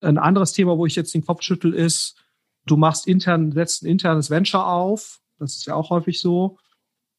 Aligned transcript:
Ein 0.00 0.18
anderes 0.18 0.52
Thema, 0.52 0.78
wo 0.78 0.86
ich 0.86 0.96
jetzt 0.96 1.14
den 1.14 1.24
Kopf 1.24 1.42
schüttel, 1.42 1.74
ist, 1.74 2.16
du 2.66 2.76
machst 2.76 3.06
intern, 3.06 3.52
setzt 3.52 3.82
ein 3.82 3.86
internes 3.86 4.30
Venture 4.30 4.66
auf. 4.66 5.20
Das 5.38 5.56
ist 5.56 5.66
ja 5.66 5.74
auch 5.74 5.90
häufig 5.90 6.20
so. 6.20 6.58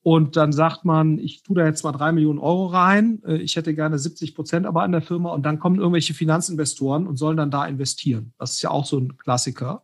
Und 0.04 0.36
dann 0.36 0.52
sagt 0.52 0.84
man, 0.84 1.20
ich 1.20 1.44
tue 1.44 1.56
da 1.56 1.66
jetzt 1.66 1.84
mal 1.84 1.92
drei 1.92 2.12
Millionen 2.12 2.40
Euro 2.40 2.68
rein. 2.68 3.22
Äh, 3.24 3.38
ich 3.38 3.56
hätte 3.56 3.76
gerne 3.76 4.00
70 4.00 4.34
Prozent 4.34 4.66
aber 4.66 4.82
an 4.82 4.92
der 4.92 5.02
Firma. 5.02 5.32
Und 5.32 5.44
dann 5.44 5.60
kommen 5.60 5.78
irgendwelche 5.78 6.14
Finanzinvestoren 6.14 7.06
und 7.06 7.18
sollen 7.18 7.38
dann 7.38 7.52
da 7.52 7.66
investieren. 7.66 8.34
Das 8.40 8.54
ist 8.54 8.62
ja 8.64 8.72
auch 8.72 8.86
so 8.86 8.98
ein 8.98 9.18
Klassiker, 9.18 9.84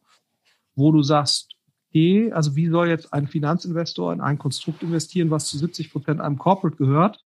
wo 0.76 0.92
du 0.92 1.04
sagst, 1.04 1.52
okay, 1.90 2.32
also 2.32 2.56
wie 2.56 2.68
soll 2.68 2.90
jetzt 2.90 3.14
ein 3.14 3.28
Finanzinvestor 3.28 4.12
in 4.12 4.22
ein 4.22 4.40
Konstrukt 4.40 4.82
investieren, 4.82 5.30
was 5.30 5.48
zu 5.48 5.58
70 5.58 5.92
Prozent 5.92 6.20
einem 6.20 6.40
Corporate 6.40 6.78
gehört? 6.78 7.24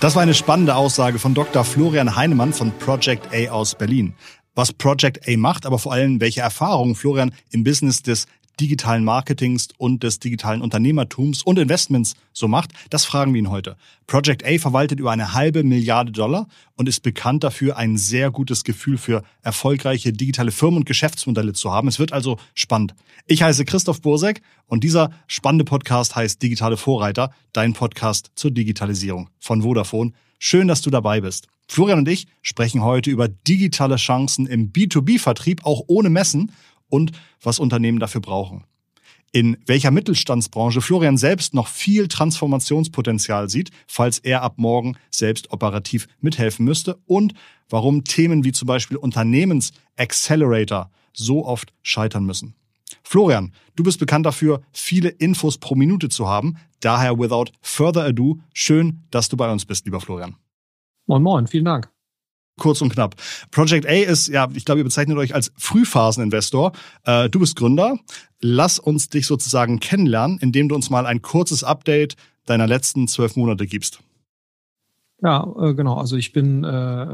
Das 0.00 0.14
war 0.14 0.22
eine 0.22 0.34
spannende 0.34 0.76
Aussage 0.76 1.18
von 1.18 1.34
Dr. 1.34 1.64
Florian 1.64 2.14
Heinemann 2.14 2.52
von 2.52 2.70
Project 2.78 3.34
A 3.34 3.50
aus 3.50 3.74
Berlin. 3.74 4.14
Was 4.54 4.72
Project 4.72 5.28
A 5.28 5.36
macht, 5.36 5.66
aber 5.66 5.80
vor 5.80 5.92
allem 5.92 6.20
welche 6.20 6.40
Erfahrungen 6.40 6.94
Florian 6.94 7.34
im 7.50 7.64
Business 7.64 8.00
des 8.00 8.26
digitalen 8.60 9.04
Marketings 9.04 9.68
und 9.78 10.02
des 10.02 10.18
digitalen 10.18 10.62
Unternehmertums 10.62 11.42
und 11.42 11.58
Investments 11.58 12.14
so 12.32 12.48
macht, 12.48 12.72
das 12.90 13.04
fragen 13.04 13.32
wir 13.34 13.38
ihn 13.40 13.50
heute. 13.50 13.76
Project 14.06 14.44
A 14.44 14.58
verwaltet 14.58 15.00
über 15.00 15.10
eine 15.10 15.34
halbe 15.34 15.64
Milliarde 15.64 16.12
Dollar 16.12 16.48
und 16.76 16.88
ist 16.88 17.00
bekannt 17.02 17.44
dafür, 17.44 17.76
ein 17.76 17.96
sehr 17.96 18.30
gutes 18.30 18.64
Gefühl 18.64 18.98
für 18.98 19.22
erfolgreiche 19.42 20.12
digitale 20.12 20.50
Firmen 20.50 20.78
und 20.78 20.86
Geschäftsmodelle 20.86 21.52
zu 21.52 21.72
haben. 21.72 21.88
Es 21.88 21.98
wird 21.98 22.12
also 22.12 22.38
spannend. 22.54 22.94
Ich 23.26 23.42
heiße 23.42 23.64
Christoph 23.64 24.00
Bursek 24.00 24.42
und 24.66 24.84
dieser 24.84 25.10
spannende 25.26 25.64
Podcast 25.64 26.16
heißt 26.16 26.42
Digitale 26.42 26.76
Vorreiter, 26.76 27.30
dein 27.52 27.72
Podcast 27.72 28.30
zur 28.34 28.50
Digitalisierung 28.50 29.30
von 29.38 29.62
Vodafone. 29.62 30.12
Schön, 30.38 30.68
dass 30.68 30.82
du 30.82 30.90
dabei 30.90 31.20
bist. 31.20 31.48
Florian 31.70 31.98
und 31.98 32.08
ich 32.08 32.26
sprechen 32.40 32.82
heute 32.82 33.10
über 33.10 33.28
digitale 33.28 33.96
Chancen 33.96 34.46
im 34.46 34.72
B2B-Vertrieb, 34.72 35.64
auch 35.64 35.82
ohne 35.86 36.08
Messen 36.08 36.52
und 36.88 37.12
was 37.42 37.58
Unternehmen 37.58 37.98
dafür 37.98 38.20
brauchen. 38.20 38.64
In 39.30 39.58
welcher 39.66 39.90
Mittelstandsbranche 39.90 40.80
Florian 40.80 41.18
selbst 41.18 41.52
noch 41.52 41.66
viel 41.68 42.08
Transformationspotenzial 42.08 43.50
sieht, 43.50 43.70
falls 43.86 44.18
er 44.18 44.42
ab 44.42 44.54
morgen 44.56 44.96
selbst 45.10 45.52
operativ 45.52 46.08
mithelfen 46.20 46.64
müsste 46.64 46.96
und 47.04 47.34
warum 47.68 48.04
Themen 48.04 48.44
wie 48.44 48.52
zum 48.52 48.66
Beispiel 48.66 48.96
Unternehmens-Accelerator 48.96 50.90
so 51.12 51.44
oft 51.44 51.74
scheitern 51.82 52.24
müssen. 52.24 52.54
Florian, 53.02 53.52
du 53.76 53.82
bist 53.82 53.98
bekannt 54.00 54.24
dafür, 54.24 54.62
viele 54.72 55.10
Infos 55.10 55.58
pro 55.58 55.74
Minute 55.74 56.08
zu 56.08 56.26
haben. 56.26 56.56
Daher, 56.80 57.18
without 57.18 57.52
further 57.60 58.04
ado, 58.04 58.40
schön, 58.54 59.02
dass 59.10 59.28
du 59.28 59.36
bei 59.36 59.50
uns 59.50 59.66
bist, 59.66 59.84
lieber 59.84 60.00
Florian. 60.00 60.36
Moin, 61.06 61.22
moin, 61.22 61.46
vielen 61.46 61.64
Dank. 61.66 61.90
Kurz 62.58 62.82
und 62.82 62.92
knapp. 62.92 63.16
Project 63.50 63.86
A 63.86 63.92
ist, 63.92 64.28
ja, 64.28 64.48
ich 64.52 64.64
glaube, 64.64 64.80
ihr 64.80 64.84
bezeichnet 64.84 65.16
euch 65.16 65.34
als 65.34 65.52
Frühphaseninvestor. 65.56 66.72
Äh, 67.04 67.30
du 67.30 67.40
bist 67.40 67.56
Gründer. 67.56 67.98
Lass 68.40 68.78
uns 68.78 69.08
dich 69.08 69.26
sozusagen 69.26 69.80
kennenlernen, 69.80 70.38
indem 70.38 70.68
du 70.68 70.74
uns 70.74 70.90
mal 70.90 71.06
ein 71.06 71.22
kurzes 71.22 71.64
Update 71.64 72.16
deiner 72.46 72.66
letzten 72.66 73.08
zwölf 73.08 73.36
Monate 73.36 73.66
gibst. 73.66 74.00
Ja, 75.22 75.46
äh, 75.60 75.74
genau. 75.74 75.94
Also 75.94 76.16
ich 76.16 76.32
bin 76.32 76.64
äh, 76.64 77.06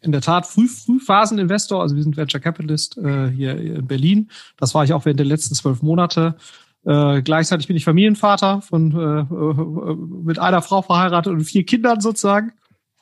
in 0.00 0.12
der 0.12 0.20
Tat 0.20 0.46
Früh, 0.46 0.68
Frühphaseninvestor. 0.68 1.82
Also 1.82 1.96
wir 1.96 2.02
sind 2.02 2.16
Venture 2.16 2.40
Capitalist 2.40 2.96
äh, 2.98 3.28
hier 3.28 3.56
in 3.56 3.86
Berlin. 3.86 4.30
Das 4.56 4.74
war 4.74 4.84
ich 4.84 4.92
auch 4.92 5.04
während 5.04 5.18
der 5.18 5.26
letzten 5.26 5.54
zwölf 5.54 5.82
Monate. 5.82 6.36
Äh, 6.84 7.22
gleichzeitig 7.22 7.66
bin 7.66 7.76
ich 7.76 7.84
Familienvater 7.84 8.62
von 8.62 8.92
äh, 8.92 9.20
äh 9.20 9.94
mit 10.24 10.38
einer 10.38 10.62
Frau 10.62 10.82
verheiratet 10.82 11.32
und 11.32 11.44
vier 11.44 11.64
Kindern 11.66 12.00
sozusagen. 12.00 12.52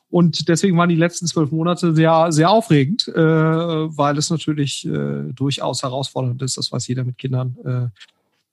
Und 0.09 0.47
deswegen 0.47 0.77
waren 0.77 0.89
die 0.89 0.95
letzten 0.95 1.27
zwölf 1.27 1.51
Monate 1.51 1.93
sehr, 1.93 2.31
sehr 2.31 2.49
aufregend, 2.49 3.07
äh, 3.09 3.15
weil 3.21 4.17
es 4.17 4.29
natürlich 4.29 4.85
äh, 4.87 5.33
durchaus 5.33 5.83
herausfordernd 5.83 6.41
ist, 6.41 6.57
das 6.57 6.71
weiß 6.71 6.87
jeder 6.87 7.03
mit 7.03 7.17
Kindern. 7.17 7.57
Äh, 7.65 7.99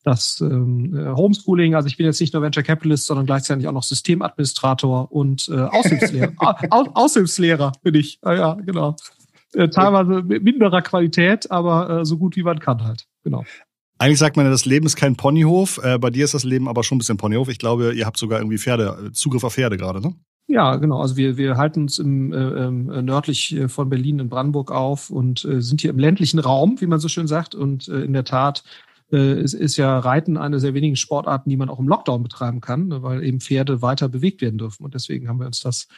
das 0.04 0.40
ähm, 0.40 0.94
äh, 0.94 1.16
Homeschooling, 1.16 1.74
also 1.74 1.88
ich 1.88 1.96
bin 1.96 2.06
jetzt 2.06 2.20
nicht 2.20 2.34
nur 2.34 2.42
Venture 2.42 2.62
Capitalist, 2.62 3.06
sondern 3.06 3.24
gleichzeitig 3.24 3.66
auch 3.66 3.72
noch 3.72 3.82
Systemadministrator 3.82 5.10
und 5.10 5.48
äh, 5.48 5.54
Aushilfslehrer. 5.54 6.32
Aus, 6.70 6.88
Aushilfslehrer 6.94 7.72
bin 7.82 7.94
ich. 7.94 8.18
Ah, 8.22 8.34
ja, 8.34 8.54
genau. 8.54 8.96
Äh, 9.54 9.68
teilweise 9.68 10.22
mit 10.22 10.42
minderer 10.42 10.82
Qualität, 10.82 11.50
aber 11.50 12.00
äh, 12.00 12.04
so 12.04 12.18
gut 12.18 12.36
wie 12.36 12.42
man 12.42 12.58
kann 12.58 12.84
halt. 12.84 13.06
Genau. 13.22 13.44
Eigentlich 13.98 14.18
sagt 14.18 14.36
man 14.36 14.44
ja, 14.44 14.50
das 14.50 14.66
Leben 14.66 14.84
ist 14.84 14.96
kein 14.96 15.16
Ponyhof. 15.16 15.80
Äh, 15.82 15.98
bei 15.98 16.10
dir 16.10 16.24
ist 16.24 16.34
das 16.34 16.44
Leben 16.44 16.68
aber 16.68 16.84
schon 16.84 16.96
ein 16.96 16.98
bisschen 16.98 17.16
Ponyhof. 17.16 17.48
Ich 17.48 17.58
glaube, 17.58 17.94
ihr 17.94 18.04
habt 18.04 18.18
sogar 18.18 18.40
irgendwie 18.40 18.58
Pferde, 18.58 19.10
Zugriff 19.12 19.44
auf 19.44 19.54
Pferde 19.54 19.76
gerade, 19.76 20.00
ne? 20.00 20.14
Ja, 20.46 20.76
genau. 20.76 21.00
Also 21.00 21.16
wir, 21.16 21.36
wir 21.38 21.56
halten 21.56 21.82
uns 21.82 21.98
im, 21.98 22.32
äh, 22.32 22.36
äh, 22.36 22.70
nördlich 22.70 23.54
äh, 23.56 23.68
von 23.68 23.88
Berlin 23.88 24.18
in 24.18 24.28
Brandenburg 24.28 24.70
auf 24.70 25.08
und 25.10 25.44
äh, 25.44 25.62
sind 25.62 25.80
hier 25.80 25.90
im 25.90 25.98
ländlichen 25.98 26.38
Raum, 26.38 26.80
wie 26.80 26.86
man 26.86 27.00
so 27.00 27.08
schön 27.08 27.26
sagt. 27.26 27.54
Und 27.54 27.88
äh, 27.88 28.02
in 28.02 28.12
der 28.12 28.24
Tat 28.24 28.62
äh, 29.10 29.40
ist, 29.40 29.54
ist 29.54 29.78
ja 29.78 29.98
Reiten 29.98 30.36
eine 30.36 30.60
sehr 30.60 30.74
wenigen 30.74 30.96
Sportarten, 30.96 31.48
die 31.48 31.56
man 31.56 31.70
auch 31.70 31.78
im 31.78 31.88
Lockdown 31.88 32.22
betreiben 32.22 32.60
kann, 32.60 32.88
ne, 32.88 33.02
weil 33.02 33.24
eben 33.24 33.40
Pferde 33.40 33.80
weiter 33.80 34.08
bewegt 34.10 34.42
werden 34.42 34.58
dürfen. 34.58 34.84
Und 34.84 34.94
deswegen 34.94 35.28
haben 35.28 35.40
wir 35.40 35.46
uns 35.46 35.60
das 35.60 35.88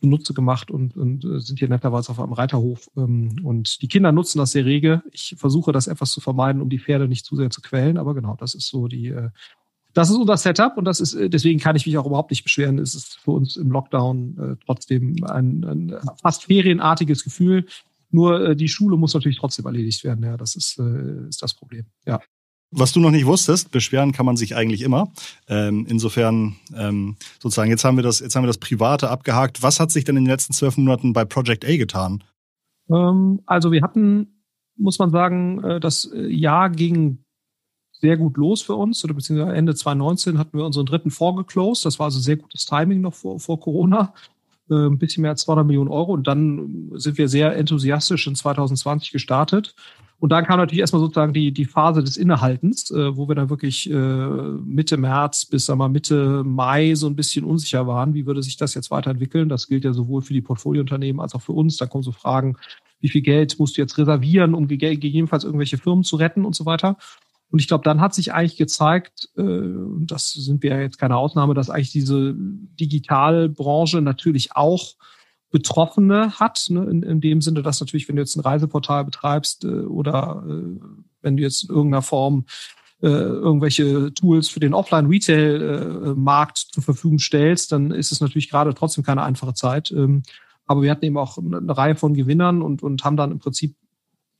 zunutze 0.00 0.34
gemacht 0.34 0.70
und, 0.70 0.96
und 0.96 1.24
äh, 1.24 1.40
sind 1.40 1.58
hier 1.58 1.68
netterweise 1.68 2.10
auf 2.10 2.20
einem 2.20 2.32
Reiterhof. 2.32 2.88
Ähm, 2.96 3.40
und 3.42 3.82
die 3.82 3.88
Kinder 3.88 4.12
nutzen 4.12 4.38
das 4.38 4.52
sehr 4.52 4.66
rege. 4.66 5.02
Ich 5.10 5.34
versuche 5.36 5.72
das 5.72 5.88
etwas 5.88 6.12
zu 6.12 6.20
vermeiden, 6.20 6.62
um 6.62 6.68
die 6.68 6.78
Pferde 6.78 7.08
nicht 7.08 7.26
zu 7.26 7.34
sehr 7.34 7.50
zu 7.50 7.60
quälen. 7.60 7.98
Aber 7.98 8.14
genau, 8.14 8.36
das 8.38 8.54
ist 8.54 8.68
so 8.68 8.86
die, 8.86 9.08
das 9.96 10.10
ist 10.10 10.16
unser 10.16 10.36
Setup 10.36 10.76
und 10.76 10.84
das 10.84 11.00
ist, 11.00 11.14
äh, 11.14 11.30
deswegen 11.30 11.58
kann 11.58 11.74
ich 11.74 11.86
mich 11.86 11.96
auch 11.96 12.04
überhaupt 12.04 12.30
nicht 12.30 12.44
beschweren. 12.44 12.78
Es 12.78 12.94
ist 12.94 13.18
für 13.18 13.30
uns 13.30 13.56
im 13.56 13.70
Lockdown 13.70 14.38
äh, 14.38 14.64
trotzdem 14.66 15.24
ein, 15.24 15.64
ein 15.64 15.94
fast 16.20 16.44
ferienartiges 16.44 17.24
Gefühl. 17.24 17.64
Nur 18.10 18.50
äh, 18.50 18.56
die 18.56 18.68
Schule 18.68 18.98
muss 18.98 19.14
natürlich 19.14 19.38
trotzdem 19.38 19.64
erledigt 19.64 20.04
werden. 20.04 20.22
Ja, 20.22 20.36
das 20.36 20.54
ist, 20.54 20.78
äh, 20.78 21.28
ist 21.28 21.40
das 21.42 21.54
Problem. 21.54 21.86
Ja. 22.04 22.20
Was 22.72 22.92
du 22.92 23.00
noch 23.00 23.10
nicht 23.10 23.24
wusstest, 23.24 23.70
beschweren 23.70 24.12
kann 24.12 24.26
man 24.26 24.36
sich 24.36 24.54
eigentlich 24.54 24.82
immer. 24.82 25.10
Ähm, 25.48 25.86
insofern 25.88 26.56
ähm, 26.74 27.16
sozusagen, 27.40 27.70
jetzt 27.70 27.84
haben 27.84 27.96
wir 27.96 28.02
das, 28.02 28.20
jetzt 28.20 28.36
haben 28.36 28.42
wir 28.42 28.48
das 28.48 28.58
Private 28.58 29.08
abgehakt. 29.08 29.62
Was 29.62 29.80
hat 29.80 29.90
sich 29.90 30.04
denn 30.04 30.18
in 30.18 30.24
den 30.24 30.30
letzten 30.30 30.52
zwölf 30.52 30.76
Monaten 30.76 31.14
bei 31.14 31.24
Project 31.24 31.64
A 31.64 31.74
getan? 31.74 32.22
Ähm, 32.90 33.40
also 33.46 33.72
wir 33.72 33.80
hatten, 33.80 34.42
muss 34.76 34.98
man 34.98 35.10
sagen, 35.10 35.64
äh, 35.64 35.80
das 35.80 36.10
Jahr 36.12 36.68
ging 36.68 37.24
sehr 38.06 38.16
gut 38.16 38.36
los 38.36 38.62
für 38.62 38.76
uns. 38.76 39.04
Oder 39.04 39.14
beziehungsweise 39.14 39.56
Ende 39.56 39.74
2019 39.74 40.38
hatten 40.38 40.56
wir 40.56 40.64
unseren 40.64 40.86
dritten 40.86 41.10
Fonds 41.10 41.38
geclosed. 41.38 41.84
Das 41.84 41.98
war 41.98 42.04
also 42.04 42.20
sehr 42.20 42.36
gutes 42.36 42.64
Timing 42.64 43.00
noch 43.00 43.14
vor, 43.14 43.40
vor 43.40 43.58
Corona. 43.58 44.14
Äh, 44.70 44.86
ein 44.86 44.98
bisschen 44.98 45.22
mehr 45.22 45.32
als 45.32 45.42
200 45.42 45.66
Millionen 45.66 45.90
Euro. 45.90 46.12
Und 46.12 46.28
dann 46.28 46.92
sind 46.94 47.18
wir 47.18 47.28
sehr 47.28 47.56
enthusiastisch 47.56 48.28
in 48.28 48.36
2020 48.36 49.10
gestartet. 49.10 49.74
Und 50.20 50.30
dann 50.30 50.44
kam 50.44 50.60
natürlich 50.60 50.80
erstmal 50.80 51.02
sozusagen 51.02 51.32
die, 51.32 51.50
die 51.50 51.64
Phase 51.64 52.02
des 52.04 52.16
Innehaltens, 52.16 52.92
äh, 52.92 53.16
wo 53.16 53.28
wir 53.28 53.34
dann 53.34 53.50
wirklich 53.50 53.90
äh, 53.90 53.94
Mitte 53.94 54.96
März 54.96 55.46
bis 55.46 55.66
sagen 55.66 55.80
wir, 55.80 55.88
Mitte 55.88 56.44
Mai 56.44 56.94
so 56.94 57.08
ein 57.08 57.16
bisschen 57.16 57.44
unsicher 57.44 57.88
waren, 57.88 58.14
wie 58.14 58.24
würde 58.24 58.42
sich 58.42 58.56
das 58.56 58.74
jetzt 58.74 58.92
weiterentwickeln. 58.92 59.48
Das 59.48 59.66
gilt 59.66 59.84
ja 59.84 59.92
sowohl 59.92 60.22
für 60.22 60.32
die 60.32 60.40
Portfoliounternehmen 60.42 61.20
als 61.20 61.34
auch 61.34 61.42
für 61.42 61.52
uns. 61.52 61.76
Da 61.76 61.86
kommen 61.86 62.04
so 62.04 62.12
Fragen, 62.12 62.56
wie 63.00 63.08
viel 63.08 63.22
Geld 63.22 63.58
musst 63.58 63.76
du 63.76 63.82
jetzt 63.82 63.98
reservieren, 63.98 64.54
um 64.54 64.68
gegebenenfalls 64.68 65.44
irgendwelche 65.44 65.76
Firmen 65.76 66.04
zu 66.04 66.16
retten 66.16 66.44
und 66.44 66.54
so 66.54 66.64
weiter. 66.66 66.96
Und 67.50 67.60
ich 67.60 67.68
glaube, 67.68 67.84
dann 67.84 68.00
hat 68.00 68.14
sich 68.14 68.32
eigentlich 68.32 68.56
gezeigt, 68.56 69.28
äh, 69.36 69.42
das 70.00 70.32
sind 70.32 70.62
wir 70.62 70.80
jetzt 70.80 70.98
keine 70.98 71.16
Ausnahme, 71.16 71.54
dass 71.54 71.70
eigentlich 71.70 71.92
diese 71.92 72.34
Digitalbranche 72.36 74.02
natürlich 74.02 74.54
auch 74.56 74.94
Betroffene 75.50 76.38
hat, 76.38 76.66
ne, 76.70 76.84
in, 76.84 77.20
dem 77.20 77.40
Sinne, 77.40 77.62
dass 77.62 77.80
natürlich, 77.80 78.08
wenn 78.08 78.16
du 78.16 78.22
jetzt 78.22 78.36
ein 78.36 78.40
Reiseportal 78.40 79.04
betreibst 79.04 79.64
äh, 79.64 79.68
oder 79.68 80.44
äh, 80.46 80.80
wenn 81.22 81.36
du 81.36 81.42
jetzt 81.42 81.64
in 81.64 81.70
irgendeiner 81.70 82.02
Form 82.02 82.46
äh, 83.00 83.06
irgendwelche 83.06 84.12
Tools 84.14 84.48
für 84.48 84.60
den 84.60 84.74
Offline-Retail-Markt 84.74 86.58
zur 86.58 86.82
Verfügung 86.82 87.18
stellst, 87.18 87.70
dann 87.72 87.90
ist 87.90 88.10
es 88.10 88.20
natürlich 88.20 88.50
gerade 88.50 88.74
trotzdem 88.74 89.04
keine 89.04 89.22
einfache 89.22 89.54
Zeit. 89.54 89.90
Ähm, 89.92 90.22
aber 90.66 90.82
wir 90.82 90.90
hatten 90.90 91.04
eben 91.04 91.18
auch 91.18 91.38
eine 91.38 91.76
Reihe 91.76 91.94
von 91.94 92.14
Gewinnern 92.14 92.60
und, 92.60 92.82
und 92.82 93.04
haben 93.04 93.16
dann 93.16 93.30
im 93.30 93.38
Prinzip 93.38 93.76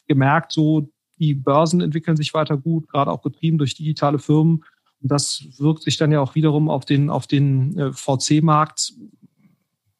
gemerkt, 0.09 0.53
so 0.53 0.91
die 1.19 1.35
Börsen 1.35 1.81
entwickeln 1.81 2.17
sich 2.17 2.35
weiter 2.35 2.57
gut, 2.57 2.89
gerade 2.89 3.11
auch 3.11 3.23
getrieben 3.23 3.59
durch 3.59 3.75
digitale 3.75 4.19
Firmen. 4.19 4.65
Und 5.03 5.11
das 5.11 5.47
wirkt 5.59 5.83
sich 5.83 5.97
dann 5.97 6.13
ja 6.13 6.21
auch 6.21 6.35
wiederum 6.35 6.69
auf 6.69 6.85
den, 6.85 7.11
auf 7.11 7.27
den 7.27 7.79
äh, 7.79 7.93
VC-Markt 7.93 8.93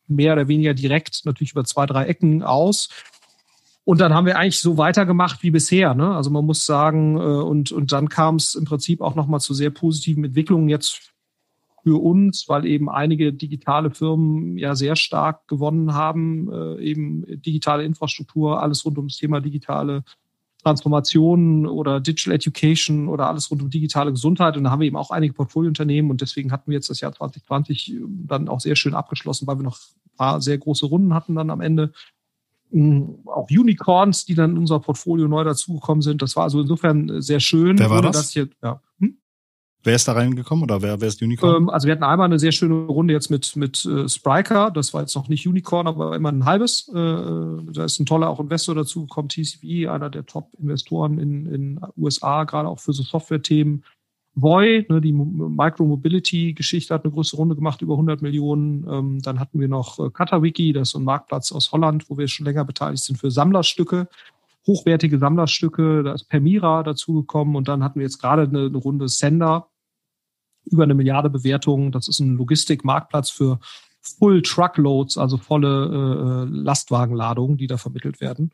mehr 0.09 0.33
oder 0.35 0.49
weniger 0.49 0.75
direkt 0.75 1.25
natürlich 1.25 1.53
über 1.53 1.65
zwei, 1.65 1.87
drei 1.87 2.07
Ecken 2.07 2.43
aus. 2.43 2.89
Und 3.85 4.01
dann 4.01 4.15
haben 4.15 4.27
wir 4.27 4.37
eigentlich 4.37 4.61
so 4.61 4.79
weitergemacht 4.79 5.43
wie 5.43 5.51
bisher. 5.51 5.95
Ne? 5.95 6.15
Also 6.15 6.31
man 6.31 6.45
muss 6.45 6.67
sagen, 6.67 7.17
äh, 7.17 7.21
und, 7.21 7.73
und 7.73 7.93
dann 7.93 8.09
kam 8.09 8.37
es 8.37 8.55
im 8.55 8.65
Prinzip 8.65 9.01
auch 9.01 9.15
nochmal 9.15 9.41
zu 9.41 9.55
sehr 9.55 9.71
positiven 9.71 10.25
Entwicklungen 10.25 10.69
jetzt 10.69 11.13
für 11.85 12.03
uns, 12.03 12.49
weil 12.49 12.67
eben 12.67 12.91
einige 12.91 13.33
digitale 13.33 13.93
Firmen 13.93 14.59
ja 14.59 14.75
sehr 14.75 14.97
stark 14.97 15.47
gewonnen 15.47 15.95
haben, 15.95 16.51
äh, 16.51 16.83
eben 16.83 17.25
digitale 17.43 17.85
Infrastruktur, 17.85 18.61
alles 18.61 18.85
rund 18.85 18.99
ums 18.99 19.19
Thema 19.19 19.41
digitale 19.41 20.03
Transformation 20.67 21.65
oder 21.65 22.01
Digital 22.01 22.35
Education 22.35 23.07
oder 23.07 23.29
alles 23.29 23.49
rund 23.53 23.63
um 23.63 23.71
digitale 23.71 24.11
Gesundheit. 24.11 24.57
Und 24.57 24.65
da 24.65 24.71
haben 24.71 24.81
wir 24.81 24.89
eben 24.89 24.97
auch 24.97 25.13
einige 25.13 25.33
Portfoliounternehmen 25.33 26.11
und 26.11 26.21
deswegen 26.21 26.51
hatten 26.51 26.73
wir 26.73 26.75
jetzt 26.75 26.91
das 26.91 27.01
Jahr 27.01 27.13
2020 27.13 27.95
dann 28.27 28.49
auch 28.49 28.59
sehr 28.59 28.75
schön 28.75 28.95
abgeschlossen, 28.95 29.47
weil 29.47 29.59
wir 29.59 29.63
noch 29.63 29.79
ein 29.79 30.17
paar 30.17 30.41
sehr 30.41 30.59
große 30.59 30.87
Runden 30.87 31.15
hatten 31.15 31.37
dann 31.37 31.51
am 31.51 31.61
Ende. 31.61 31.93
Hm, 32.73 33.21
auch 33.27 33.49
Unicorns, 33.49 34.25
die 34.25 34.35
dann 34.35 34.53
in 34.53 34.59
unser 34.59 34.81
Portfolio 34.81 35.29
neu 35.29 35.45
dazugekommen 35.45 36.03
sind. 36.03 36.21
Das 36.21 36.35
war 36.35 36.43
also 36.43 36.61
insofern 36.61 37.23
sehr 37.23 37.39
schön. 37.39 37.79
Wer 37.79 37.91
war 37.91 38.03
das? 38.03 38.31
Hier, 38.31 38.49
ja. 38.61 38.81
hm? 38.99 39.19
Wer 39.87 39.95
ist 39.95 40.09
da 40.09 40.15
reingekommen 40.15 40.65
oder 40.65 40.83
wer, 40.83 41.01
wer 41.01 41.07
ist 41.07 41.23
Unicorn? 41.23 41.63
Ähm, 41.63 41.71
also 41.71 41.87
wir 41.87 41.93
hatten 41.93 42.03
einmal 42.03 42.25
eine 42.25 42.41
sehr 42.41 42.51
schöne 42.51 42.75
Runde 42.75 43.15
jetzt 43.15 43.31
mit, 43.31 43.55
mit 43.55 43.85
äh, 43.85 44.09
Spriker. 44.09 44.73
Das 44.73 44.93
war 44.93 45.03
jetzt 45.03 45.15
noch 45.15 45.29
nicht 45.29 45.47
Unicorn, 45.47 45.87
aber 45.87 46.17
immer 46.17 46.33
ein 46.33 46.45
halbes. 46.45 46.89
Äh, 46.89 46.93
da 46.93 47.85
ist 47.85 48.01
ein 48.01 48.05
toller 48.05 48.29
auch 48.29 48.41
Investor 48.41 48.75
dazugekommen, 48.75 49.29
TCV, 49.29 49.89
einer 49.89 50.11
der 50.11 50.27
Top-Investoren 50.27 51.21
in 51.21 51.47
in 51.47 51.81
USA, 51.97 52.43
gerade 52.43 52.69
auch 52.69 52.81
für 52.81 52.93
so 52.93 53.05
Software-Themen. 53.05 53.85
Voy, 54.35 54.85
ne, 54.89 55.01
die 55.01 55.13
Micro-Mobility-Geschichte 55.13 56.93
hat 56.93 57.05
eine 57.05 57.13
große 57.13 57.37
Runde 57.37 57.55
gemacht, 57.55 57.81
über 57.81 57.95
100 57.95 58.23
Millionen. 58.23 58.85
Ähm, 58.91 59.23
dann 59.23 59.39
hatten 59.39 59.61
wir 59.61 59.69
noch 59.69 60.01
äh, 60.01 60.11
Katawiki, 60.11 60.73
das 60.73 60.89
ist 60.89 60.93
so 60.95 60.99
ein 60.99 61.05
Marktplatz 61.05 61.53
aus 61.53 61.71
Holland, 61.71 62.11
wo 62.11 62.19
wir 62.19 62.27
schon 62.27 62.45
länger 62.45 62.65
beteiligt 62.65 63.05
sind 63.05 63.19
für 63.21 63.31
Sammlerstücke, 63.31 64.09
hochwertige 64.67 65.21
Sammlerstücke. 65.21 66.03
Da 66.03 66.13
ist 66.13 66.25
Permira 66.25 66.83
dazugekommen 66.83 67.55
und 67.55 67.69
dann 67.69 67.85
hatten 67.85 68.01
wir 68.01 68.05
jetzt 68.05 68.21
gerade 68.21 68.43
eine, 68.43 68.67
eine 68.67 68.79
Runde 68.79 69.09
Sender, 69.09 69.69
über 70.67 70.85
eine 70.85 70.95
Milliarde 70.95 71.31
Bewertungen. 71.31 71.93
Das 71.93 72.09
ist 72.09 72.21
ein 72.21 72.37
Logistikmarktplatz 72.37 73.31
für 73.31 73.59
Full 74.19 74.43
Truckloads, 74.43 75.19
also 75.19 75.37
volle 75.37 76.47
äh, 76.47 76.51
Lastwagenladungen, 76.51 77.57
die 77.57 77.67
da 77.67 77.77
vermittelt 77.77 78.21
werden. 78.21 78.53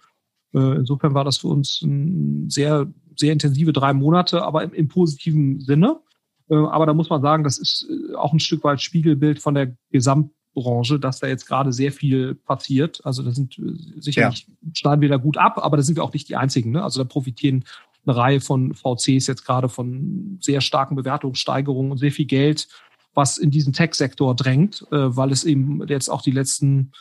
Äh, 0.54 0.76
insofern 0.76 1.14
war 1.14 1.24
das 1.24 1.38
für 1.38 1.48
uns 1.48 1.82
ein 1.82 2.48
sehr, 2.48 2.86
sehr 3.16 3.32
intensive 3.32 3.72
drei 3.72 3.92
Monate, 3.92 4.42
aber 4.42 4.62
im, 4.64 4.72
im 4.72 4.88
positiven 4.88 5.60
Sinne. 5.60 6.00
Äh, 6.48 6.56
aber 6.56 6.86
da 6.86 6.94
muss 6.94 7.10
man 7.10 7.22
sagen, 7.22 7.44
das 7.44 7.58
ist 7.58 7.86
äh, 7.90 8.14
auch 8.14 8.32
ein 8.32 8.40
Stück 8.40 8.64
weit 8.64 8.80
Spiegelbild 8.80 9.40
von 9.40 9.54
der 9.54 9.76
Gesamtbranche, 9.90 10.98
dass 10.98 11.20
da 11.20 11.26
jetzt 11.26 11.46
gerade 11.46 11.72
sehr 11.72 11.92
viel 11.92 12.34
passiert. 12.34 13.00
Also 13.04 13.22
da 13.22 13.32
sind 13.32 13.58
äh, 13.58 14.00
sicherlich 14.00 14.46
ja. 14.48 14.70
schneiden 14.74 15.00
wir 15.00 15.08
da 15.08 15.16
gut 15.16 15.36
ab, 15.36 15.58
aber 15.58 15.76
da 15.76 15.82
sind 15.82 15.96
wir 15.96 16.04
auch 16.04 16.12
nicht 16.12 16.28
die 16.28 16.36
einzigen. 16.36 16.72
Ne? 16.72 16.82
Also 16.82 17.02
da 17.02 17.08
profitieren 17.08 17.64
eine 18.04 18.16
Reihe 18.16 18.40
von 18.40 18.74
VCs 18.74 19.26
jetzt 19.26 19.44
gerade 19.44 19.68
von 19.68 20.38
sehr 20.40 20.60
starken 20.60 20.96
Bewertungssteigerungen 20.96 21.92
und 21.92 21.98
sehr 21.98 22.12
viel 22.12 22.26
Geld, 22.26 22.68
was 23.14 23.38
in 23.38 23.50
diesen 23.50 23.72
Tech-Sektor 23.72 24.34
drängt, 24.34 24.86
äh, 24.90 25.16
weil 25.16 25.32
es 25.32 25.44
eben 25.44 25.86
jetzt 25.86 26.08
auch 26.08 26.22
die 26.22 26.30
letzten 26.30 26.92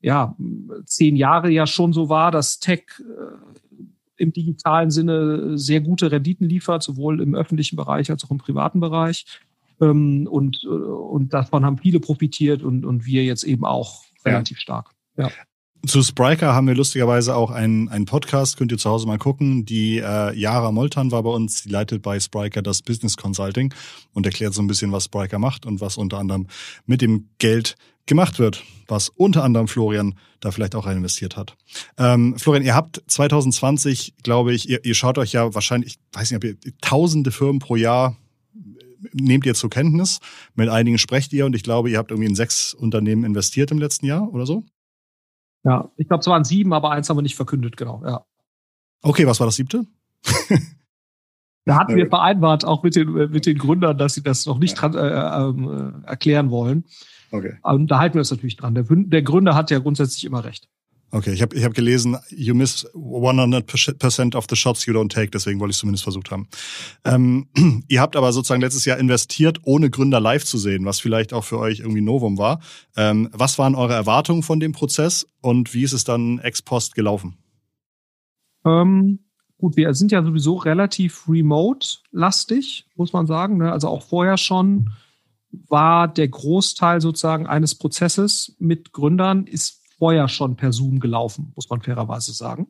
ja, 0.00 0.36
zehn 0.84 1.16
Jahre 1.16 1.50
ja 1.50 1.66
schon 1.66 1.94
so 1.94 2.10
war, 2.10 2.30
dass 2.30 2.58
Tech 2.58 2.82
äh, 2.98 3.82
im 4.16 4.32
digitalen 4.32 4.90
Sinne 4.90 5.56
sehr 5.56 5.80
gute 5.80 6.12
Renditen 6.12 6.48
liefert, 6.48 6.82
sowohl 6.82 7.20
im 7.20 7.34
öffentlichen 7.34 7.76
Bereich 7.76 8.10
als 8.10 8.22
auch 8.24 8.30
im 8.30 8.38
privaten 8.38 8.80
Bereich. 8.80 9.24
Ähm, 9.80 10.28
und, 10.30 10.62
äh, 10.64 10.68
und 10.68 11.32
davon 11.32 11.64
haben 11.64 11.78
viele 11.78 12.00
profitiert 12.00 12.62
und, 12.62 12.84
und 12.84 13.06
wir 13.06 13.24
jetzt 13.24 13.44
eben 13.44 13.64
auch 13.64 14.04
relativ 14.24 14.58
ja. 14.58 14.60
stark. 14.60 14.90
Ja. 15.16 15.30
Zu 15.86 16.02
Spriker 16.02 16.54
haben 16.54 16.66
wir 16.66 16.74
lustigerweise 16.74 17.36
auch 17.36 17.50
einen, 17.50 17.88
einen 17.88 18.06
Podcast, 18.06 18.56
könnt 18.56 18.72
ihr 18.72 18.78
zu 18.78 18.88
Hause 18.88 19.06
mal 19.06 19.18
gucken. 19.18 19.66
Die 19.66 19.98
äh, 19.98 20.34
Jara 20.34 20.72
Moltan 20.72 21.10
war 21.10 21.22
bei 21.22 21.30
uns, 21.30 21.62
die 21.62 21.68
leitet 21.68 22.02
bei 22.02 22.18
Spriker 22.20 22.62
das 22.62 22.80
Business 22.80 23.16
Consulting 23.16 23.74
und 24.12 24.24
erklärt 24.24 24.54
so 24.54 24.62
ein 24.62 24.66
bisschen, 24.66 24.92
was 24.92 25.04
Spriker 25.04 25.38
macht 25.38 25.66
und 25.66 25.80
was 25.80 25.96
unter 25.96 26.18
anderem 26.18 26.46
mit 26.86 27.02
dem 27.02 27.28
Geld 27.38 27.76
gemacht 28.06 28.38
wird, 28.38 28.62
was 28.88 29.10
unter 29.10 29.44
anderem 29.44 29.68
Florian 29.68 30.14
da 30.40 30.50
vielleicht 30.50 30.74
auch 30.74 30.86
investiert 30.86 31.36
hat. 31.36 31.56
Ähm, 31.98 32.38
Florian, 32.38 32.64
ihr 32.64 32.74
habt 32.74 33.02
2020, 33.06 34.14
glaube 34.22 34.54
ich, 34.54 34.68
ihr, 34.68 34.84
ihr 34.84 34.94
schaut 34.94 35.18
euch 35.18 35.32
ja 35.32 35.54
wahrscheinlich, 35.54 35.96
ich 35.96 36.18
weiß 36.18 36.30
nicht, 36.30 36.36
ob 36.36 36.44
ihr 36.44 36.56
tausende 36.80 37.30
Firmen 37.30 37.58
pro 37.58 37.76
Jahr 37.76 38.16
nehmt 39.12 39.44
ihr 39.46 39.54
zur 39.54 39.70
Kenntnis. 39.70 40.18
Mit 40.54 40.68
einigen 40.68 40.98
sprecht 40.98 41.32
ihr 41.32 41.46
und 41.46 41.54
ich 41.54 41.62
glaube, 41.62 41.90
ihr 41.90 41.98
habt 41.98 42.10
irgendwie 42.10 42.28
in 42.28 42.34
sechs 42.34 42.74
Unternehmen 42.74 43.24
investiert 43.24 43.70
im 43.70 43.78
letzten 43.78 44.06
Jahr 44.06 44.32
oder 44.32 44.46
so? 44.46 44.64
Ja, 45.64 45.90
ich 45.96 46.08
glaube, 46.08 46.20
es 46.20 46.26
waren 46.26 46.44
sieben, 46.44 46.72
aber 46.72 46.90
eins 46.90 47.08
haben 47.08 47.16
wir 47.16 47.22
nicht 47.22 47.36
verkündet, 47.36 47.76
genau, 47.76 48.02
ja. 48.04 48.24
Okay, 49.02 49.26
was 49.26 49.40
war 49.40 49.46
das 49.46 49.56
siebte? 49.56 49.86
da 51.64 51.76
hatten 51.76 51.96
wir 51.96 52.08
vereinbart, 52.08 52.64
auch 52.64 52.82
mit 52.82 52.96
den, 52.96 53.12
mit 53.12 53.46
den 53.46 53.58
Gründern, 53.58 53.98
dass 53.98 54.14
sie 54.14 54.22
das 54.22 54.46
noch 54.46 54.58
nicht 54.58 54.74
dran, 54.74 54.94
äh, 54.94 54.98
äh, 54.98 56.06
erklären 56.06 56.50
wollen. 56.50 56.84
Okay. 57.30 57.58
Und 57.62 57.90
da 57.90 57.98
halten 57.98 58.14
wir 58.14 58.20
uns 58.20 58.30
natürlich 58.30 58.56
dran. 58.56 58.74
Der, 58.74 58.84
der 58.88 59.22
Gründer 59.22 59.54
hat 59.54 59.70
ja 59.70 59.78
grundsätzlich 59.78 60.24
immer 60.24 60.44
recht. 60.44 60.68
Okay, 61.14 61.32
ich 61.32 61.42
habe 61.42 61.54
ich 61.54 61.62
hab 61.62 61.74
gelesen, 61.74 62.16
you 62.30 62.56
miss 62.56 62.84
100% 62.92 64.34
of 64.34 64.46
the 64.50 64.56
shots 64.56 64.84
you 64.84 64.92
don't 64.92 65.10
take, 65.10 65.30
deswegen 65.30 65.60
wollte 65.60 65.70
ich 65.70 65.76
es 65.76 65.78
zumindest 65.78 66.02
versucht 66.02 66.32
haben. 66.32 66.48
Ähm, 67.04 67.46
ihr 67.88 68.00
habt 68.00 68.16
aber 68.16 68.32
sozusagen 68.32 68.60
letztes 68.60 68.84
Jahr 68.84 68.98
investiert, 68.98 69.60
ohne 69.62 69.90
Gründer 69.90 70.18
live 70.18 70.44
zu 70.44 70.58
sehen, 70.58 70.84
was 70.84 70.98
vielleicht 70.98 71.32
auch 71.32 71.44
für 71.44 71.60
euch 71.60 71.78
irgendwie 71.78 72.00
Novum 72.00 72.36
war. 72.36 72.58
Ähm, 72.96 73.28
was 73.32 73.60
waren 73.60 73.76
eure 73.76 73.94
Erwartungen 73.94 74.42
von 74.42 74.58
dem 74.58 74.72
Prozess 74.72 75.24
und 75.40 75.72
wie 75.72 75.84
ist 75.84 75.92
es 75.92 76.02
dann 76.02 76.40
ex 76.40 76.62
post 76.62 76.96
gelaufen? 76.96 77.36
Ähm, 78.64 79.20
gut, 79.58 79.76
wir 79.76 79.94
sind 79.94 80.10
ja 80.10 80.20
sowieso 80.24 80.56
relativ 80.56 81.28
remote-lastig, 81.28 82.86
muss 82.96 83.12
man 83.12 83.28
sagen. 83.28 83.58
Ne? 83.58 83.70
Also 83.70 83.86
auch 83.86 84.02
vorher 84.02 84.36
schon 84.36 84.90
war 85.68 86.08
der 86.08 86.26
Großteil 86.26 87.00
sozusagen 87.00 87.46
eines 87.46 87.76
Prozesses 87.76 88.56
mit 88.58 88.92
Gründern 88.92 89.46
ist 89.46 89.83
vorher 90.04 90.28
schon 90.28 90.54
per 90.54 90.70
Zoom 90.70 91.00
gelaufen, 91.00 91.50
muss 91.56 91.70
man 91.70 91.80
fairerweise 91.80 92.34
sagen. 92.34 92.66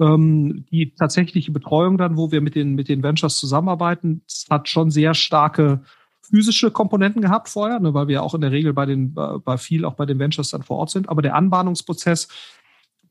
Ähm, 0.00 0.66
die 0.72 0.92
tatsächliche 0.92 1.52
Betreuung 1.52 1.98
dann, 1.98 2.16
wo 2.16 2.32
wir 2.32 2.40
mit 2.40 2.56
den, 2.56 2.74
mit 2.74 2.88
den 2.88 3.04
Ventures 3.04 3.38
zusammenarbeiten, 3.38 4.22
hat 4.50 4.68
schon 4.68 4.90
sehr 4.90 5.14
starke 5.14 5.84
physische 6.20 6.72
Komponenten 6.72 7.22
gehabt 7.22 7.48
vorher, 7.48 7.78
ne, 7.78 7.94
weil 7.94 8.08
wir 8.08 8.24
auch 8.24 8.34
in 8.34 8.40
der 8.40 8.50
Regel 8.50 8.72
bei 8.72 8.86
den, 8.86 9.14
bei 9.14 9.56
viel 9.56 9.84
auch 9.84 9.94
bei 9.94 10.04
den 10.04 10.18
Ventures 10.18 10.50
dann 10.50 10.64
vor 10.64 10.78
Ort 10.78 10.90
sind. 10.90 11.08
Aber 11.08 11.22
der 11.22 11.36
Anbahnungsprozess 11.36 12.26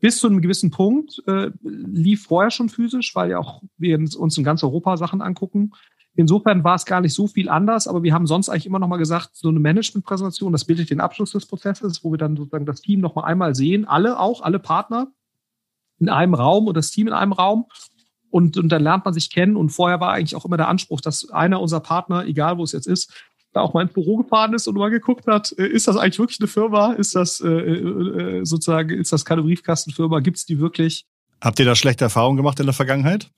bis 0.02 0.20
zu 0.20 0.28
einem 0.28 0.42
gewissen 0.42 0.70
Punkt 0.70 1.24
äh, 1.28 1.52
lief 1.64 2.24
vorher 2.24 2.52
schon 2.52 2.68
physisch, 2.68 3.16
weil 3.16 3.32
ja 3.32 3.40
auch 3.40 3.62
wir 3.78 3.98
uns 3.98 4.38
in 4.38 4.44
ganz 4.44 4.62
Europa 4.62 4.98
Sachen 4.98 5.22
angucken. 5.22 5.72
Insofern 6.16 6.64
war 6.64 6.76
es 6.76 6.86
gar 6.86 7.00
nicht 7.00 7.14
so 7.14 7.28
viel 7.28 7.48
anders, 7.48 7.88
aber 7.88 8.04
wir 8.04 8.14
haben 8.14 8.28
sonst 8.28 8.50
eigentlich 8.50 8.66
immer 8.66 8.80
noch 8.80 8.88
mal 8.88 8.98
gesagt, 8.98 9.30
so 9.34 9.48
eine 9.48 9.60
Managementpräsentation, 9.60 10.52
das 10.52 10.66
bildet 10.66 10.90
den 10.90 11.00
Abschluss 11.00 11.32
des 11.32 11.46
Prozesses, 11.46 12.04
wo 12.04 12.12
wir 12.12 12.18
dann 12.18 12.36
sozusagen 12.36 12.66
das 12.66 12.82
Team 12.82 13.00
noch 13.00 13.16
mal 13.16 13.24
einmal 13.24 13.56
sehen, 13.56 13.86
alle 13.86 14.20
auch, 14.20 14.42
alle 14.42 14.60
Partner 14.60 15.08
in 16.00 16.10
einem 16.10 16.34
Raum 16.34 16.68
und 16.68 16.76
das 16.76 16.92
Team 16.92 17.08
in 17.08 17.14
einem 17.14 17.32
Raum. 17.32 17.66
Und, 18.30 18.58
und 18.58 18.70
dann 18.70 18.82
lernt 18.82 19.06
man 19.06 19.14
sich 19.14 19.30
kennen. 19.30 19.56
Und 19.56 19.70
vorher 19.70 20.00
war 20.00 20.14
eigentlich 20.14 20.36
auch 20.36 20.46
immer 20.46 20.58
der 20.58 20.70
Anspruch, 20.70 21.02
dass 21.02 21.30
einer 21.30 21.62
unserer 21.62 21.82
Partner, 21.82 22.26
egal 22.26 22.58
wo 22.58 22.64
es 22.64 22.72
jetzt 22.72 22.88
ist, 22.88 23.14
da 23.54 23.62
auch 23.62 23.74
mal 23.74 23.82
ins 23.82 23.94
Büro 23.94 24.18
gefahren 24.18 24.54
ist 24.54 24.68
und 24.68 24.78
mal 24.78 24.90
geguckt 24.90 25.28
hat, 25.28 25.54
äh, 25.58 25.68
ist 25.68 25.88
das 25.88 25.98
eigentlich 25.98 26.20
wirklich 26.20 26.40
eine 26.40 26.48
Firma? 26.48 26.94
Ist 26.94 27.16
das 27.16 27.42
äh, 27.42 27.48
äh, 27.50 28.40
äh 28.40 28.46
sozusagen, 28.46 28.98
ist 28.98 29.12
das 29.12 29.26
keine 29.26 29.44
Briefkastenfirma? 29.44 30.20
Gibt 30.22 30.38
es 30.38 30.46
die 30.46 30.60
wirklich? 30.60 31.06
Habt 31.42 31.60
ihr 31.60 31.66
da 31.66 31.76
schlechte 31.76 32.06
Erfahrungen 32.06 32.38
gemacht 32.38 32.60
in 32.60 32.66
der 32.66 32.74
Vergangenheit? 32.74 33.30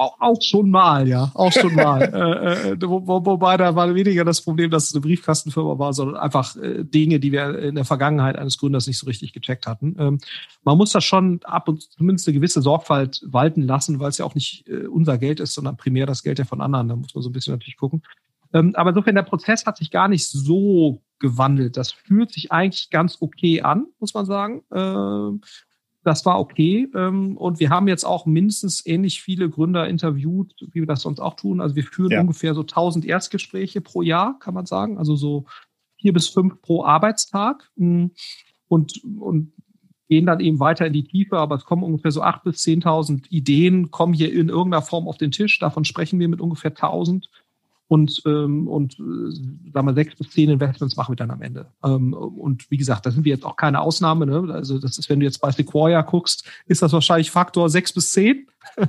Auch 0.00 0.40
schon 0.40 0.70
mal, 0.70 1.08
ja, 1.08 1.32
auch 1.34 1.50
schon 1.50 1.74
mal. 1.74 2.02
äh, 2.02 2.70
äh, 2.70 2.76
wo, 2.80 3.04
wo, 3.04 3.26
wobei 3.26 3.56
da 3.56 3.74
war 3.74 3.92
weniger 3.96 4.24
das 4.24 4.40
Problem, 4.42 4.70
dass 4.70 4.84
es 4.84 4.94
eine 4.94 5.00
Briefkastenfirma 5.00 5.76
war, 5.76 5.92
sondern 5.92 6.16
einfach 6.16 6.54
äh, 6.54 6.84
Dinge, 6.84 7.18
die 7.18 7.32
wir 7.32 7.58
in 7.58 7.74
der 7.74 7.84
Vergangenheit 7.84 8.36
eines 8.36 8.58
Gründers 8.58 8.86
nicht 8.86 8.98
so 8.98 9.06
richtig 9.06 9.32
gecheckt 9.32 9.66
hatten. 9.66 9.96
Ähm, 9.98 10.18
man 10.62 10.78
muss 10.78 10.92
das 10.92 11.02
schon 11.02 11.40
ab 11.42 11.68
und 11.68 11.82
zumindest 11.82 12.28
eine 12.28 12.36
gewisse 12.36 12.62
Sorgfalt 12.62 13.22
walten 13.26 13.62
lassen, 13.62 13.98
weil 13.98 14.10
es 14.10 14.18
ja 14.18 14.24
auch 14.24 14.36
nicht 14.36 14.68
äh, 14.68 14.86
unser 14.86 15.18
Geld 15.18 15.40
ist, 15.40 15.54
sondern 15.54 15.76
primär 15.76 16.06
das 16.06 16.22
Geld 16.22 16.38
ja 16.38 16.44
von 16.44 16.60
anderen. 16.60 16.86
Da 16.86 16.94
muss 16.94 17.12
man 17.16 17.22
so 17.22 17.30
ein 17.30 17.32
bisschen 17.32 17.54
natürlich 17.54 17.76
gucken. 17.76 18.02
Ähm, 18.52 18.76
aber 18.76 18.90
insofern, 18.90 19.16
der 19.16 19.22
Prozess 19.22 19.66
hat 19.66 19.78
sich 19.78 19.90
gar 19.90 20.06
nicht 20.06 20.28
so 20.28 21.02
gewandelt. 21.18 21.76
Das 21.76 21.90
fühlt 21.90 22.30
sich 22.30 22.52
eigentlich 22.52 22.90
ganz 22.90 23.16
okay 23.18 23.62
an, 23.62 23.86
muss 23.98 24.14
man 24.14 24.26
sagen. 24.26 24.62
Ähm, 24.72 25.40
das 26.04 26.24
war 26.24 26.38
okay. 26.38 26.88
Ähm, 26.94 27.36
und 27.36 27.60
wir 27.60 27.70
haben 27.70 27.88
jetzt 27.88 28.04
auch 28.04 28.26
mindestens 28.26 28.84
ähnlich 28.86 29.22
viele 29.22 29.50
Gründer 29.50 29.88
interviewt, 29.88 30.54
wie 30.72 30.80
wir 30.80 30.86
das 30.86 31.02
sonst 31.02 31.20
auch 31.20 31.34
tun. 31.34 31.60
Also 31.60 31.76
wir 31.76 31.84
führen 31.84 32.12
ja. 32.12 32.20
ungefähr 32.20 32.54
so 32.54 32.62
1000 32.62 33.04
Erstgespräche 33.04 33.80
pro 33.80 34.02
Jahr, 34.02 34.38
kann 34.38 34.54
man 34.54 34.66
sagen. 34.66 34.98
Also 34.98 35.16
so 35.16 35.44
vier 36.00 36.12
bis 36.12 36.28
fünf 36.28 36.60
pro 36.62 36.84
Arbeitstag. 36.84 37.70
Mm, 37.76 38.06
und, 38.68 39.02
und 39.18 39.52
gehen 40.08 40.26
dann 40.26 40.40
eben 40.40 40.60
weiter 40.60 40.86
in 40.86 40.92
die 40.92 41.04
Tiefe, 41.04 41.38
aber 41.38 41.56
es 41.56 41.64
kommen 41.64 41.82
ungefähr 41.82 42.10
so 42.10 42.22
acht 42.22 42.42
bis 42.42 42.62
10.000 42.62 43.28
Ideen, 43.28 43.90
kommen 43.90 44.14
hier 44.14 44.32
in 44.32 44.48
irgendeiner 44.48 44.82
Form 44.82 45.06
auf 45.06 45.18
den 45.18 45.30
Tisch. 45.30 45.58
Davon 45.58 45.84
sprechen 45.84 46.18
wir 46.18 46.28
mit 46.28 46.40
ungefähr 46.40 46.70
1000 46.70 47.28
und, 47.88 48.22
ähm, 48.26 48.68
und 48.68 48.98
äh, 48.98 49.72
sagen 49.72 49.86
wir, 49.86 49.94
sechs 49.94 50.14
bis 50.14 50.30
zehn 50.30 50.50
Investments 50.50 50.96
machen 50.96 51.12
wir 51.12 51.16
dann 51.16 51.30
am 51.30 51.40
Ende. 51.40 51.72
Ähm, 51.82 52.12
und 52.12 52.70
wie 52.70 52.76
gesagt, 52.76 53.06
da 53.06 53.10
sind 53.10 53.24
wir 53.24 53.32
jetzt 53.32 53.46
auch 53.46 53.56
keine 53.56 53.80
Ausnahme. 53.80 54.26
Ne? 54.26 54.52
Also 54.52 54.78
das 54.78 54.98
ist, 54.98 55.08
wenn 55.08 55.20
du 55.20 55.26
jetzt 55.26 55.40
bei 55.40 55.50
Sequoia 55.50 56.02
guckst, 56.02 56.44
ist 56.66 56.82
das 56.82 56.92
wahrscheinlich 56.92 57.30
Faktor 57.30 57.70
sechs 57.70 57.94
bis 57.94 58.12
zehn, 58.12 58.46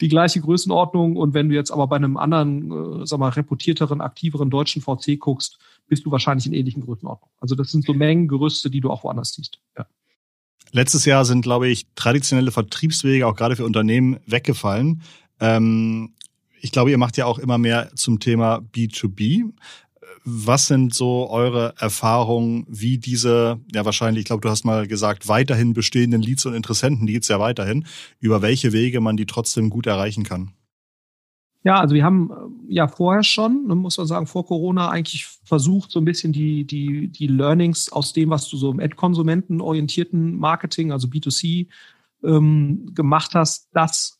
die 0.00 0.08
gleiche 0.08 0.40
Größenordnung. 0.40 1.16
Und 1.16 1.34
wenn 1.34 1.48
du 1.48 1.56
jetzt 1.56 1.72
aber 1.72 1.88
bei 1.88 1.96
einem 1.96 2.16
anderen, 2.16 3.02
äh, 3.02 3.06
sag 3.06 3.18
mal, 3.18 3.30
reputierteren, 3.30 4.00
aktiveren 4.00 4.48
deutschen 4.48 4.80
VC 4.80 5.18
guckst, 5.18 5.58
bist 5.88 6.06
du 6.06 6.12
wahrscheinlich 6.12 6.46
in 6.46 6.52
ähnlichen 6.52 6.84
Größenordnungen. 6.84 7.34
Also 7.40 7.56
das 7.56 7.72
sind 7.72 7.84
so 7.84 7.94
Mengen, 7.94 8.28
Gerüste, 8.28 8.70
die 8.70 8.80
du 8.80 8.90
auch 8.90 9.02
woanders 9.02 9.32
siehst. 9.32 9.58
Ja. 9.76 9.86
Letztes 10.70 11.04
Jahr 11.04 11.24
sind, 11.24 11.42
glaube 11.42 11.66
ich, 11.68 11.86
traditionelle 11.96 12.52
Vertriebswege 12.52 13.26
auch 13.26 13.34
gerade 13.34 13.56
für 13.56 13.64
Unternehmen 13.64 14.18
weggefallen. 14.26 15.02
Ähm, 15.40 16.14
ich 16.60 16.72
glaube, 16.72 16.90
ihr 16.90 16.98
macht 16.98 17.16
ja 17.16 17.26
auch 17.26 17.38
immer 17.38 17.58
mehr 17.58 17.90
zum 17.94 18.20
Thema 18.20 18.58
B2B. 18.74 19.52
Was 20.24 20.66
sind 20.66 20.92
so 20.92 21.30
eure 21.30 21.74
Erfahrungen, 21.78 22.66
wie 22.68 22.98
diese, 22.98 23.60
ja 23.72 23.84
wahrscheinlich, 23.84 24.22
ich 24.22 24.26
glaube, 24.26 24.40
du 24.40 24.48
hast 24.48 24.64
mal 24.64 24.86
gesagt, 24.88 25.28
weiterhin 25.28 25.72
bestehenden 25.72 26.20
Leads 26.20 26.46
und 26.46 26.54
Interessenten, 26.54 27.06
die 27.06 27.12
geht's 27.12 27.28
ja 27.28 27.38
weiterhin, 27.38 27.86
über 28.18 28.42
welche 28.42 28.72
Wege 28.72 29.00
man 29.00 29.16
die 29.16 29.26
trotzdem 29.26 29.70
gut 29.70 29.86
erreichen 29.86 30.24
kann? 30.24 30.52
Ja, 31.66 31.80
also 31.80 31.96
wir 31.96 32.04
haben 32.04 32.30
äh, 32.30 32.74
ja 32.74 32.86
vorher 32.86 33.24
schon, 33.24 33.66
ne, 33.66 33.74
muss 33.74 33.98
man 33.98 34.06
sagen, 34.06 34.28
vor 34.28 34.46
Corona 34.46 34.88
eigentlich 34.88 35.26
versucht, 35.42 35.90
so 35.90 35.98
ein 35.98 36.04
bisschen 36.04 36.32
die, 36.32 36.64
die, 36.64 37.08
die 37.08 37.26
Learnings 37.26 37.90
aus 37.90 38.12
dem, 38.12 38.30
was 38.30 38.48
du 38.48 38.56
so 38.56 38.70
im 38.70 38.78
Ad-Konsumenten 38.78 39.60
orientierten 39.60 40.36
Marketing, 40.36 40.92
also 40.92 41.08
B2C, 41.08 41.66
ähm, 42.22 42.92
gemacht 42.94 43.34
hast, 43.34 43.68
das 43.72 44.15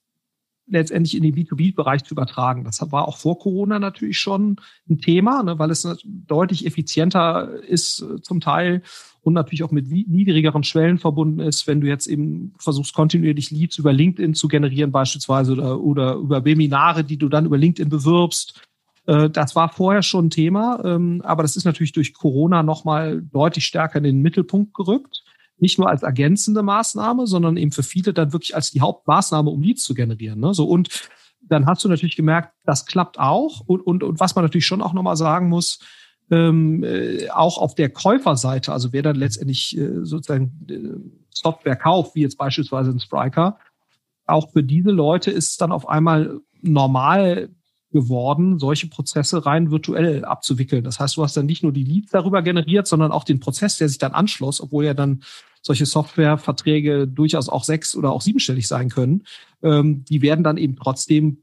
letztendlich 0.66 1.16
in 1.16 1.22
den 1.22 1.34
B2B-Bereich 1.34 2.04
zu 2.04 2.14
übertragen. 2.14 2.64
Das 2.64 2.80
war 2.90 3.06
auch 3.06 3.16
vor 3.16 3.38
Corona 3.38 3.78
natürlich 3.78 4.18
schon 4.18 4.56
ein 4.88 4.98
Thema, 4.98 5.42
ne, 5.42 5.58
weil 5.58 5.70
es 5.70 5.86
deutlich 6.04 6.66
effizienter 6.66 7.62
ist 7.62 8.02
äh, 8.02 8.20
zum 8.20 8.40
Teil 8.40 8.82
und 9.22 9.34
natürlich 9.34 9.64
auch 9.64 9.72
mit 9.72 9.88
niedrigeren 9.88 10.62
Schwellen 10.62 10.98
verbunden 10.98 11.40
ist, 11.40 11.66
wenn 11.66 11.80
du 11.80 11.88
jetzt 11.88 12.06
eben 12.06 12.54
versuchst, 12.58 12.94
kontinuierlich 12.94 13.50
Leads 13.50 13.78
über 13.78 13.92
LinkedIn 13.92 14.34
zu 14.34 14.46
generieren 14.46 14.92
beispielsweise 14.92 15.52
oder, 15.52 15.80
oder 15.80 16.14
über 16.14 16.44
Webinare, 16.44 17.02
die 17.02 17.16
du 17.16 17.28
dann 17.28 17.46
über 17.46 17.58
LinkedIn 17.58 17.88
bewirbst. 17.88 18.62
Äh, 19.06 19.30
das 19.30 19.56
war 19.56 19.68
vorher 19.68 20.02
schon 20.02 20.26
ein 20.26 20.30
Thema, 20.30 20.80
ähm, 20.84 21.22
aber 21.24 21.42
das 21.42 21.56
ist 21.56 21.64
natürlich 21.64 21.92
durch 21.92 22.14
Corona 22.14 22.62
nochmal 22.62 23.22
deutlich 23.22 23.64
stärker 23.66 23.98
in 23.98 24.04
den 24.04 24.22
Mittelpunkt 24.22 24.74
gerückt 24.74 25.24
nicht 25.58 25.78
nur 25.78 25.88
als 25.88 26.02
ergänzende 26.02 26.62
Maßnahme, 26.62 27.26
sondern 27.26 27.56
eben 27.56 27.72
für 27.72 27.82
viele 27.82 28.12
dann 28.12 28.32
wirklich 28.32 28.54
als 28.54 28.70
die 28.70 28.80
Hauptmaßnahme, 28.80 29.50
um 29.50 29.62
Leads 29.62 29.84
zu 29.84 29.94
generieren. 29.94 30.40
Ne? 30.40 30.54
So 30.54 30.66
und 30.68 31.08
dann 31.40 31.66
hast 31.66 31.84
du 31.84 31.88
natürlich 31.88 32.16
gemerkt, 32.16 32.54
das 32.64 32.86
klappt 32.86 33.18
auch. 33.18 33.60
Und, 33.66 33.80
und, 33.80 34.02
und 34.02 34.20
was 34.20 34.34
man 34.34 34.44
natürlich 34.44 34.66
schon 34.66 34.82
auch 34.82 34.92
nochmal 34.92 35.16
sagen 35.16 35.48
muss, 35.48 35.78
ähm, 36.30 36.82
äh, 36.82 37.30
auch 37.30 37.58
auf 37.58 37.74
der 37.74 37.88
Käuferseite, 37.88 38.72
also 38.72 38.92
wer 38.92 39.02
dann 39.02 39.16
letztendlich 39.16 39.76
äh, 39.78 40.04
sozusagen 40.04 40.66
äh, 40.68 41.20
Software 41.32 41.76
kauft, 41.76 42.14
wie 42.14 42.22
jetzt 42.22 42.36
beispielsweise 42.36 42.90
ein 42.90 43.00
Spriker, 43.00 43.58
auch 44.26 44.50
für 44.50 44.64
diese 44.64 44.90
Leute 44.90 45.30
ist 45.30 45.50
es 45.50 45.56
dann 45.56 45.70
auf 45.70 45.88
einmal 45.88 46.40
normal 46.62 47.50
geworden, 47.96 48.58
solche 48.58 48.88
Prozesse 48.88 49.44
rein 49.44 49.70
virtuell 49.70 50.24
abzuwickeln. 50.24 50.84
Das 50.84 51.00
heißt, 51.00 51.16
du 51.16 51.24
hast 51.24 51.36
dann 51.36 51.46
nicht 51.46 51.62
nur 51.62 51.72
die 51.72 51.82
Leads 51.82 52.10
darüber 52.12 52.42
generiert, 52.42 52.86
sondern 52.86 53.10
auch 53.10 53.24
den 53.24 53.40
Prozess, 53.40 53.78
der 53.78 53.88
sich 53.88 53.98
dann 53.98 54.12
anschloss, 54.12 54.60
obwohl 54.60 54.84
ja 54.84 54.94
dann 54.94 55.22
solche 55.62 55.86
Softwareverträge 55.86 57.08
durchaus 57.08 57.48
auch 57.48 57.64
sechs 57.64 57.96
oder 57.96 58.12
auch 58.12 58.20
siebenstellig 58.20 58.68
sein 58.68 58.88
können. 58.88 59.24
Ähm, 59.62 60.04
die 60.04 60.22
werden 60.22 60.44
dann 60.44 60.58
eben 60.58 60.76
trotzdem 60.76 61.38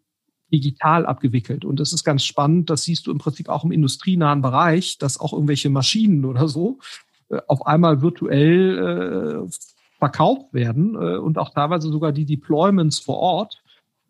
digital 0.54 1.06
abgewickelt. 1.06 1.66
Und 1.66 1.80
das 1.80 1.92
ist 1.92 2.04
ganz 2.04 2.24
spannend. 2.24 2.70
Das 2.70 2.84
siehst 2.84 3.08
du 3.08 3.12
im 3.12 3.18
Prinzip 3.18 3.50
auch 3.50 3.66
im 3.66 3.72
industrienahen 3.72 4.42
Bereich, 4.42 4.98
dass 5.00 5.20
auch 5.20 5.34
irgendwelche 5.34 5.70
Maschinen 5.70 6.24
oder 6.24 6.48
so 6.48 6.80
äh, 7.30 7.40
auf 7.48 7.66
einmal 7.66 8.02
virtuell 8.02 9.44
äh, 9.44 9.52
verkauft 9.98 10.54
werden 10.54 10.96
äh, 10.96 11.18
und 11.18 11.38
auch 11.38 11.50
teilweise 11.50 11.90
sogar 11.90 12.12
die 12.12 12.26
Deployments 12.26 13.00
vor 13.00 13.18
Ort 13.18 13.63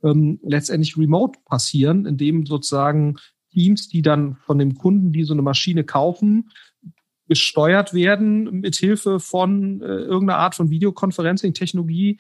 ähm, 0.03 0.39
letztendlich 0.43 0.97
remote 0.97 1.39
passieren, 1.45 2.05
indem 2.05 2.45
sozusagen 2.45 3.17
Teams, 3.51 3.87
die 3.87 4.01
dann 4.01 4.35
von 4.45 4.57
dem 4.57 4.75
Kunden, 4.75 5.11
die 5.11 5.23
so 5.23 5.33
eine 5.33 5.41
Maschine 5.41 5.83
kaufen, 5.83 6.49
gesteuert 7.27 7.93
werden 7.93 8.59
mit 8.59 8.75
Hilfe 8.75 9.19
von 9.19 9.81
äh, 9.81 9.85
irgendeiner 9.85 10.39
Art 10.39 10.55
von 10.55 10.69
Videoconferencing-Technologie, 10.69 12.19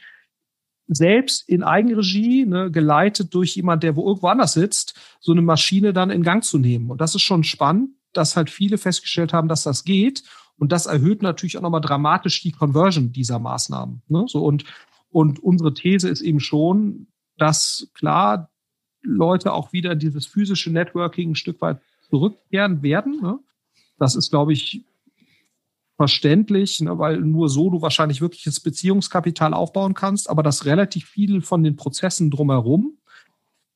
selbst 0.87 1.47
in 1.47 1.63
Eigenregie, 1.63 2.45
ne, 2.45 2.71
geleitet 2.71 3.33
durch 3.33 3.55
jemand, 3.55 3.83
der 3.83 3.95
wo 3.95 4.05
irgendwo 4.07 4.27
anders 4.27 4.53
sitzt, 4.53 4.99
so 5.19 5.31
eine 5.31 5.41
Maschine 5.41 5.93
dann 5.93 6.09
in 6.09 6.23
Gang 6.23 6.43
zu 6.43 6.57
nehmen. 6.57 6.89
Und 6.89 7.01
das 7.01 7.15
ist 7.15 7.21
schon 7.21 7.43
spannend, 7.43 7.91
dass 8.13 8.35
halt 8.35 8.49
viele 8.49 8.77
festgestellt 8.77 9.33
haben, 9.33 9.47
dass 9.47 9.63
das 9.63 9.83
geht. 9.83 10.23
Und 10.57 10.71
das 10.71 10.85
erhöht 10.85 11.21
natürlich 11.21 11.57
auch 11.57 11.61
nochmal 11.61 11.81
dramatisch 11.81 12.41
die 12.41 12.51
Conversion 12.51 13.11
dieser 13.11 13.39
Maßnahmen. 13.39 14.03
Ne? 14.07 14.25
So 14.27 14.43
und, 14.45 14.65
und 15.09 15.39
unsere 15.39 15.73
These 15.73 16.09
ist 16.09 16.21
eben 16.21 16.39
schon, 16.39 17.07
dass 17.37 17.89
klar 17.93 18.49
Leute 19.01 19.53
auch 19.53 19.73
wieder 19.73 19.95
dieses 19.95 20.25
physische 20.25 20.71
Networking 20.71 21.31
ein 21.31 21.35
Stück 21.35 21.61
weit 21.61 21.81
zurückkehren 22.09 22.81
werden. 22.83 23.21
Ne? 23.21 23.39
Das 23.97 24.15
ist, 24.15 24.29
glaube 24.29 24.53
ich, 24.53 24.85
verständlich, 25.95 26.79
ne, 26.81 26.97
weil 26.97 27.19
nur 27.19 27.49
so 27.49 27.69
du 27.69 27.81
wahrscheinlich 27.81 28.21
wirkliches 28.21 28.59
Beziehungskapital 28.59 29.53
aufbauen 29.53 29.93
kannst, 29.93 30.29
aber 30.29 30.43
dass 30.43 30.65
relativ 30.65 31.05
viel 31.05 31.41
von 31.41 31.63
den 31.63 31.75
Prozessen 31.75 32.31
drumherum 32.31 32.97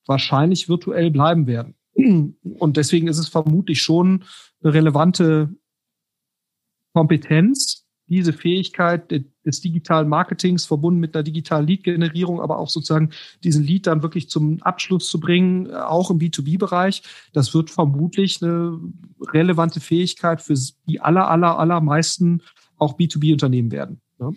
wahrscheinlich 0.05 0.67
virtuell 0.67 1.11
bleiben 1.11 1.47
werden. 1.47 1.75
Und 1.93 2.77
deswegen 2.77 3.07
ist 3.07 3.17
es 3.17 3.27
vermutlich 3.27 3.81
schon 3.81 4.23
eine 4.61 4.73
relevante 4.73 5.55
Kompetenz, 6.93 7.86
diese 8.09 8.33
Fähigkeit 8.33 9.11
des 9.45 9.61
digitalen 9.61 10.07
Marketings 10.07 10.65
verbunden 10.65 10.99
mit 10.99 11.15
einer 11.15 11.23
digitalen 11.23 11.67
Lead-Generierung, 11.67 12.41
aber 12.41 12.57
auch 12.57 12.69
sozusagen 12.69 13.11
diesen 13.43 13.63
Lead 13.63 13.87
dann 13.87 14.01
wirklich 14.01 14.29
zum 14.29 14.61
Abschluss 14.61 15.09
zu 15.09 15.19
bringen, 15.19 15.73
auch 15.73 16.09
im 16.09 16.19
B2B-Bereich, 16.19 17.03
das 17.33 17.53
wird 17.53 17.69
vermutlich 17.69 18.41
eine 18.41 18.79
relevante 19.33 19.79
Fähigkeit 19.79 20.41
für 20.41 20.55
die 20.87 21.01
aller, 21.01 21.29
aller, 21.29 21.59
allermeisten 21.59 22.41
auch 22.77 22.97
B2B-Unternehmen 22.97 23.71
werden. 23.71 24.01
Ja. 24.19 24.31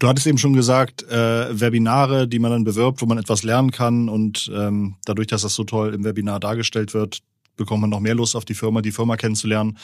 Du 0.00 0.08
hattest 0.08 0.26
eben 0.26 0.38
schon 0.38 0.54
gesagt, 0.54 1.04
äh, 1.04 1.60
Webinare, 1.60 2.26
die 2.26 2.40
man 2.40 2.50
dann 2.50 2.64
bewirbt, 2.64 3.00
wo 3.00 3.06
man 3.06 3.18
etwas 3.18 3.44
lernen 3.44 3.70
kann 3.70 4.08
und 4.08 4.50
ähm, 4.52 4.96
dadurch, 5.04 5.28
dass 5.28 5.42
das 5.42 5.54
so 5.54 5.64
toll 5.64 5.94
im 5.94 6.04
Webinar 6.04 6.40
dargestellt 6.40 6.94
wird, 6.94 7.22
bekommt 7.56 7.82
man 7.82 7.90
noch 7.90 8.00
mehr 8.00 8.16
Lust 8.16 8.34
auf 8.34 8.44
die 8.44 8.54
Firma, 8.54 8.82
die 8.82 8.90
Firma 8.90 9.16
kennenzulernen. 9.16 9.78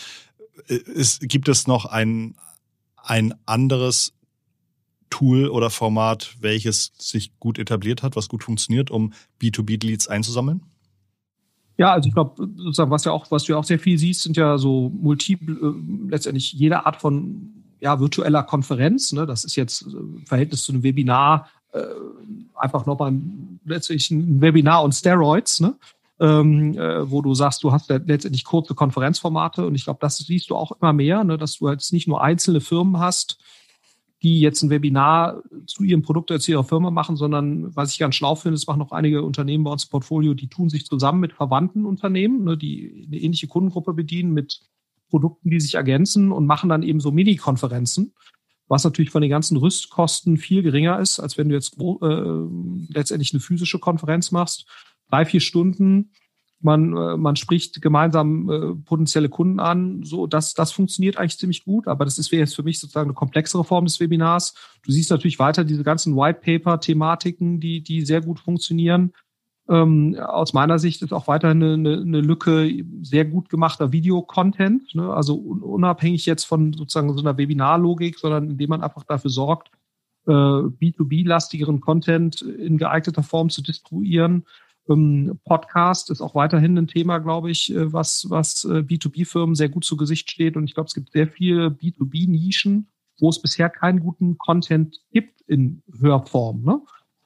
Ist, 0.67 1.21
gibt 1.29 1.49
es 1.49 1.69
noch 1.69 1.87
ein, 1.87 2.35
ein 3.03 3.35
anderes 3.47 4.13
Tool 5.11 5.49
oder 5.49 5.71
Format, 5.71 6.37
welches 6.41 6.93
sich 6.99 7.39
gut 7.41 7.59
etabliert 7.59 8.03
hat, 8.03 8.17
was 8.17 8.29
gut 8.29 8.45
funktioniert, 8.45 8.91
um 8.91 9.13
B2B-Leads 9.41 10.09
einzusammeln? 10.09 10.63
Ja, 11.77 11.93
also 11.93 12.09
ich 12.09 12.15
glaube, 12.15 12.47
was 12.91 13.05
ja 13.05 13.13
auch, 13.13 13.31
was 13.31 13.45
du 13.45 13.53
ja 13.53 13.59
auch 13.59 13.65
sehr 13.65 13.79
viel 13.79 13.99
siehst, 13.99 14.23
sind 14.23 14.37
ja 14.37 14.59
so 14.59 14.91
multiple, 14.91 15.55
äh, 15.55 16.11
letztendlich 16.11 16.53
jede 16.53 16.85
Art 16.85 17.01
von 17.01 17.65
ja, 17.81 17.99
virtueller 17.99 18.43
Konferenz. 18.43 19.13
Ne? 19.13 19.27
Das 19.27 19.45
ist 19.45 19.57
jetzt 19.57 19.83
im 19.83 20.25
Verhältnis 20.27 20.63
zu 20.65 20.73
einem 20.73 20.83
Webinar 20.83 21.49
äh, 21.73 21.83
einfach 22.55 22.87
nochmal 22.87 23.15
letztlich 23.65 24.11
ein 24.11 24.41
Webinar 24.41 24.83
und 24.83 24.93
Steroids. 24.93 25.61
Ne? 25.61 25.75
Ähm, 26.21 26.77
äh, 26.77 27.11
wo 27.11 27.23
du 27.23 27.35
sagst, 27.35 27.65
du 27.65 27.73
hast 27.73 27.89
letztendlich 27.89 28.45
kurze 28.45 28.75
Konferenzformate. 28.75 29.67
Und 29.67 29.75
ich 29.75 29.85
glaube, 29.85 30.01
das 30.01 30.19
siehst 30.19 30.51
du 30.51 30.57
auch 30.57 30.73
immer 30.73 30.93
mehr, 30.93 31.25
ne, 31.25 31.39
dass 31.39 31.59
du 31.59 31.69
jetzt 31.71 31.93
nicht 31.93 32.07
nur 32.07 32.23
einzelne 32.23 32.61
Firmen 32.61 33.01
hast, 33.01 33.39
die 34.23 34.41
jetzt 34.41 34.63
ein 34.63 34.69
Webinar 34.69 35.43
zu 35.67 35.83
ihrem 35.83 36.03
Produkt 36.03 36.31
oder 36.31 36.39
zu 36.39 36.51
ihrer 36.51 36.65
Firma 36.65 36.91
machen, 36.91 37.17
sondern 37.17 37.75
was 37.75 37.93
ich 37.93 37.99
ganz 37.99 38.17
schlau 38.17 38.35
finde, 38.35 38.57
es 38.57 38.67
machen 38.67 38.83
auch 38.83 38.93
einige 38.93 39.23
Unternehmen 39.23 39.65
bei 39.65 39.71
uns 39.71 39.85
im 39.85 39.91
Portfolio, 39.91 40.35
die 40.35 40.49
tun 40.49 40.69
sich 40.69 40.85
zusammen 40.85 41.21
mit 41.21 41.33
verwandten 41.33 41.87
Unternehmen, 41.87 42.45
ne, 42.45 42.59
die 42.59 43.07
eine 43.07 43.17
ähnliche 43.17 43.49
Kundengruppe 43.49 43.95
bedienen 43.95 44.35
mit 44.35 44.61
Produkten, 45.09 45.49
die 45.49 45.59
sich 45.59 45.77
ergänzen 45.77 46.33
und 46.33 46.45
machen 46.45 46.69
dann 46.69 46.83
eben 46.83 47.01
so 47.01 47.11
Mini-Konferenzen, 47.13 48.13
was 48.69 48.85
natürlich 48.85 49.11
von 49.11 49.23
den 49.23 49.31
ganzen 49.31 49.57
Rüstkosten 49.57 50.37
viel 50.37 50.63
geringer 50.63 51.01
ist, 51.01 51.19
als 51.19 51.39
wenn 51.39 51.49
du 51.49 51.55
jetzt 51.55 51.79
äh, 51.81 52.93
letztendlich 52.93 53.33
eine 53.33 53.41
physische 53.41 53.79
Konferenz 53.79 54.33
machst 54.33 54.67
drei, 55.11 55.25
vier 55.25 55.41
Stunden. 55.41 56.11
Man, 56.63 56.95
äh, 56.95 57.17
man 57.17 57.37
spricht 57.37 57.81
gemeinsam 57.81 58.51
äh, 58.51 58.75
potenzielle 58.85 59.31
Kunden 59.31 59.61
an. 59.61 60.03
So, 60.03 60.27
das, 60.27 60.53
das 60.53 60.73
funktioniert 60.73 61.17
eigentlich 61.17 61.39
ziemlich 61.39 61.65
gut. 61.65 61.89
Aber 61.89 62.05
das 62.05 62.19
ist 62.19 62.31
jetzt 62.31 62.55
für 62.55 62.63
mich 62.63 62.79
sozusagen 62.79 63.09
eine 63.09 63.15
komplexere 63.15 63.65
Form 63.65 63.87
des 63.87 63.99
Webinars. 63.99 64.55
Du 64.83 64.93
siehst 64.93 65.11
natürlich 65.11 65.39
weiter 65.39 65.65
diese 65.65 65.85
ganzen 65.85 66.17
White 66.17 66.41
Paper 66.45 66.79
Thematiken, 66.79 67.61
die, 67.61 67.83
die 67.83 68.03
sehr 68.03 68.21
gut 68.21 68.41
funktionieren. 68.41 69.13
Ähm, 69.71 70.17
aus 70.19 70.53
meiner 70.53 70.79
Sicht 70.79 71.01
ist 71.01 71.13
auch 71.13 71.29
weiterhin 71.29 71.63
eine, 71.63 72.01
eine 72.01 72.21
Lücke 72.21 72.71
sehr 73.03 73.25
gut 73.25 73.49
gemachter 73.49 73.93
Videocontent. 73.93 74.95
Ne? 74.95 75.15
Also 75.15 75.37
unabhängig 75.37 76.27
jetzt 76.27 76.45
von 76.45 76.75
sozusagen 76.75 77.15
so 77.15 77.21
einer 77.21 77.39
Webinarlogik, 77.39 78.19
sondern 78.19 78.51
indem 78.51 78.71
man 78.71 78.83
einfach 78.83 79.05
dafür 79.05 79.31
sorgt, 79.31 79.71
äh, 80.27 80.33
B2B-lastigeren 80.33 81.81
Content 81.81 82.43
in 82.43 82.77
geeigneter 82.77 83.23
Form 83.23 83.49
zu 83.49 83.63
distribuieren 83.63 84.45
Podcast 85.45 86.11
ist 86.11 86.21
auch 86.21 86.35
weiterhin 86.35 86.77
ein 86.77 86.87
Thema, 86.87 87.19
glaube 87.19 87.51
ich, 87.51 87.75
äh, 87.75 87.93
was, 87.93 88.27
was 88.29 88.65
äh, 88.65 88.79
B2B-Firmen 88.79 89.55
sehr 89.55 89.69
gut 89.69 89.85
zu 89.85 89.97
Gesicht 89.97 90.31
steht. 90.31 90.57
Und 90.57 90.65
ich 90.65 90.75
glaube, 90.75 90.89
es 90.89 90.95
gibt 90.95 91.13
sehr 91.13 91.29
viele 91.29 91.69
B2B-Nischen, 91.69 92.89
wo 93.19 93.29
es 93.29 93.41
bisher 93.41 93.71
keinen 93.71 94.01
guten 94.01 94.39
Content 94.39 95.01
gibt 95.13 95.41
in 95.43 95.83
Hörform. 96.01 96.63
Ne? 96.63 96.81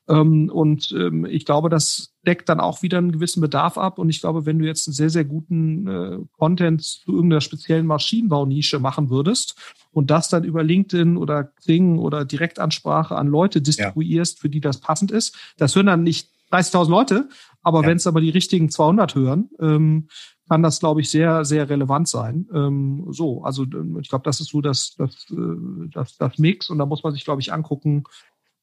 Ähm, 0.09 0.51
und 0.53 0.93
ähm, 0.93 1.25
ich 1.25 1.47
glaube, 1.47 1.71
das 1.71 2.15
deckt 2.27 2.49
dann 2.49 2.61
auch 2.61 2.83
wieder 2.83 2.99
einen 2.99 3.13
gewissen 3.13 3.41
Bedarf 3.41 3.79
ab. 3.79 3.99
Und 3.99 4.11
ich 4.11 4.21
glaube, 4.21 4.45
wenn 4.45 4.59
du 4.59 4.67
jetzt 4.67 4.87
einen 4.87 4.95
sehr, 4.95 5.11
sehr 5.11 5.25
guten 5.25 5.87
äh, 5.87 6.19
Content 6.33 6.83
zu 6.83 7.13
irgendeiner 7.13 7.41
speziellen 7.41 7.87
Maschinenbaunische 7.87 8.79
machen 8.79 9.09
würdest 9.09 9.57
und 9.93 10.11
das 10.11 10.29
dann 10.29 10.45
über 10.45 10.63
LinkedIn 10.63 11.17
oder 11.17 11.45
Xing 11.45 11.99
oder 11.99 12.25
Direktansprache 12.25 13.17
an 13.17 13.29
Leute 13.29 13.63
distribuierst, 13.63 14.37
ja. 14.37 14.41
für 14.43 14.51
die 14.51 14.61
das 14.61 14.81
passend 14.81 15.11
ist. 15.11 15.37
Das 15.57 15.75
hören 15.75 15.87
dann 15.87 16.03
nicht 16.03 16.34
30.000 16.55 16.91
Leute, 16.91 17.29
aber 17.63 17.83
ja. 17.83 17.89
wenn 17.89 17.97
es 17.97 18.07
aber 18.07 18.21
die 18.21 18.31
richtigen 18.31 18.71
200 18.71 19.15
hören, 19.15 19.51
ähm, 19.61 20.09
kann 20.49 20.63
das, 20.63 20.81
glaube 20.81 21.01
ich, 21.01 21.11
sehr, 21.11 21.45
sehr 21.45 21.69
relevant 21.69 22.09
sein. 22.09 22.47
Ähm, 22.53 23.07
so, 23.11 23.43
also 23.45 23.65
ich 24.01 24.09
glaube, 24.09 24.25
das 24.25 24.41
ist 24.41 24.51
so 24.51 24.61
das, 24.61 24.95
das, 24.97 25.27
äh, 25.31 25.89
das, 25.93 26.17
das 26.17 26.39
Mix 26.39 26.69
und 26.69 26.79
da 26.79 26.87
muss 26.87 27.03
man 27.03 27.15
sich, 27.15 27.25
glaube 27.25 27.41
ich, 27.41 27.53
angucken, 27.53 28.05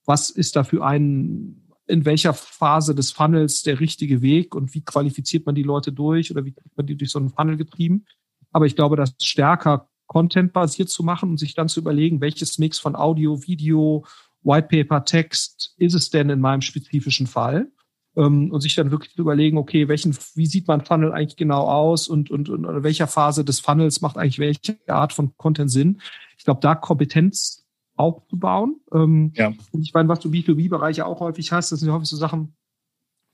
was 0.05 0.29
ist 0.29 0.55
da 0.55 0.63
für 0.63 0.86
ein, 0.86 1.67
in 1.88 2.05
welcher 2.05 2.33
Phase 2.33 2.95
des 2.95 3.12
Funnels 3.12 3.63
der 3.63 3.79
richtige 3.79 4.21
Weg 4.21 4.55
und 4.55 4.74
wie 4.74 4.83
qualifiziert 4.83 5.45
man 5.45 5.55
die 5.55 5.63
Leute 5.63 5.91
durch 5.91 6.31
oder 6.31 6.45
wie 6.45 6.53
kriegt 6.53 6.77
man 6.77 6.86
die 6.86 6.95
durch 6.95 7.12
so 7.12 7.19
einen 7.19 7.29
Funnel 7.29 7.57
getrieben. 7.57 8.05
Aber 8.51 8.65
ich 8.65 8.75
glaube, 8.75 8.95
das 8.95 9.15
stärker 9.21 9.89
Content-basiert 10.07 10.89
zu 10.89 11.03
machen 11.03 11.29
und 11.29 11.38
sich 11.38 11.55
dann 11.55 11.69
zu 11.69 11.79
überlegen, 11.79 12.21
welches 12.21 12.57
Mix 12.60 12.79
von 12.79 12.95
Audio, 12.95 13.41
Video, 13.48 14.05
White 14.43 14.67
Paper, 14.69 15.05
Text 15.05 15.74
ist 15.77 15.93
es 15.93 16.10
denn 16.10 16.29
in 16.29 16.41
meinem 16.41 16.62
spezifischen 16.62 17.27
Fall? 17.27 17.71
Ähm, 18.15 18.51
und 18.51 18.62
sich 18.62 18.75
dann 18.75 18.91
wirklich 18.91 19.13
zu 19.13 19.22
überlegen, 19.22 19.58
okay, 19.58 19.88
welchen, 19.88 20.18
wie 20.36 20.46
sieht 20.46 20.68
mein 20.68 20.84
Funnel 20.84 21.13
eigentlich 21.13 21.38
genau 21.38 21.68
aus 21.68 22.08
und, 22.08 22.30
und, 22.30 22.50
und 22.50 22.65
in 22.65 22.84
welcher 22.84 23.08
Phase 23.08 23.46
des 23.46 23.60
Funnels 23.60 24.01
macht 24.01 24.18
eigentlich 24.18 24.39
welche 24.39 24.77
Art 24.88 25.13
von 25.13 25.36
Content 25.38 25.72
Sinn? 25.72 26.01
Ich 26.38 26.44
glaube, 26.44 26.60
da 26.60 26.75
Kompetenz 26.75 27.62
aufzubauen. 27.96 28.82
Ähm, 28.94 29.32
ja. 29.36 29.53
Und 29.72 29.84
ich 29.84 29.94
meine, 29.94 30.10
was 30.10 30.20
du 30.20 30.30
B2B-Bereiche 30.30 31.06
auch 31.06 31.20
häufig 31.20 31.51
hast, 31.51 31.72
das 31.72 31.80
sind 31.80 31.88
ja 31.88 31.96
häufig 31.96 32.10
so 32.10 32.18
Sachen, 32.18 32.56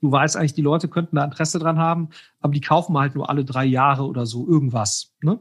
du 0.00 0.12
weißt 0.12 0.36
eigentlich, 0.36 0.54
die 0.54 0.62
Leute 0.62 0.88
könnten 0.88 1.16
da 1.16 1.24
Interesse 1.24 1.58
dran 1.58 1.78
haben, 1.78 2.10
aber 2.40 2.52
die 2.52 2.60
kaufen 2.60 2.96
halt 2.98 3.14
nur 3.14 3.28
alle 3.30 3.44
drei 3.44 3.64
Jahre 3.64 4.04
oder 4.04 4.26
so 4.26 4.46
irgendwas. 4.46 5.14
Ne? 5.22 5.40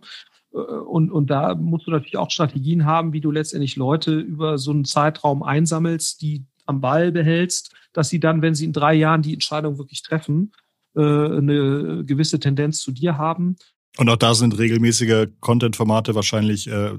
Äh, 0.53 0.57
und, 0.57 1.11
und 1.11 1.29
da 1.29 1.55
musst 1.55 1.87
du 1.87 1.91
natürlich 1.91 2.17
auch 2.17 2.31
Strategien 2.31 2.85
haben, 2.85 3.13
wie 3.13 3.21
du 3.21 3.31
letztendlich 3.31 3.75
Leute 3.75 4.17
über 4.17 4.57
so 4.57 4.71
einen 4.71 4.85
Zeitraum 4.85 5.43
einsammelst, 5.43 6.21
die 6.21 6.45
am 6.65 6.81
Ball 6.81 7.11
behältst, 7.11 7.73
dass 7.97 8.09
sie 8.09 8.19
dann, 8.19 8.43
wenn 8.43 8.53
sie 8.53 8.65
in 8.65 8.73
drei 8.73 8.93
Jahren 8.93 9.23
die 9.23 9.33
Entscheidung 9.33 9.79
wirklich 9.79 10.03
treffen, 10.03 10.51
äh, 10.95 11.01
eine 11.01 12.03
gewisse 12.05 12.39
Tendenz 12.39 12.79
zu 12.79 12.91
dir 12.91 13.17
haben. 13.17 13.55
Und 13.97 14.07
auch 14.07 14.17
da 14.17 14.35
sind 14.35 14.55
regelmäßige 14.55 15.29
Content-Formate 15.39 16.13
wahrscheinlich 16.13 16.67
äh, 16.67 16.91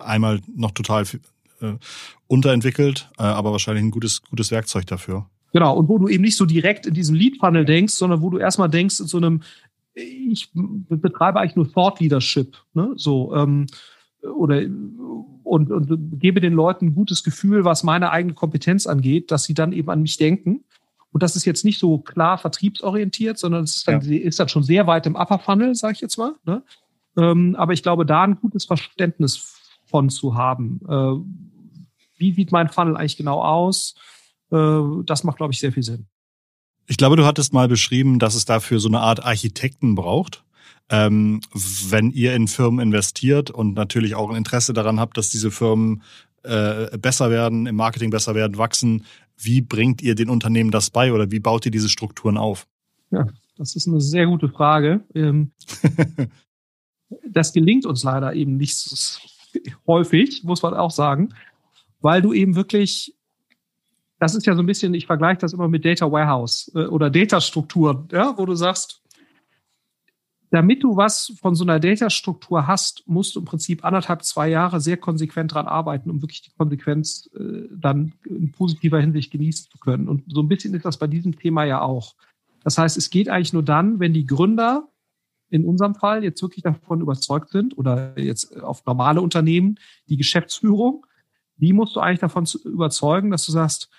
einmal 0.00 0.40
noch 0.54 0.70
total 0.70 1.02
äh, 1.60 1.72
unterentwickelt, 2.28 3.10
äh, 3.18 3.22
aber 3.22 3.50
wahrscheinlich 3.50 3.82
ein 3.82 3.90
gutes, 3.90 4.22
gutes 4.22 4.52
Werkzeug 4.52 4.86
dafür. 4.86 5.26
Genau, 5.52 5.76
und 5.76 5.88
wo 5.88 5.98
du 5.98 6.06
eben 6.06 6.22
nicht 6.22 6.36
so 6.36 6.46
direkt 6.46 6.86
in 6.86 6.94
diesem 6.94 7.16
Lead-Funnel 7.16 7.64
denkst, 7.64 7.94
sondern 7.94 8.22
wo 8.22 8.30
du 8.30 8.38
erstmal 8.38 8.70
denkst 8.70 9.00
in 9.00 9.06
so 9.08 9.16
einem, 9.16 9.42
ich 9.94 10.50
betreibe 10.54 11.40
eigentlich 11.40 11.56
nur 11.56 11.72
Thought 11.72 11.98
Leadership, 11.98 12.56
ne? 12.74 12.92
So, 12.94 13.34
ähm, 13.34 13.66
oder 14.22 14.62
und, 15.48 15.70
und 15.70 16.20
gebe 16.20 16.40
den 16.40 16.52
Leuten 16.52 16.86
ein 16.86 16.94
gutes 16.94 17.22
Gefühl, 17.24 17.64
was 17.64 17.82
meine 17.82 18.10
eigene 18.10 18.34
Kompetenz 18.34 18.86
angeht, 18.86 19.30
dass 19.30 19.44
sie 19.44 19.54
dann 19.54 19.72
eben 19.72 19.90
an 19.90 20.02
mich 20.02 20.16
denken. 20.16 20.64
Und 21.10 21.22
das 21.22 21.36
ist 21.36 21.44
jetzt 21.46 21.64
nicht 21.64 21.78
so 21.78 21.98
klar 21.98 22.38
vertriebsorientiert, 22.38 23.38
sondern 23.38 23.64
es 23.64 23.76
ist 23.76 23.88
dann, 23.88 24.00
ja. 24.02 24.20
ist 24.20 24.38
dann 24.38 24.48
schon 24.48 24.62
sehr 24.62 24.86
weit 24.86 25.06
im 25.06 25.16
Upper 25.16 25.38
Funnel, 25.38 25.74
sage 25.74 25.94
ich 25.94 26.00
jetzt 26.00 26.18
mal. 26.18 26.34
Ne? 26.44 26.62
Ähm, 27.16 27.56
aber 27.56 27.72
ich 27.72 27.82
glaube, 27.82 28.04
da 28.04 28.22
ein 28.22 28.36
gutes 28.36 28.66
Verständnis 28.66 29.56
von 29.86 30.10
zu 30.10 30.34
haben. 30.34 30.80
Äh, 30.88 31.88
wie 32.18 32.34
sieht 32.34 32.52
mein 32.52 32.68
Funnel 32.68 32.96
eigentlich 32.96 33.16
genau 33.16 33.42
aus? 33.42 33.94
Äh, 34.52 34.80
das 35.04 35.24
macht, 35.24 35.38
glaube 35.38 35.52
ich, 35.52 35.60
sehr 35.60 35.72
viel 35.72 35.82
Sinn. 35.82 36.06
Ich 36.86 36.96
glaube, 36.96 37.16
du 37.16 37.24
hattest 37.24 37.52
mal 37.52 37.68
beschrieben, 37.68 38.18
dass 38.18 38.34
es 38.34 38.44
dafür 38.44 38.80
so 38.80 38.88
eine 38.88 39.00
Art 39.00 39.24
Architekten 39.24 39.94
braucht. 39.94 40.44
Ähm, 40.90 41.40
wenn 41.90 42.10
ihr 42.10 42.34
in 42.34 42.48
Firmen 42.48 42.80
investiert 42.80 43.50
und 43.50 43.74
natürlich 43.74 44.14
auch 44.14 44.30
ein 44.30 44.36
Interesse 44.36 44.72
daran 44.72 44.98
habt, 44.98 45.18
dass 45.18 45.28
diese 45.28 45.50
Firmen 45.50 46.02
äh, 46.44 46.96
besser 46.96 47.30
werden, 47.30 47.66
im 47.66 47.76
Marketing 47.76 48.10
besser 48.10 48.34
werden, 48.34 48.56
wachsen, 48.56 49.04
wie 49.36 49.60
bringt 49.60 50.02
ihr 50.02 50.14
den 50.14 50.30
Unternehmen 50.30 50.70
das 50.70 50.90
bei 50.90 51.12
oder 51.12 51.30
wie 51.30 51.40
baut 51.40 51.66
ihr 51.66 51.72
diese 51.72 51.88
Strukturen 51.88 52.36
auf? 52.36 52.66
Ja, 53.10 53.26
das 53.56 53.76
ist 53.76 53.86
eine 53.86 54.00
sehr 54.00 54.26
gute 54.26 54.48
Frage. 54.48 55.00
Ähm, 55.14 55.52
das 57.28 57.52
gelingt 57.52 57.86
uns 57.86 58.02
leider 58.02 58.34
eben 58.34 58.56
nicht 58.56 58.78
häufig, 59.86 60.42
muss 60.44 60.62
man 60.62 60.74
auch 60.74 60.90
sagen, 60.90 61.34
weil 62.00 62.22
du 62.22 62.32
eben 62.32 62.54
wirklich, 62.54 63.14
das 64.18 64.34
ist 64.34 64.46
ja 64.46 64.54
so 64.54 64.62
ein 64.62 64.66
bisschen, 64.66 64.94
ich 64.94 65.06
vergleiche 65.06 65.40
das 65.40 65.52
immer 65.52 65.68
mit 65.68 65.84
Data 65.84 66.10
Warehouse 66.10 66.70
äh, 66.74 66.86
oder 66.86 67.10
Data-Strukturen, 67.10 68.08
ja, 68.12 68.34
wo 68.36 68.46
du 68.46 68.54
sagst, 68.54 69.02
damit 70.50 70.82
du 70.82 70.96
was 70.96 71.32
von 71.40 71.54
so 71.54 71.64
einer 71.64 71.78
Data-Struktur 71.78 72.66
hast, 72.66 73.02
musst 73.06 73.36
du 73.36 73.40
im 73.40 73.44
Prinzip 73.44 73.84
anderthalb, 73.84 74.22
zwei 74.24 74.48
Jahre 74.48 74.80
sehr 74.80 74.96
konsequent 74.96 75.52
dran 75.52 75.66
arbeiten, 75.66 76.10
um 76.10 76.22
wirklich 76.22 76.42
die 76.42 76.52
Konsequenz 76.56 77.28
äh, 77.38 77.68
dann 77.70 78.14
in 78.24 78.52
positiver 78.52 79.00
Hinsicht 79.00 79.30
genießen 79.30 79.70
zu 79.70 79.78
können. 79.78 80.08
Und 80.08 80.24
so 80.28 80.40
ein 80.40 80.48
bisschen 80.48 80.74
ist 80.74 80.84
das 80.84 80.98
bei 80.98 81.06
diesem 81.06 81.38
Thema 81.38 81.64
ja 81.64 81.82
auch. 81.82 82.14
Das 82.64 82.78
heißt, 82.78 82.96
es 82.96 83.10
geht 83.10 83.28
eigentlich 83.28 83.52
nur 83.52 83.62
dann, 83.62 84.00
wenn 84.00 84.14
die 84.14 84.26
Gründer 84.26 84.88
in 85.50 85.64
unserem 85.64 85.94
Fall 85.94 86.24
jetzt 86.24 86.42
wirklich 86.42 86.62
davon 86.62 87.00
überzeugt 87.00 87.50
sind 87.50 87.76
oder 87.76 88.18
jetzt 88.18 88.60
auf 88.60 88.84
normale 88.86 89.20
Unternehmen, 89.20 89.78
die 90.08 90.16
Geschäftsführung, 90.16 91.06
die 91.56 91.72
musst 91.72 91.96
du 91.96 92.00
eigentlich 92.00 92.20
davon 92.20 92.46
überzeugen, 92.64 93.30
dass 93.30 93.46
du 93.46 93.52
sagst, 93.52 93.90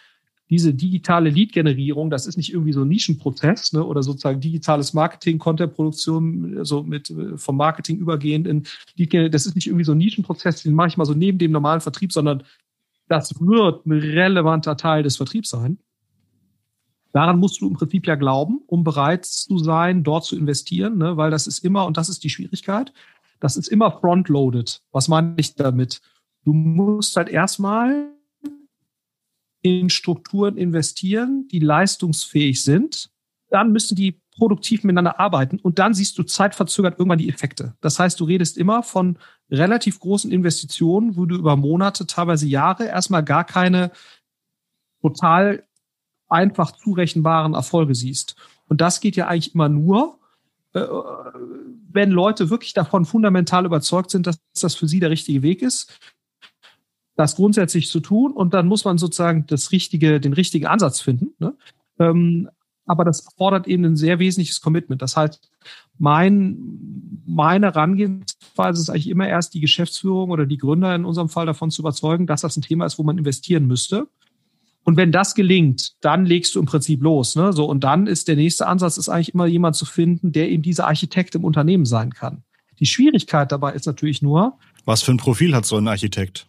diese 0.50 0.74
digitale 0.74 1.30
Lead-Generierung, 1.30 2.10
das 2.10 2.26
ist 2.26 2.38
nicht 2.38 2.52
irgendwie 2.52 2.74
so 2.74 2.82
ein 2.82 2.88
Nischenprozess 2.88 3.72
ne, 3.74 3.84
oder 3.84 4.02
sozusagen 4.02 4.40
digitales 4.40 4.94
Marketing, 4.94 5.38
Content-Produktion, 5.38 6.66
so 6.66 6.82
mit 6.82 7.14
vom 7.36 7.58
Marketing 7.58 7.98
übergehend 7.98 8.48
in 8.48 8.64
Lead 8.96 9.34
das 9.34 9.46
ist 9.46 9.56
nicht 9.56 9.68
irgendwie 9.68 9.86
so 9.86 9.92
ein 9.92 10.00
Nischenprozess, 10.00 10.64
den 10.64 10.74
mache 10.74 10.88
ich 10.88 10.98
mal 10.98 11.06
so 11.06 11.14
neben 11.14 11.38
dem 11.38 11.52
normalen 11.52 11.82
Vertrieb, 11.82 12.12
sondern 12.12 12.44
das 13.08 13.40
wird 13.40 13.86
ein 13.86 13.92
relevanter 13.92 14.76
Teil 14.76 15.04
des 15.04 15.18
Vertriebs 15.18 15.50
sein. 15.50 15.78
Daran 17.12 17.40
musst 17.40 17.62
du 17.62 17.68
im 17.68 17.74
Prinzip 17.74 18.08
ja 18.08 18.16
glauben, 18.16 18.62
um 18.68 18.84
bereit 18.84 19.26
zu 19.26 19.58
sein, 19.58 20.04
dort 20.04 20.26
zu 20.26 20.38
investieren, 20.38 20.98
ne? 20.98 21.18
weil 21.18 21.32
das 21.32 21.48
ist 21.48 21.64
immer, 21.64 21.86
und 21.86 21.98
das 21.98 22.10
ist 22.10 22.24
die 22.24 22.30
Schwierigkeit, 22.30 22.94
das 23.40 23.56
ist 23.56 23.68
immer 23.68 23.92
frontloaded. 23.92 24.82
Was 24.92 25.08
meine 25.08 25.34
ich 25.38 25.56
damit? 25.56 26.02
Du 26.44 26.54
musst 26.54 27.16
halt 27.16 27.30
erstmal 27.30 28.12
in 29.62 29.90
Strukturen 29.90 30.58
investieren, 30.58 31.48
die 31.52 31.60
leistungsfähig 31.60 32.64
sind. 32.64 33.10
Dann 33.50 33.72
müssen 33.72 33.96
die 33.96 34.22
produktiv 34.38 34.84
miteinander 34.84 35.20
arbeiten 35.20 35.60
und 35.60 35.80
dann 35.80 35.94
siehst 35.94 36.18
du 36.18 36.24
zeitverzögert 36.24 36.98
irgendwann 36.98 37.20
die 37.20 37.30
Effekte. 37.30 37.76
Das 37.82 38.00
heißt, 38.00 38.20
du 38.20 38.24
redest 38.24 38.58
immer 38.58 38.84
von 38.84 39.18
relativ 39.52 40.00
großen 40.00 40.32
Investitionen, 40.32 41.18
wo 41.18 41.26
du 41.26 41.36
über 41.36 41.58
Monate, 41.58 42.08
teilweise 42.08 42.48
Jahre 42.48 42.86
erstmal 42.86 43.24
gar 43.24 43.44
keine 43.44 43.92
total 45.02 45.64
einfach 46.30 46.72
zurechenbaren 46.72 47.54
Erfolge 47.54 47.96
siehst. 47.96 48.36
Und 48.68 48.82
das 48.82 49.02
geht 49.02 49.16
ja 49.16 49.28
eigentlich 49.28 49.54
immer 49.56 49.68
nur, 49.68 50.20
äh, 50.74 50.82
wenn 51.92 52.12
Leute 52.12 52.50
wirklich 52.50 52.74
davon 52.74 53.06
fundamental 53.06 53.66
überzeugt 53.66 54.12
sind, 54.12 54.28
dass 54.28 54.40
das 54.62 54.76
für 54.76 54.88
sie 54.88 55.00
der 55.00 55.10
richtige 55.10 55.42
Weg 55.42 55.62
ist, 55.62 56.00
das 57.20 57.36
grundsätzlich 57.36 57.90
zu 57.90 58.00
tun. 58.00 58.32
Und 58.32 58.54
dann 58.54 58.66
muss 58.66 58.86
man 58.86 58.98
sozusagen 58.98 59.46
das 59.46 59.74
richtige, 59.74 60.22
den 60.22 60.32
richtigen 60.32 60.68
Ansatz 60.68 61.02
finden. 61.02 61.34
Ne? 61.38 61.54
Ähm, 62.00 62.50
aber 62.86 63.04
das 63.04 63.20
erfordert 63.20 63.68
eben 63.68 63.84
ein 63.84 63.98
sehr 63.98 64.20
wesentliches 64.20 64.62
Commitment. 64.62 65.02
Das 65.02 65.18
heißt, 65.18 65.52
mein, 65.98 66.58
meine 67.26 67.68
Herangehensweise 67.68 68.82
ist 68.82 68.90
eigentlich 68.90 69.10
immer 69.10 69.28
erst 69.28 69.54
die 69.54 69.60
Geschäftsführung 69.60 70.32
oder 70.32 70.46
die 70.46 70.58
Gründer 70.58 70.96
in 70.96 71.04
unserem 71.04 71.28
Fall 71.28 71.46
davon 71.46 71.72
zu 71.72 71.82
überzeugen, 71.82 72.26
dass 72.26 72.42
das 72.42 72.56
ein 72.56 72.62
Thema 72.62 72.86
ist, 72.86 72.98
wo 72.98 73.04
man 73.04 73.18
investieren 73.18 73.68
müsste. 73.68 74.08
Und 74.86 74.96
wenn 74.96 75.12
das 75.12 75.36
gelingt, 75.36 75.96
dann 76.02 76.26
legst 76.26 76.56
du 76.56 76.60
im 76.60 76.66
Prinzip 76.66 77.04
los. 77.04 77.36
Ne? 77.36 77.52
So, 77.52 77.66
und 77.66 77.84
dann 77.84 78.08
ist 78.08 78.30
der 78.30 78.38
nächste 78.38 78.66
Ansatz, 78.66 78.98
ist 78.98 79.10
eigentlich 79.10 79.34
immer 79.34 79.46
jemand 79.46 79.76
zu 79.76 79.86
finden, 79.86 80.32
der 80.32 80.50
eben 80.50 80.64
dieser 80.64 80.88
Architekt 80.88 81.36
im 81.36 81.44
Unternehmen 81.44 81.86
sein 81.86 82.14
kann. 82.14 82.44
Die 82.80 82.86
Schwierigkeit 82.86 83.52
dabei 83.52 83.74
ist 83.74 83.86
natürlich 83.86 84.22
nur. 84.22 84.58
Was 84.86 85.04
für 85.04 85.12
ein 85.12 85.18
Profil 85.18 85.54
hat 85.54 85.66
so 85.66 85.76
ein 85.76 85.88
Architekt? 85.90 86.49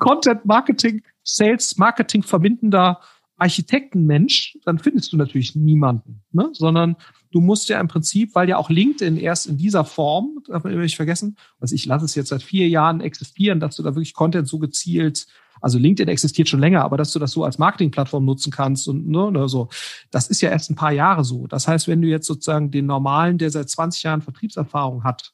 Content 0.00 0.44
Marketing, 0.44 1.02
Sales 1.22 1.76
Marketing 1.76 2.22
verbindender 2.22 3.00
Architektenmensch, 3.36 4.58
dann 4.64 4.78
findest 4.78 5.12
du 5.12 5.16
natürlich 5.16 5.54
niemanden, 5.54 6.22
ne? 6.32 6.50
sondern 6.52 6.96
du 7.30 7.40
musst 7.40 7.68
ja 7.68 7.80
im 7.80 7.88
Prinzip, 7.88 8.34
weil 8.34 8.48
ja 8.48 8.58
auch 8.58 8.68
LinkedIn 8.68 9.16
erst 9.16 9.46
in 9.46 9.56
dieser 9.56 9.84
Form, 9.84 10.40
darf 10.46 10.64
man 10.64 10.72
immer 10.72 10.82
nicht 10.82 10.96
vergessen, 10.96 11.36
also 11.58 11.74
ich 11.74 11.86
lasse 11.86 12.04
es 12.04 12.14
jetzt 12.14 12.28
seit 12.28 12.42
vier 12.42 12.68
Jahren 12.68 13.00
existieren, 13.00 13.60
dass 13.60 13.76
du 13.76 13.82
da 13.82 13.94
wirklich 13.94 14.14
Content 14.14 14.48
so 14.48 14.58
gezielt 14.58 15.26
also 15.60 15.78
LinkedIn 15.78 16.08
existiert 16.08 16.48
schon 16.48 16.60
länger, 16.60 16.82
aber 16.82 16.96
dass 16.96 17.12
du 17.12 17.18
das 17.18 17.32
so 17.32 17.44
als 17.44 17.58
Marketingplattform 17.58 18.24
nutzen 18.24 18.50
kannst 18.50 18.88
und 18.88 19.08
ne, 19.08 19.48
so, 19.48 19.68
das 20.10 20.28
ist 20.28 20.40
ja 20.40 20.50
erst 20.50 20.70
ein 20.70 20.76
paar 20.76 20.92
Jahre 20.92 21.24
so. 21.24 21.46
Das 21.46 21.68
heißt, 21.68 21.88
wenn 21.88 22.00
du 22.00 22.08
jetzt 22.08 22.26
sozusagen 22.26 22.70
den 22.70 22.86
normalen, 22.86 23.38
der 23.38 23.50
seit 23.50 23.68
20 23.68 24.02
Jahren 24.02 24.22
Vertriebserfahrung 24.22 25.04
hat, 25.04 25.32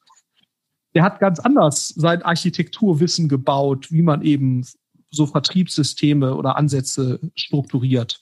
der 0.97 1.03
hat 1.03 1.19
ganz 1.19 1.39
anders 1.39 1.89
sein 1.89 2.23
Architekturwissen 2.23 3.29
gebaut, 3.29 3.91
wie 3.91 4.01
man 4.01 4.23
eben 4.23 4.65
so 5.11 5.27
Vertriebssysteme 5.27 6.33
oder 6.33 6.57
Ansätze 6.57 7.19
strukturiert. 7.35 8.19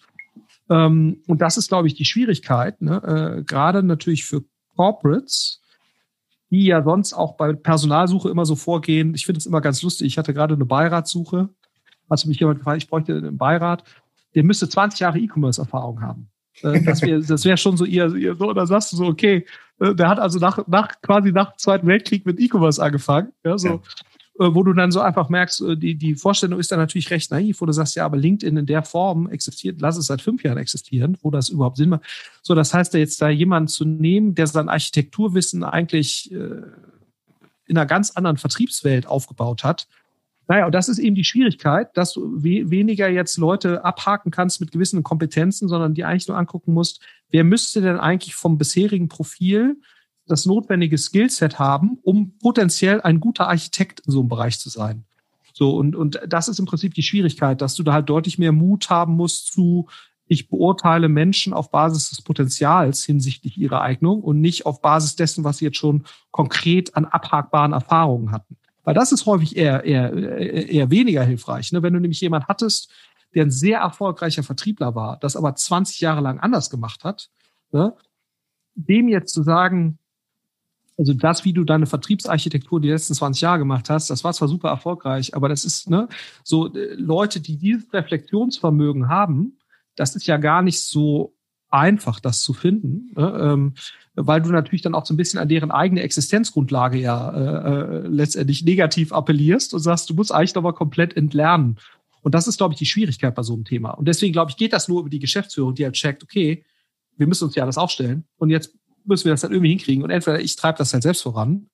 Ähm, 0.70 1.22
und 1.26 1.42
das 1.42 1.56
ist, 1.56 1.70
glaube 1.70 1.88
ich, 1.88 1.94
die 1.94 2.04
Schwierigkeit, 2.04 2.82
ne? 2.82 3.38
äh, 3.38 3.44
gerade 3.44 3.82
natürlich 3.82 4.26
für 4.26 4.44
Corporates, 4.76 5.62
die 6.50 6.66
ja 6.66 6.84
sonst 6.84 7.14
auch 7.14 7.38
bei 7.38 7.54
Personalsuche 7.54 8.28
immer 8.28 8.46
so 8.46 8.58
vorgehen. 8.58 9.16
Ich 9.16 9.26
finde 9.26 9.38
es 9.38 9.46
immer 9.46 9.62
ganz 9.62 9.82
lustig. 9.82 10.08
Ich 10.08 10.18
hatte 10.18 10.34
gerade 10.34 10.56
eine 10.56 10.66
Beiratssuche. 10.66 11.48
Hast 12.10 12.26
mich 12.26 12.42
jemand 12.42 12.60
gefragt, 12.60 12.84
ich 12.84 12.90
bräuchte 12.90 13.16
einen 13.16 13.38
Beirat. 13.38 13.86
Der 14.36 14.44
müsste 14.44 14.68
20 14.68 15.00
Jahre 15.00 15.20
E-Commerce-Erfahrung 15.20 16.02
haben. 16.02 16.30
Äh, 16.62 16.84
das 16.84 17.02
wäre 17.02 17.22
wär 17.22 17.56
schon 17.56 17.78
so 17.78 17.86
ihr, 17.86 18.14
ihr 18.16 18.36
so, 18.36 18.52
da 18.52 18.66
sagst 18.66 18.92
du 18.92 18.98
so, 18.98 19.06
okay, 19.06 19.46
der 19.80 20.08
hat 20.08 20.20
also 20.20 20.40
nach, 20.40 20.66
nach 20.68 21.02
quasi 21.02 21.32
nach 21.32 21.52
dem 21.52 21.58
Zweiten 21.58 21.88
Weltkrieg 21.88 22.26
mit 22.26 22.40
E-Commerce 22.40 22.82
angefangen. 22.82 23.32
Ja, 23.44 23.58
so. 23.58 23.68
Ja. 23.68 23.82
Äh, 24.38 24.54
wo 24.54 24.64
du 24.64 24.74
dann 24.74 24.92
so 24.92 25.00
einfach 25.00 25.30
merkst, 25.30 25.64
die, 25.78 25.96
die 25.96 26.16
Vorstellung 26.16 26.60
ist 26.60 26.70
dann 26.72 26.80
natürlich 26.80 27.10
recht 27.10 27.32
naiv, 27.32 27.62
wo 27.62 27.66
du 27.66 27.72
sagst, 27.72 27.96
ja, 27.96 28.06
aber 28.06 28.18
LinkedIn 28.18 28.58
in 28.58 28.66
der 28.66 28.84
Form 28.84 29.30
existiert, 29.30 29.80
lass 29.80 29.96
es 29.96 30.08
seit 30.08 30.22
fünf 30.22 30.44
Jahren 30.44 30.58
existieren, 30.58 31.18
wo 31.22 31.32
das 31.32 31.48
überhaupt 31.48 31.78
Sinn 31.78 31.90
macht. 31.90 32.04
So, 32.42 32.54
das 32.54 32.74
heißt, 32.74 32.94
da 32.94 32.98
jetzt 32.98 33.22
da 33.22 33.30
jemanden 33.30 33.70
zu 33.70 33.86
nehmen, 33.86 34.36
der 34.36 34.48
sein 34.48 34.68
Architekturwissen 34.68 35.64
eigentlich 35.64 36.32
äh, 36.34 36.64
in 37.68 37.78
einer 37.78 37.86
ganz 37.86 38.12
anderen 38.12 38.38
Vertriebswelt 38.38 39.08
aufgebaut 39.08 39.64
hat, 39.64 39.88
naja, 40.48 40.68
und 40.68 40.76
das 40.76 40.90
ist 40.90 41.00
eben 41.00 41.16
die 41.16 41.24
Schwierigkeit, 41.24 41.96
dass 41.98 42.14
du 42.14 42.44
we 42.44 42.70
weniger 42.70 43.10
jetzt 43.10 43.38
Leute 43.38 43.84
abhaken 43.84 44.32
kannst 44.32 44.62
mit 44.62 44.72
gewissen 44.72 45.02
Kompetenzen, 45.04 45.68
sondern 45.68 45.94
die 45.94 46.04
eigentlich 46.04 46.28
nur 46.28 46.38
angucken 46.38 46.74
musst, 46.74 47.02
wer 47.30 47.44
müsste 47.44 47.82
denn 47.82 47.98
eigentlich 47.98 48.36
vom 48.36 48.58
bisherigen 48.58 49.08
Profil 49.08 49.78
das 50.28 50.46
notwendige 50.46 50.98
Skillset 50.98 51.60
haben, 51.60 52.00
um 52.02 52.38
potenziell 52.38 53.02
ein 53.02 53.20
guter 53.20 53.48
Architekt 53.48 54.02
in 54.02 54.12
so 54.12 54.20
einem 54.20 54.30
Bereich 54.30 54.60
zu 54.60 54.70
sein. 54.70 55.06
So, 55.54 55.76
und, 55.76 55.96
und 55.96 56.20
das 56.28 56.48
ist 56.48 56.60
im 56.60 56.66
Prinzip 56.66 56.94
die 56.94 57.04
Schwierigkeit, 57.04 57.62
dass 57.62 57.76
du 57.76 57.84
da 57.84 57.94
halt 57.94 58.10
deutlich 58.10 58.38
mehr 58.38 58.52
Mut 58.52 58.90
haben 58.90 59.16
musst 59.16 59.54
zu, 59.54 59.88
ich 60.28 60.50
beurteile 60.50 61.08
Menschen 61.08 61.54
auf 61.54 61.72
Basis 61.72 62.10
des 62.10 62.22
Potenzials 62.22 63.04
hinsichtlich 63.04 63.58
ihrer 63.58 63.82
Eignung 63.82 64.22
und 64.22 64.42
nicht 64.42 64.66
auf 64.66 64.82
Basis 64.82 65.16
dessen, 65.16 65.44
was 65.44 65.60
sie 65.60 65.66
jetzt 65.66 65.78
schon 65.78 66.04
konkret 66.32 66.96
an 66.96 67.06
abhakbaren 67.06 67.74
Erfahrungen 67.74 68.32
hatten. 68.32 68.58
Weil 68.86 68.94
das 68.94 69.12
ist 69.12 69.26
häufig 69.26 69.58
eher, 69.58 69.84
eher, 69.84 70.14
eher 70.14 70.90
weniger 70.90 71.24
hilfreich. 71.24 71.72
Ne? 71.72 71.84
Wenn 71.84 71.94
du 71.94 72.00
nämlich 72.00 72.22
jemand 72.22 72.48
hattest, 72.48 72.92
der 73.34 73.44
ein 73.44 73.52
sehr 73.52 73.80
erfolgreicher 73.80 74.44
Vertriebler 74.44 74.96
war, 74.96 75.18
das 75.18 75.36
aber 75.36 75.54
20 75.54 76.00
Jahre 76.00 76.22
lang 76.22 76.40
anders 76.40 76.70
gemacht 76.70 77.04
hat, 77.04 77.30
ne? 77.72 77.94
dem 78.76 79.10
jetzt 79.10 79.34
zu 79.34 79.44
sagen, 79.44 79.98
also 80.98 81.14
das, 81.14 81.44
wie 81.44 81.54
du 81.54 81.64
deine 81.64 81.88
Vertriebsarchitektur 81.88 82.80
die 82.80 82.90
letzten 82.90 83.16
20 83.16 83.42
Jahre 83.42 83.60
gemacht 83.60 83.90
hast, 83.90 84.10
das 84.10 84.24
war 84.24 84.34
zwar 84.34 84.48
super 84.48 84.70
erfolgreich, 84.70 85.36
aber 85.36 85.50
das 85.50 85.66
ist 85.66 85.90
ne, 85.90 86.08
so 86.44 86.74
äh, 86.74 86.94
Leute, 86.94 87.42
die 87.42 87.58
dieses 87.58 87.92
Reflexionsvermögen 87.92 89.10
haben, 89.10 89.58
das 89.96 90.16
ist 90.16 90.28
ja 90.28 90.38
gar 90.38 90.62
nicht 90.62 90.82
so 90.82 91.35
einfach, 91.76 92.20
das 92.20 92.42
zu 92.42 92.54
finden, 92.54 93.12
ne? 93.16 93.38
ähm, 93.42 93.74
weil 94.16 94.42
du 94.42 94.50
natürlich 94.50 94.82
dann 94.82 94.96
auch 94.96 95.06
so 95.06 95.14
ein 95.14 95.18
bisschen 95.18 95.40
an 95.40 95.50
deren 95.50 95.72
eigene 95.72 96.02
Existenzgrundlage 96.02 96.98
ja 96.98 97.30
äh, 97.32 97.82
äh, 97.82 98.08
letztendlich 98.08 98.64
negativ 98.64 99.12
appellierst 99.12 99.74
und 99.74 99.82
sagst, 99.82 100.10
du 100.10 100.14
musst 100.14 100.34
eigentlich 100.34 100.56
nochmal 100.56 100.74
komplett 100.74 101.16
entlernen. 101.18 101.78
Und 102.22 102.34
das 102.34 102.48
ist, 102.48 102.58
glaube 102.58 102.74
ich, 102.74 102.80
die 102.80 102.86
Schwierigkeit 102.86 103.36
bei 103.36 103.44
so 103.44 103.54
einem 103.54 103.66
Thema. 103.66 103.92
Und 103.92 104.08
deswegen, 104.08 104.34
glaube 104.34 104.52
ich, 104.52 104.58
geht 104.58 104.74
das 104.74 104.88
nur 104.88 105.02
über 105.02 105.10
die 105.10 105.20
Geschäftsführung, 105.20 105.76
die 105.76 105.84
halt 105.84 105.96
checkt, 105.96 106.24
okay, 106.24 106.64
wir 107.18 107.28
müssen 107.28 107.46
uns 107.46 107.56
ja 107.56 107.64
alles 107.64 107.78
aufstellen 107.78 108.26
und 108.38 108.50
jetzt 108.50 108.76
müssen 109.04 109.26
wir 109.26 109.34
das 109.34 109.44
halt 109.44 109.54
irgendwie 109.54 109.70
hinkriegen. 109.70 110.04
Und 110.04 110.10
entweder 110.10 110.40
ich 110.40 110.56
treibe 110.56 110.78
das 110.78 110.94
halt 110.94 111.04
selbst 111.04 111.22
voran 111.22 111.68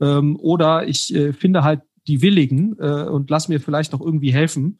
ähm, 0.00 0.36
oder 0.38 0.86
ich 0.86 1.14
äh, 1.14 1.32
finde 1.32 1.64
halt 1.64 1.80
die 2.06 2.22
Willigen 2.22 2.76
äh, 2.78 3.04
und 3.04 3.30
lass 3.30 3.48
mir 3.48 3.60
vielleicht 3.60 3.92
noch 3.92 4.00
irgendwie 4.00 4.32
helfen, 4.32 4.78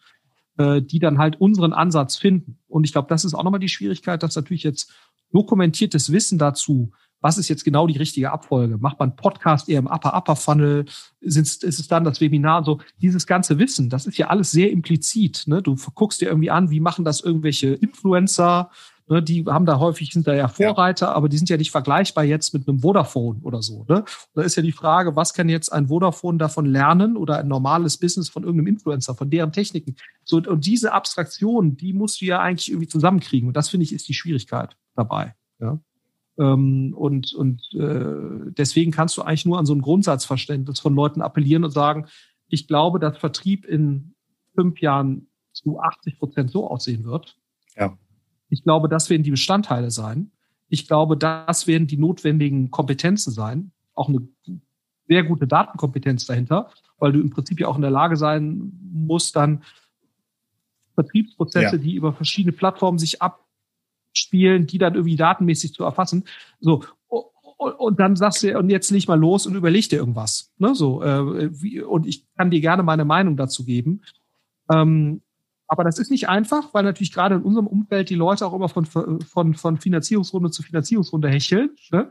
äh, 0.59 0.83
die 0.83 0.99
dann 0.99 1.19
halt 1.19 1.40
unseren 1.40 1.73
Ansatz 1.73 2.16
finden. 2.16 2.59
Und 2.69 2.85
ich 2.85 2.92
glaube, 2.92 3.09
das 3.09 3.25
ist 3.25 3.35
auch 3.35 3.45
nochmal 3.45 3.61
die 3.61 3.69
Schwierigkeit, 3.69 4.23
dass 4.23 4.37
natürlich 4.37 4.62
jetzt 4.62 4.92
dokumentiertes 5.33 6.12
Wissen 6.12 6.38
dazu, 6.38 6.92
was 7.21 7.38
ist 7.38 7.49
jetzt 7.49 7.64
genau 7.64 7.87
die 7.87 7.99
richtige 7.99 8.31
Abfolge? 8.31 8.79
Macht 8.79 9.01
man 9.01 9.16
Podcast 9.16 9.69
eher 9.69 9.79
im 9.79 9.87
Upper-Upper-Funnel? 9.87 10.85
Ist, 11.21 11.64
ist 11.64 11.81
es 11.81 11.88
dann 11.88 12.05
das 12.05 12.21
Webinar? 12.21 12.64
So, 12.64 12.81
dieses 13.01 13.27
ganze 13.27 13.59
Wissen, 13.59 13.88
das 13.90 14.07
ist 14.07 14.19
ja 14.19 14.29
alles 14.29 14.51
sehr 14.51 14.71
implizit. 14.71 15.45
Ne? 15.47 15.62
Du 15.62 15.77
guckst 15.95 16.21
dir 16.21 16.29
irgendwie 16.29 16.51
an, 16.51 16.71
wie 16.71 16.81
machen 16.81 17.05
das 17.05 17.21
irgendwelche 17.23 17.69
Influencer? 17.69 18.71
Ne, 19.09 19.23
die 19.23 19.45
haben 19.47 19.66
da 19.66 19.79
häufig, 19.79 20.11
sind 20.12 20.27
da 20.27 20.35
ja 20.35 20.49
Vorreiter, 20.49 21.07
ja. 21.07 21.12
aber 21.12 21.29
die 21.29 21.37
sind 21.37 21.49
ja 21.49 21.57
nicht 21.57 21.71
vergleichbar 21.71 22.25
jetzt 22.25 22.53
mit 22.53 22.69
einem 22.69 22.81
Vodafone 22.81 23.38
oder 23.42 23.62
so. 23.62 23.87
Ne? 23.88 24.05
Da 24.35 24.42
ist 24.42 24.57
ja 24.57 24.64
die 24.64 24.73
Frage, 24.73 25.14
was 25.14 25.33
kann 25.33 25.49
jetzt 25.49 25.73
ein 25.73 25.87
Vodafone 25.87 26.38
davon 26.38 26.66
lernen 26.66 27.16
oder 27.16 27.38
ein 27.38 27.47
normales 27.47 27.99
Business 27.99 28.29
von 28.29 28.42
irgendeinem 28.42 28.66
Influencer, 28.66 29.14
von 29.14 29.31
deren 29.31 29.53
Techniken. 29.53 29.95
So, 30.25 30.38
und 30.38 30.66
diese 30.66 30.92
Abstraktion, 30.92 31.77
die 31.77 31.92
musst 31.92 32.21
du 32.21 32.25
ja 32.25 32.40
eigentlich 32.40 32.69
irgendwie 32.69 32.88
zusammenkriegen. 32.88 33.47
Und 33.47 33.57
das 33.57 33.69
finde 33.69 33.85
ich 33.85 33.92
ist 33.92 34.09
die 34.09 34.14
Schwierigkeit 34.14 34.77
dabei. 34.97 35.37
Ja? 35.61 35.79
Ähm, 36.38 36.92
und 36.97 37.33
und 37.33 37.62
äh, 37.75 38.51
deswegen 38.59 38.90
kannst 38.90 39.16
du 39.16 39.23
eigentlich 39.23 39.47
nur 39.47 39.61
an 39.61 39.66
so 39.66 39.75
ein 39.75 39.83
Grundsatzverständnis 39.83 40.81
von 40.81 40.97
Leuten 40.97 41.23
appellieren 41.23 41.62
und 41.62 41.71
sagen, 41.71 42.07
ich 42.49 42.66
glaube, 42.66 42.99
dass 42.99 43.19
Vertrieb 43.19 43.66
in 43.66 44.16
fünf 44.57 44.81
Jahren 44.81 45.29
zu 45.53 45.79
80 45.79 46.19
Prozent 46.19 46.51
so 46.51 46.69
aussehen 46.69 47.05
wird. 47.05 47.37
Ja 47.77 47.97
ich 48.48 48.62
glaube, 48.62 48.88
das 48.88 49.11
werden 49.11 49.22
die 49.22 49.30
Bestandteile 49.30 49.90
sein. 49.90 50.30
Ich 50.68 50.87
glaube, 50.87 51.16
das 51.16 51.66
werden 51.66 51.87
die 51.87 51.96
notwendigen 51.96 52.70
Kompetenzen 52.70 53.32
sein. 53.32 53.72
Auch 53.94 54.09
eine 54.09 54.26
sehr 55.09 55.24
gute 55.24 55.46
Datenkompetenz 55.46 56.26
dahinter, 56.26 56.70
weil 56.98 57.12
du 57.12 57.20
im 57.20 57.30
Prinzip 57.30 57.61
ja 57.61 57.68
auch 57.68 57.76
in 57.76 57.82
der 57.82 57.90
Lage 57.90 58.16
sein 58.16 58.72
musst, 58.92 59.37
dann 59.37 59.62
Vertriebsprozesse, 60.94 61.76
ja. 61.76 61.82
die 61.82 61.94
über 61.94 62.12
verschiedene 62.12 62.52
Plattformen 62.52 62.98
sich 62.98 63.20
abspielen, 63.22 64.66
die 64.66 64.78
dann 64.78 64.94
irgendwie 64.94 65.16
datenmäßig 65.16 65.74
zu 65.74 65.85
erfassen. 65.85 66.24
So, 66.59 66.82
und 67.59 68.00
dann 68.00 68.16
sagst 68.16 68.42
du, 68.42 68.59
und 68.59 68.70
jetzt 68.70 68.90
leg 68.90 69.09
mal 69.09 69.18
los 69.18 69.46
und 69.46 69.54
überleg 69.54 69.88
dir 69.88 69.98
irgendwas. 69.98 70.52
Ne, 70.59 70.74
so, 70.74 71.02
äh, 71.02 71.62
wie, 71.62 71.80
und 71.80 72.06
ich 72.06 72.26
kann 72.35 72.50
dir 72.50 72.61
gerne 72.61 72.82
meine 72.82 73.04
Meinung 73.04 73.37
dazu 73.37 73.64
geben. 73.64 74.02
Ähm, 74.70 75.22
aber 75.68 75.85
das 75.85 75.98
ist 75.98 76.11
nicht 76.11 76.29
einfach, 76.29 76.72
weil 76.74 76.85
natürlich 76.85 77.12
gerade 77.12 77.37
in 77.37 77.42
unserem 77.42 77.66
Umfeld 77.66 78.09
die 78.11 78.14
Leute 78.14 78.46
auch 78.46 78.52
immer 78.52 78.68
von, 78.68 78.87
von, 78.87 79.55
von 79.55 79.76
Finanzierungsrunde 79.79 80.50
zu 80.50 80.62
Finanzierungsrunde 80.62 81.29
hecheln. 81.29 81.70
Ne? 81.90 82.11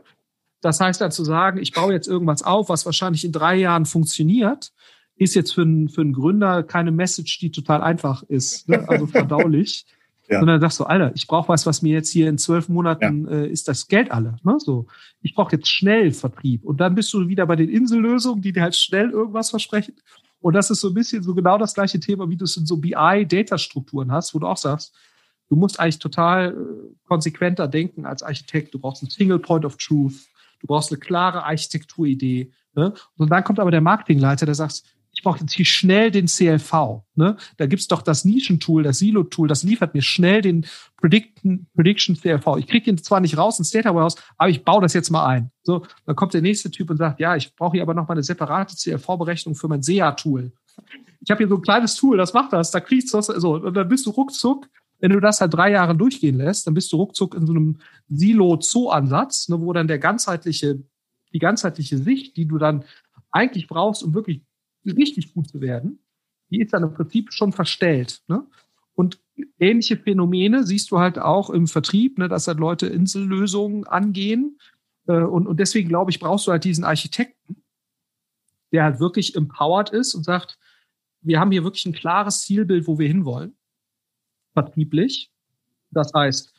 Das 0.60 0.80
heißt 0.80 1.00
dann 1.00 1.10
zu 1.10 1.24
sagen, 1.24 1.58
ich 1.58 1.72
baue 1.72 1.92
jetzt 1.92 2.08
irgendwas 2.08 2.42
auf, 2.42 2.68
was 2.68 2.84
wahrscheinlich 2.84 3.24
in 3.24 3.32
drei 3.32 3.56
Jahren 3.56 3.86
funktioniert, 3.86 4.72
ist 5.16 5.34
jetzt 5.34 5.52
für 5.54 5.62
einen, 5.62 5.88
für 5.88 6.02
einen 6.02 6.12
Gründer 6.12 6.62
keine 6.62 6.90
Message, 6.90 7.38
die 7.38 7.50
total 7.50 7.82
einfach 7.82 8.22
ist, 8.24 8.68
ne? 8.68 8.86
also 8.88 9.06
verdaulich. 9.06 9.86
ja. 10.28 10.40
Sondern 10.40 10.60
sagst 10.60 10.78
du, 10.80 10.84
Alter, 10.84 11.12
ich 11.14 11.26
brauche 11.26 11.48
was, 11.48 11.64
was 11.64 11.80
mir 11.80 11.94
jetzt 11.94 12.10
hier 12.10 12.28
in 12.28 12.36
zwölf 12.36 12.68
Monaten 12.68 13.26
ja. 13.26 13.38
äh, 13.38 13.48
ist 13.48 13.68
das 13.68 13.88
Geld 13.88 14.10
alle. 14.10 14.36
Ne? 14.42 14.56
So, 14.58 14.86
ich 15.22 15.34
brauche 15.34 15.56
jetzt 15.56 15.68
schnell 15.68 16.12
Vertrieb. 16.12 16.64
Und 16.64 16.80
dann 16.80 16.94
bist 16.94 17.12
du 17.14 17.28
wieder 17.28 17.46
bei 17.46 17.56
den 17.56 17.70
Insellösungen, 17.70 18.42
die 18.42 18.52
dir 18.52 18.62
halt 18.62 18.76
schnell 18.76 19.10
irgendwas 19.10 19.48
versprechen. 19.48 19.94
Und 20.40 20.54
das 20.54 20.70
ist 20.70 20.80
so 20.80 20.88
ein 20.88 20.94
bisschen 20.94 21.22
so 21.22 21.34
genau 21.34 21.58
das 21.58 21.74
gleiche 21.74 22.00
Thema, 22.00 22.28
wie 22.28 22.36
du 22.36 22.44
es 22.44 22.56
in 22.56 22.66
so 22.66 22.76
BI-Data-Strukturen 22.76 24.12
hast, 24.12 24.34
wo 24.34 24.38
du 24.38 24.46
auch 24.46 24.56
sagst, 24.56 24.94
du 25.48 25.56
musst 25.56 25.80
eigentlich 25.80 25.98
total 25.98 26.52
äh, 26.52 26.94
konsequenter 27.08 27.68
denken 27.68 28.06
als 28.06 28.22
Architekt. 28.22 28.74
Du 28.74 28.78
brauchst 28.78 29.02
einen 29.02 29.10
Single 29.10 29.38
Point 29.38 29.64
of 29.64 29.76
Truth. 29.76 30.28
Du 30.60 30.66
brauchst 30.66 30.90
eine 30.90 30.98
klare 30.98 31.44
Architekturidee. 31.44 32.52
Ne? 32.74 32.94
Und 33.16 33.30
dann 33.30 33.44
kommt 33.44 33.58
aber 33.58 33.70
der 33.70 33.80
Marketingleiter, 33.80 34.46
der 34.46 34.54
sagt, 34.54 34.82
brauche 35.26 35.40
jetzt 35.40 35.54
hier 35.54 35.64
schnell 35.64 36.12
den 36.12 36.26
CLV. 36.26 37.02
Ne? 37.16 37.36
Da 37.56 37.66
gibt's 37.66 37.88
doch 37.88 38.02
das 38.02 38.24
Nischentool, 38.24 38.84
das 38.84 39.00
Silo-Tool, 39.00 39.48
das 39.48 39.64
liefert 39.64 39.92
mir 39.92 40.02
schnell 40.02 40.40
den 40.40 40.66
Prediction, 40.98 41.66
Prediction 41.74 42.14
CLV. 42.14 42.58
Ich 42.58 42.68
kriege 42.68 42.84
den 42.84 42.98
zwar 42.98 43.18
nicht 43.18 43.36
raus 43.36 43.58
ins 43.58 43.72
Data 43.72 43.92
Warehouse, 43.92 44.14
aber 44.38 44.50
ich 44.50 44.64
baue 44.64 44.82
das 44.82 44.92
jetzt 44.92 45.10
mal 45.10 45.26
ein. 45.26 45.50
So, 45.64 45.84
dann 46.04 46.14
kommt 46.14 46.32
der 46.32 46.42
nächste 46.42 46.70
Typ 46.70 46.90
und 46.90 46.98
sagt, 46.98 47.18
ja, 47.18 47.34
ich 47.34 47.56
brauche 47.56 47.72
hier 47.72 47.82
aber 47.82 47.92
noch 47.92 48.06
mal 48.06 48.12
eine 48.12 48.22
separate 48.22 48.76
CLV-Berechnung 48.76 49.56
für 49.56 49.66
mein 49.66 49.82
SEA-Tool. 49.82 50.52
Ich 51.20 51.30
habe 51.32 51.38
hier 51.38 51.48
so 51.48 51.56
ein 51.56 51.62
kleines 51.62 51.96
Tool, 51.96 52.16
das 52.16 52.32
macht 52.32 52.52
das, 52.52 52.70
da 52.70 52.78
kriegst 52.78 53.12
du 53.12 53.16
das, 53.16 53.26
so, 53.26 53.56
und 53.56 53.74
dann 53.74 53.88
bist 53.88 54.06
du 54.06 54.10
ruckzuck, 54.10 54.68
wenn 55.00 55.10
du 55.10 55.18
das 55.18 55.40
halt 55.40 55.54
drei 55.54 55.72
Jahre 55.72 55.96
durchgehen 55.96 56.36
lässt, 56.36 56.68
dann 56.68 56.74
bist 56.74 56.92
du 56.92 56.98
ruckzuck 56.98 57.34
in 57.34 57.48
so 57.48 57.52
einem 57.52 57.78
Silo-Zoo-Ansatz, 58.10 59.48
ne, 59.48 59.60
wo 59.60 59.72
dann 59.72 59.88
der 59.88 59.98
ganzheitliche, 59.98 60.84
die 61.32 61.40
ganzheitliche 61.40 61.98
Sicht, 61.98 62.36
die 62.36 62.46
du 62.46 62.58
dann 62.58 62.84
eigentlich 63.32 63.66
brauchst, 63.66 64.04
um 64.04 64.14
wirklich 64.14 64.42
richtig 64.86 65.34
gut 65.34 65.48
zu 65.48 65.60
werden, 65.60 65.98
die 66.50 66.60
ist 66.60 66.72
dann 66.72 66.82
im 66.82 66.94
Prinzip 66.94 67.32
schon 67.32 67.52
verstellt. 67.52 68.22
Ne? 68.28 68.46
Und 68.94 69.20
ähnliche 69.58 69.96
Phänomene 69.96 70.64
siehst 70.64 70.90
du 70.90 70.98
halt 70.98 71.18
auch 71.18 71.50
im 71.50 71.66
Vertrieb, 71.66 72.18
ne, 72.18 72.28
dass 72.28 72.48
halt 72.48 72.58
Leute 72.58 72.86
Insellösungen 72.86 73.86
angehen. 73.86 74.58
Äh, 75.06 75.22
und, 75.22 75.46
und 75.46 75.60
deswegen 75.60 75.88
glaube 75.88 76.10
ich, 76.10 76.18
brauchst 76.18 76.46
du 76.46 76.52
halt 76.52 76.64
diesen 76.64 76.84
Architekten, 76.84 77.62
der 78.72 78.84
halt 78.84 79.00
wirklich 79.00 79.34
empowered 79.34 79.90
ist 79.90 80.14
und 80.14 80.24
sagt, 80.24 80.58
wir 81.20 81.40
haben 81.40 81.50
hier 81.50 81.64
wirklich 81.64 81.86
ein 81.86 81.92
klares 81.92 82.42
Zielbild, 82.42 82.86
wo 82.86 82.98
wir 82.98 83.08
hinwollen, 83.08 83.56
vertrieblich. 84.54 85.32
Das 85.90 86.12
heißt, 86.14 86.54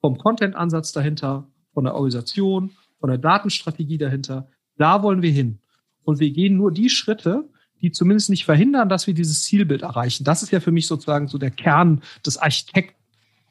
vom 0.00 0.18
Content-Ansatz 0.18 0.92
dahinter, 0.92 1.48
von 1.72 1.84
der 1.84 1.94
Organisation, 1.94 2.72
von 2.98 3.10
der 3.10 3.18
Datenstrategie 3.18 3.98
dahinter, 3.98 4.48
da 4.76 5.02
wollen 5.02 5.22
wir 5.22 5.30
hin. 5.30 5.60
Und 6.02 6.18
wir 6.18 6.30
gehen 6.30 6.56
nur 6.56 6.72
die 6.72 6.88
Schritte, 6.88 7.48
die 7.82 7.92
zumindest 7.92 8.30
nicht 8.30 8.44
verhindern, 8.44 8.88
dass 8.88 9.06
wir 9.06 9.14
dieses 9.14 9.44
Zielbild 9.44 9.82
erreichen. 9.82 10.24
Das 10.24 10.42
ist 10.42 10.52
ja 10.52 10.60
für 10.60 10.72
mich 10.72 10.86
sozusagen 10.86 11.28
so 11.28 11.38
der 11.38 11.50
Kern 11.50 12.02
des 12.24 12.38
Architekten. 12.38 12.96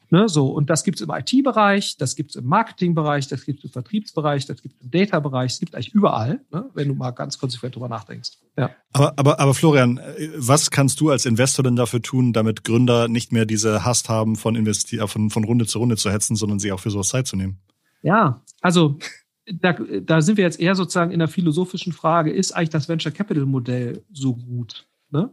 Ne, 0.08 0.28
so, 0.28 0.46
und 0.46 0.70
das 0.70 0.84
gibt 0.84 1.00
es 1.00 1.02
im 1.02 1.10
IT-Bereich, 1.10 1.96
das 1.96 2.14
gibt 2.14 2.30
es 2.30 2.36
im 2.36 2.46
Marketing-Bereich, 2.46 3.26
das 3.26 3.44
gibt 3.44 3.58
es 3.58 3.64
im 3.64 3.70
Vertriebsbereich, 3.72 4.46
das 4.46 4.62
gibt 4.62 4.76
es 4.76 4.80
im 4.82 4.90
Data-Bereich, 4.92 5.54
es 5.54 5.58
gibt 5.58 5.74
eigentlich 5.74 5.94
überall, 5.94 6.40
ne, 6.52 6.70
wenn 6.74 6.86
du 6.86 6.94
mal 6.94 7.10
ganz 7.10 7.38
konsequent 7.38 7.74
drüber 7.74 7.88
nachdenkst. 7.88 8.38
Ja. 8.56 8.70
Aber, 8.92 9.14
aber, 9.16 9.40
aber 9.40 9.52
Florian, 9.52 10.00
was 10.36 10.70
kannst 10.70 11.00
du 11.00 11.10
als 11.10 11.26
Investor 11.26 11.64
denn 11.64 11.74
dafür 11.74 12.02
tun, 12.02 12.32
damit 12.32 12.62
Gründer 12.62 13.08
nicht 13.08 13.32
mehr 13.32 13.46
diese 13.46 13.84
Hast 13.84 14.08
haben, 14.08 14.36
von, 14.36 14.54
Investi 14.54 14.98
äh, 14.98 15.08
von, 15.08 15.30
von 15.30 15.42
Runde 15.42 15.66
zu 15.66 15.80
Runde 15.80 15.96
zu 15.96 16.12
hetzen, 16.12 16.36
sondern 16.36 16.60
sich 16.60 16.70
auch 16.70 16.80
für 16.80 16.90
sowas 16.90 17.08
Zeit 17.08 17.26
zu 17.26 17.34
nehmen? 17.34 17.58
Ja, 18.02 18.42
also 18.60 18.98
da, 19.46 19.72
da 19.72 20.20
sind 20.20 20.36
wir 20.36 20.44
jetzt 20.44 20.60
eher 20.60 20.74
sozusagen 20.74 21.12
in 21.12 21.18
der 21.18 21.28
philosophischen 21.28 21.92
Frage, 21.92 22.32
ist 22.32 22.52
eigentlich 22.52 22.70
das 22.70 22.88
Venture 22.88 23.12
Capital 23.12 23.46
Modell 23.46 24.02
so 24.12 24.34
gut? 24.34 24.86
Ne? 25.10 25.30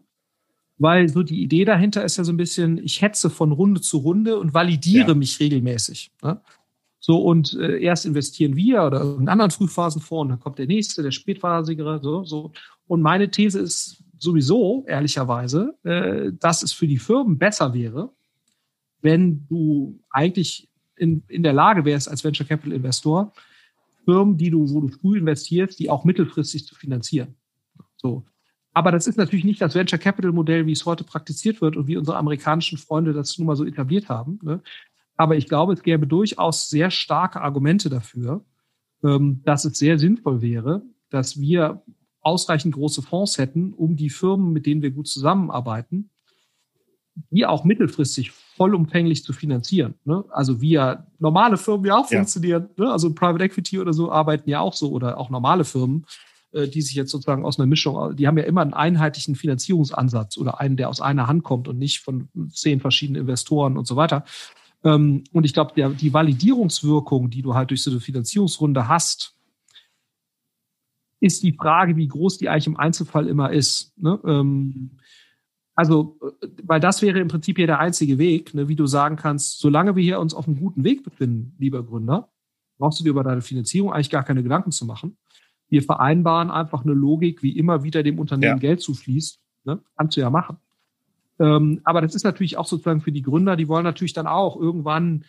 weil 0.77 1.07
so 1.09 1.23
die 1.23 1.41
Idee 1.41 1.65
dahinter 1.65 2.03
ist 2.03 2.17
ja 2.17 2.23
so 2.23 2.31
ein 2.31 2.37
bisschen, 2.37 2.77
ich 2.77 3.01
hetze 3.01 3.29
von 3.29 3.51
Runde 3.51 3.81
zu 3.81 3.97
Runde 3.97 4.39
und 4.39 4.53
validiere 4.53 5.09
ja. 5.09 5.13
mich 5.13 5.39
regelmäßig. 5.39 6.11
Ne? 6.21 6.41
So, 6.99 7.21
und 7.21 7.53
äh, 7.53 7.81
erst 7.81 8.05
investieren 8.05 8.55
wir 8.55 8.83
oder 8.83 9.17
in 9.19 9.27
anderen 9.27 9.51
Frühphasenfonds, 9.51 10.31
dann 10.31 10.39
kommt 10.39 10.57
der 10.57 10.67
nächste, 10.67 11.03
der 11.03 11.11
spätphasigere, 11.11 11.99
so, 12.01 12.23
so. 12.23 12.51
Und 12.87 13.01
meine 13.01 13.29
These 13.29 13.59
ist 13.59 14.03
sowieso, 14.17 14.85
ehrlicherweise, 14.87 15.75
äh, 15.83 16.31
dass 16.39 16.63
es 16.63 16.71
für 16.71 16.87
die 16.87 16.97
Firmen 16.97 17.37
besser 17.37 17.73
wäre, 17.73 18.09
wenn 19.01 19.45
du 19.47 19.99
eigentlich 20.11 20.69
in, 20.95 21.23
in 21.27 21.43
der 21.43 21.53
Lage 21.53 21.83
wärst, 21.83 22.07
als 22.07 22.23
Venture 22.23 22.47
Capital 22.47 22.71
Investor, 22.71 23.33
Firmen, 24.05 24.37
die 24.37 24.49
du, 24.49 24.69
wo 24.69 24.81
du 24.81 24.87
früh 24.89 25.17
investierst, 25.17 25.79
die 25.79 25.89
auch 25.89 26.03
mittelfristig 26.03 26.65
zu 26.65 26.75
finanzieren. 26.75 27.35
So. 27.95 28.25
Aber 28.73 28.91
das 28.91 29.07
ist 29.07 29.17
natürlich 29.17 29.45
nicht 29.45 29.61
das 29.61 29.75
Venture 29.75 29.99
Capital 29.99 30.31
Modell, 30.31 30.65
wie 30.65 30.71
es 30.71 30.85
heute 30.85 31.03
praktiziert 31.03 31.61
wird 31.61 31.77
und 31.77 31.87
wie 31.87 31.97
unsere 31.97 32.17
amerikanischen 32.17 32.77
Freunde 32.77 33.13
das 33.13 33.37
nun 33.37 33.47
mal 33.47 33.55
so 33.55 33.65
etabliert 33.65 34.09
haben. 34.09 34.39
Ne? 34.41 34.61
Aber 35.15 35.37
ich 35.37 35.47
glaube, 35.47 35.73
es 35.73 35.83
gäbe 35.83 36.07
durchaus 36.07 36.69
sehr 36.69 36.89
starke 36.89 37.41
Argumente 37.41 37.89
dafür, 37.89 38.43
ähm, 39.03 39.41
dass 39.45 39.65
es 39.65 39.77
sehr 39.77 39.99
sinnvoll 39.99 40.41
wäre, 40.41 40.81
dass 41.09 41.39
wir 41.39 41.83
ausreichend 42.21 42.73
große 42.73 43.01
Fonds 43.03 43.37
hätten, 43.37 43.73
um 43.73 43.95
die 43.95 44.09
Firmen, 44.09 44.51
mit 44.53 44.65
denen 44.65 44.81
wir 44.81 44.91
gut 44.91 45.07
zusammenarbeiten, 45.07 46.09
die 47.29 47.45
auch 47.45 47.63
mittelfristig 47.63 48.31
vollumfänglich 48.31 49.23
zu 49.23 49.33
finanzieren. 49.33 49.95
Ne? 50.05 50.23
Also 50.29 50.61
wie 50.61 50.71
ja 50.71 51.05
normale 51.19 51.57
Firmen 51.57 51.85
ja 51.85 51.97
auch 51.97 52.09
ja. 52.09 52.17
funktionieren. 52.17 52.69
Ne? 52.77 52.91
Also 52.91 53.13
Private 53.13 53.43
Equity 53.43 53.79
oder 53.79 53.93
so 53.93 54.11
arbeiten 54.11 54.49
ja 54.49 54.59
auch 54.59 54.73
so 54.73 54.91
oder 54.91 55.17
auch 55.17 55.29
normale 55.29 55.63
Firmen 55.63 56.05
äh, 56.53 56.67
die 56.67 56.81
sich 56.81 56.95
jetzt 56.95 57.11
sozusagen 57.11 57.45
aus 57.45 57.59
einer 57.59 57.65
Mischung, 57.65 58.15
die 58.15 58.27
haben 58.27 58.37
ja 58.37 58.43
immer 58.43 58.61
einen 58.61 58.73
einheitlichen 58.73 59.35
Finanzierungsansatz 59.35 60.37
oder 60.37 60.59
einen, 60.59 60.77
der 60.77 60.89
aus 60.89 61.01
einer 61.01 61.27
Hand 61.27 61.43
kommt 61.43 61.67
und 61.67 61.79
nicht 61.79 62.01
von 62.01 62.29
zehn 62.51 62.79
verschiedenen 62.79 63.21
Investoren 63.21 63.77
und 63.77 63.87
so 63.87 63.95
weiter. 63.95 64.23
Ähm, 64.83 65.23
und 65.31 65.45
ich 65.45 65.53
glaube, 65.53 65.73
die 65.95 66.13
Validierungswirkung, 66.13 67.29
die 67.29 67.41
du 67.41 67.55
halt 67.55 67.71
durch 67.71 67.83
so 67.83 67.91
eine 67.91 67.99
Finanzierungsrunde 67.99 68.87
hast, 68.87 69.35
ist 71.19 71.41
die 71.41 71.53
Frage, 71.53 71.95
wie 71.95 72.07
groß 72.07 72.37
die 72.37 72.49
eigentlich 72.49 72.67
im 72.67 72.77
Einzelfall 72.77 73.27
immer 73.27 73.51
ist. 73.51 73.97
Ne? 73.97 74.19
Ähm, 74.25 74.91
also, 75.75 76.19
äh, 76.41 76.47
weil 76.63 76.79
das 76.79 77.01
wäre 77.01 77.19
im 77.19 77.27
Prinzip 77.27 77.57
hier 77.57 77.67
der 77.67 77.79
einzige 77.79 78.17
Weg, 78.17 78.53
ne, 78.53 78.67
wie 78.67 78.75
du 78.75 78.85
sagen 78.85 79.15
kannst, 79.15 79.59
solange 79.59 79.95
wir 79.95 80.03
hier 80.03 80.19
uns 80.19 80.33
auf 80.33 80.47
einem 80.47 80.59
guten 80.59 80.83
Weg 80.83 81.03
befinden, 81.03 81.55
lieber 81.59 81.83
Gründer, 81.83 82.29
brauchst 82.77 82.99
du 82.99 83.03
dir 83.03 83.11
über 83.11 83.23
deine 83.23 83.41
Finanzierung 83.41 83.93
eigentlich 83.93 84.09
gar 84.09 84.23
keine 84.23 84.43
Gedanken 84.43 84.71
zu 84.71 84.85
machen. 84.85 85.17
Wir 85.69 85.81
vereinbaren 85.81 86.51
einfach 86.51 86.83
eine 86.83 86.93
Logik, 86.93 87.41
wie 87.41 87.57
immer 87.57 87.83
wieder 87.83 88.03
dem 88.03 88.19
Unternehmen 88.19 88.57
ja. 88.57 88.59
Geld 88.59 88.81
zufließt. 88.81 89.39
Ne? 89.65 89.79
Kannst 89.97 90.17
du 90.17 90.21
ja 90.21 90.29
machen. 90.29 90.57
Ähm, 91.39 91.81
aber 91.83 92.01
das 92.01 92.13
ist 92.13 92.23
natürlich 92.23 92.57
auch 92.57 92.67
sozusagen 92.67 93.01
für 93.01 93.11
die 93.11 93.21
Gründer, 93.21 93.55
die 93.55 93.67
wollen 93.67 93.83
natürlich 93.83 94.13
dann 94.13 94.27
auch 94.27 94.55
irgendwann 94.55 95.25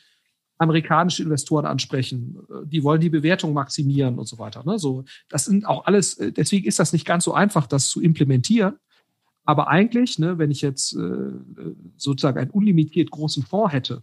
amerikanische 0.58 1.22
Investoren 1.22 1.66
ansprechen. 1.66 2.38
Die 2.64 2.84
wollen 2.84 3.00
die 3.00 3.10
Bewertung 3.10 3.54
maximieren 3.54 4.18
und 4.18 4.26
so 4.26 4.38
weiter. 4.38 4.64
Ne? 4.64 4.78
So, 4.78 5.04
das 5.28 5.46
sind 5.46 5.66
auch 5.66 5.86
alles, 5.86 6.18
äh, 6.18 6.32
deswegen 6.32 6.66
ist 6.66 6.78
das 6.78 6.92
nicht 6.92 7.06
ganz 7.06 7.24
so 7.24 7.32
einfach, 7.32 7.66
das 7.66 7.88
zu 7.88 8.00
implementieren. 8.00 8.78
Aber 9.44 9.68
eigentlich, 9.68 10.18
ne, 10.18 10.38
wenn 10.38 10.50
ich 10.50 10.62
jetzt 10.62 10.94
äh, 10.94 11.32
sozusagen 11.96 12.38
einen 12.38 12.50
unlimitiert 12.50 13.10
großen 13.10 13.42
Fonds 13.42 13.72
hätte, 13.72 14.02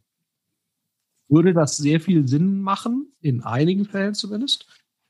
würde 1.27 1.53
das 1.53 1.77
sehr 1.77 1.99
viel 1.99 2.27
Sinn 2.27 2.61
machen, 2.61 3.13
in 3.21 3.41
einigen 3.41 3.85
Fällen 3.85 4.13
zumindest 4.13 4.67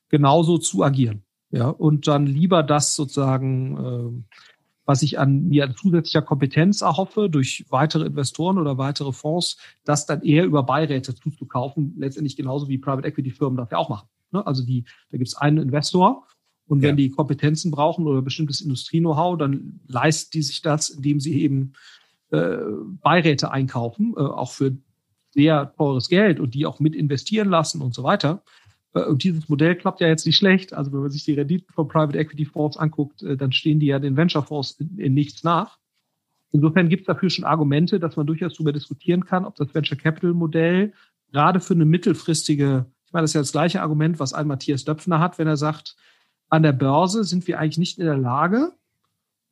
genauso 0.09 0.57
zu 0.57 0.83
agieren. 0.83 1.23
Ja, 1.49 1.67
und 1.67 2.07
dann 2.07 2.27
lieber 2.27 2.63
das 2.63 2.95
sozusagen, 2.95 3.77
äh, 3.77 4.37
was 4.85 5.01
ich 5.01 5.19
an 5.19 5.49
mir 5.49 5.65
an 5.65 5.75
zusätzlicher 5.75 6.21
Kompetenz 6.21 6.81
erhoffe, 6.81 7.29
durch 7.29 7.65
weitere 7.69 8.05
Investoren 8.05 8.57
oder 8.57 8.77
weitere 8.77 9.11
Fonds, 9.11 9.57
das 9.83 10.05
dann 10.05 10.21
eher 10.21 10.45
über 10.45 10.63
Beiräte 10.63 11.13
zuzukaufen, 11.13 11.95
letztendlich 11.97 12.37
genauso 12.37 12.69
wie 12.69 12.77
Private 12.77 13.07
Equity 13.07 13.31
Firmen 13.31 13.57
das 13.57 13.69
ja 13.69 13.77
auch 13.77 13.89
machen. 13.89 14.07
Ne? 14.31 14.45
Also 14.47 14.65
die, 14.65 14.85
da 15.09 15.17
gibt 15.17 15.27
es 15.27 15.35
einen 15.35 15.57
Investor 15.57 16.25
und 16.67 16.81
wenn 16.81 16.91
ja. 16.91 16.95
die 16.95 17.09
Kompetenzen 17.09 17.71
brauchen 17.71 18.07
oder 18.07 18.21
bestimmtes 18.21 18.61
Industrie-Know-how, 18.61 19.37
dann 19.37 19.81
leisten 19.87 20.31
die 20.33 20.41
sich 20.41 20.61
das, 20.61 20.89
indem 20.89 21.19
sie 21.19 21.41
eben 21.41 21.73
äh, 22.31 22.57
Beiräte 23.01 23.51
einkaufen, 23.51 24.13
äh, 24.15 24.21
auch 24.21 24.51
für 24.51 24.77
sehr 25.31 25.73
teures 25.75 26.09
Geld 26.09 26.39
und 26.39 26.53
die 26.53 26.65
auch 26.65 26.79
mit 26.79 26.95
investieren 26.95 27.49
lassen 27.49 27.81
und 27.81 27.93
so 27.93 28.03
weiter. 28.03 28.43
Äh, 28.93 29.03
und 29.03 29.23
dieses 29.23 29.49
Modell 29.49 29.75
klappt 29.75 30.01
ja 30.01 30.07
jetzt 30.07 30.25
nicht 30.25 30.37
schlecht. 30.37 30.73
Also 30.73 30.91
wenn 30.91 31.01
man 31.01 31.11
sich 31.11 31.23
die 31.23 31.33
Renditen 31.33 31.73
von 31.73 31.87
Private 31.87 32.17
Equity 32.17 32.45
Fonds 32.45 32.77
anguckt, 32.77 33.23
äh, 33.23 33.37
dann 33.37 33.51
stehen 33.51 33.79
die 33.79 33.87
ja 33.87 33.99
den 33.99 34.15
Venture 34.17 34.43
Fonds 34.43 34.71
in, 34.79 34.97
in 34.97 35.13
nichts 35.13 35.43
nach. 35.43 35.77
Insofern 36.51 36.89
gibt 36.89 37.01
es 37.01 37.07
dafür 37.07 37.29
schon 37.29 37.45
Argumente, 37.45 37.99
dass 37.99 38.17
man 38.17 38.27
durchaus 38.27 38.53
darüber 38.53 38.73
diskutieren 38.73 39.25
kann, 39.25 39.45
ob 39.45 39.55
das 39.55 39.73
Venture 39.73 39.97
Capital 39.97 40.33
Modell 40.33 40.93
gerade 41.31 41.61
für 41.61 41.73
eine 41.73 41.85
mittelfristige, 41.85 42.85
ich 43.05 43.13
meine, 43.13 43.23
das 43.23 43.31
ist 43.31 43.35
ja 43.35 43.41
das 43.41 43.53
gleiche 43.53 43.81
Argument, 43.81 44.19
was 44.19 44.33
ein 44.33 44.47
Matthias 44.47 44.83
Döpfner 44.83 45.19
hat, 45.19 45.39
wenn 45.39 45.47
er 45.47 45.55
sagt, 45.55 45.95
an 46.51 46.61
der 46.61 46.73
Börse 46.73 47.23
sind 47.23 47.47
wir 47.47 47.59
eigentlich 47.59 47.79
nicht 47.79 47.97
in 47.97 48.05
der 48.05 48.17
Lage, 48.17 48.73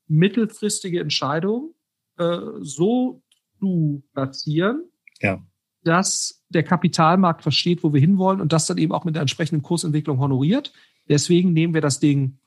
mittelfristige 0.07 0.99
Entscheidungen 0.99 1.73
äh, 2.17 2.37
so 2.59 3.23
zu 3.59 4.03
platzieren, 4.13 4.83
ja 5.19 5.41
dass 5.83 6.43
der 6.49 6.63
Kapitalmarkt 6.63 7.41
versteht, 7.41 7.83
wo 7.83 7.93
wir 7.93 8.01
hinwollen 8.01 8.41
und 8.41 8.51
das 8.53 8.65
dann 8.65 8.77
eben 8.77 8.91
auch 8.91 9.05
mit 9.05 9.15
der 9.15 9.21
entsprechenden 9.21 9.63
Kursentwicklung 9.63 10.19
honoriert. 10.19 10.73
Deswegen 11.07 11.53
nehmen 11.53 11.73
wir 11.73 11.81
das 11.81 11.99
Ding 11.99 12.37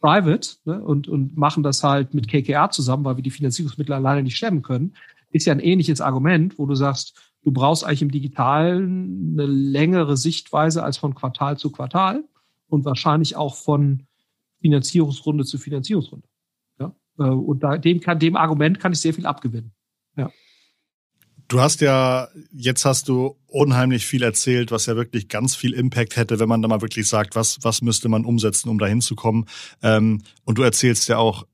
private 0.00 0.56
ne, 0.64 0.82
und, 0.82 1.08
und 1.08 1.36
machen 1.36 1.62
das 1.62 1.82
halt 1.82 2.14
mit 2.14 2.28
KKR 2.28 2.70
zusammen, 2.70 3.04
weil 3.04 3.16
wir 3.16 3.22
die 3.22 3.30
Finanzierungsmittel 3.30 3.94
alleine 3.94 4.22
nicht 4.22 4.36
stemmen 4.36 4.62
können. 4.62 4.94
Ist 5.30 5.46
ja 5.46 5.52
ein 5.52 5.60
ähnliches 5.60 6.00
Argument, 6.00 6.58
wo 6.58 6.66
du 6.66 6.74
sagst, 6.74 7.32
du 7.42 7.52
brauchst 7.52 7.84
eigentlich 7.84 8.02
im 8.02 8.10
Digitalen 8.10 9.32
eine 9.32 9.46
längere 9.46 10.16
Sichtweise 10.16 10.82
als 10.82 10.96
von 10.96 11.14
Quartal 11.14 11.56
zu 11.56 11.70
Quartal 11.70 12.24
und 12.68 12.84
wahrscheinlich 12.84 13.36
auch 13.36 13.54
von 13.56 14.06
Finanzierungsrunde 14.60 15.44
zu 15.44 15.58
Finanzierungsrunde. 15.58 16.26
Ja? 16.78 16.94
Äh, 17.18 17.22
und 17.22 17.62
da, 17.62 17.78
dem, 17.78 18.00
kann, 18.00 18.18
dem 18.18 18.36
Argument 18.36 18.80
kann 18.80 18.92
ich 18.92 19.00
sehr 19.00 19.14
viel 19.14 19.26
abgewinnen. 19.26 19.72
Ja. 20.16 20.30
Du 21.48 21.60
hast 21.60 21.82
ja, 21.82 22.28
jetzt 22.52 22.84
hast 22.86 23.08
du 23.08 23.36
unheimlich 23.46 24.06
viel 24.06 24.22
erzählt, 24.22 24.70
was 24.70 24.86
ja 24.86 24.96
wirklich 24.96 25.28
ganz 25.28 25.54
viel 25.54 25.74
Impact 25.74 26.16
hätte, 26.16 26.38
wenn 26.38 26.48
man 26.48 26.62
da 26.62 26.68
mal 26.68 26.80
wirklich 26.80 27.06
sagt, 27.06 27.36
was, 27.36 27.58
was 27.62 27.82
müsste 27.82 28.08
man 28.08 28.24
umsetzen, 28.24 28.70
um 28.70 28.78
da 28.78 28.86
hinzukommen. 28.86 29.44
Ähm, 29.82 30.22
und 30.44 30.56
du 30.56 30.62
erzählst 30.62 31.08
ja 31.08 31.18
auch 31.18 31.46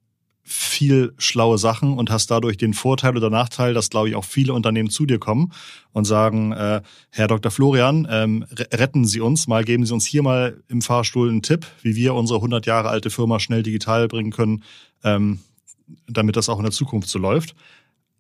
viel 0.43 1.13
schlaue 1.19 1.59
Sachen 1.59 1.97
und 1.97 2.11
hast 2.11 2.31
dadurch 2.31 2.57
den 2.57 2.75
Vorteil 2.75 3.17
oder 3.17 3.31
Nachteil, 3.31 3.75
dass, 3.75 3.91
glaube 3.91 4.09
ich, 4.09 4.17
auch 4.17 4.25
viele 4.25 4.53
Unternehmen 4.53 4.91
zu 4.91 5.07
dir 5.07 5.19
kommen 5.19 5.53
und 5.93 6.07
sagen, 6.07 6.53
äh, 6.53 6.83
Herr 7.11 7.29
Dr. 7.29 7.51
Florian, 7.51 8.09
ähm, 8.11 8.45
retten 8.73 9.05
Sie 9.05 9.21
uns 9.21 9.47
mal, 9.47 9.65
geben 9.65 9.85
Sie 9.87 9.93
uns 9.93 10.07
hier 10.07 10.23
mal 10.23 10.63
im 10.69 10.83
Fahrstuhl 10.83 11.29
einen 11.29 11.43
Tipp, 11.43 11.67
wie 11.83 11.95
wir 11.95 12.15
unsere 12.15 12.39
100 12.41 12.67
Jahre 12.67 12.89
alte 12.89 13.11
Firma 13.11 13.39
schnell 13.39 13.63
digital 13.63 14.09
bringen 14.09 14.33
können, 14.33 14.65
ähm, 15.05 15.41
damit 16.09 16.37
das 16.37 16.49
auch 16.49 16.59
in 16.59 16.65
der 16.65 16.73
Zukunft 16.73 17.09
so 17.09 17.19
läuft 17.19 17.55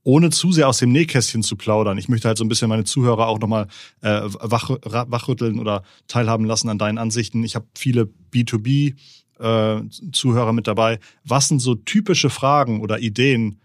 ohne 0.02 0.30
zu 0.30 0.52
sehr 0.52 0.68
aus 0.68 0.78
dem 0.78 0.92
Nähkästchen 0.92 1.42
zu 1.42 1.56
plaudern. 1.56 1.98
Ich 1.98 2.08
möchte 2.08 2.28
halt 2.28 2.38
so 2.38 2.44
ein 2.44 2.48
bisschen 2.48 2.68
meine 2.68 2.84
Zuhörer 2.84 3.28
auch 3.28 3.38
nochmal 3.38 3.66
äh, 4.00 4.22
wach, 4.24 4.70
wachrütteln 4.70 5.58
oder 5.58 5.82
teilhaben 6.08 6.46
lassen 6.46 6.68
an 6.68 6.78
deinen 6.78 6.98
Ansichten. 6.98 7.44
Ich 7.44 7.54
habe 7.54 7.66
viele 7.74 8.08
B2B 8.32 8.94
äh, 9.40 9.82
Zuhörer 10.12 10.52
mit 10.52 10.66
dabei. 10.66 10.98
Was 11.24 11.48
sind 11.48 11.60
so 11.60 11.74
typische 11.74 12.30
Fragen 12.30 12.80
oder 12.80 13.00
Ideen 13.00 13.58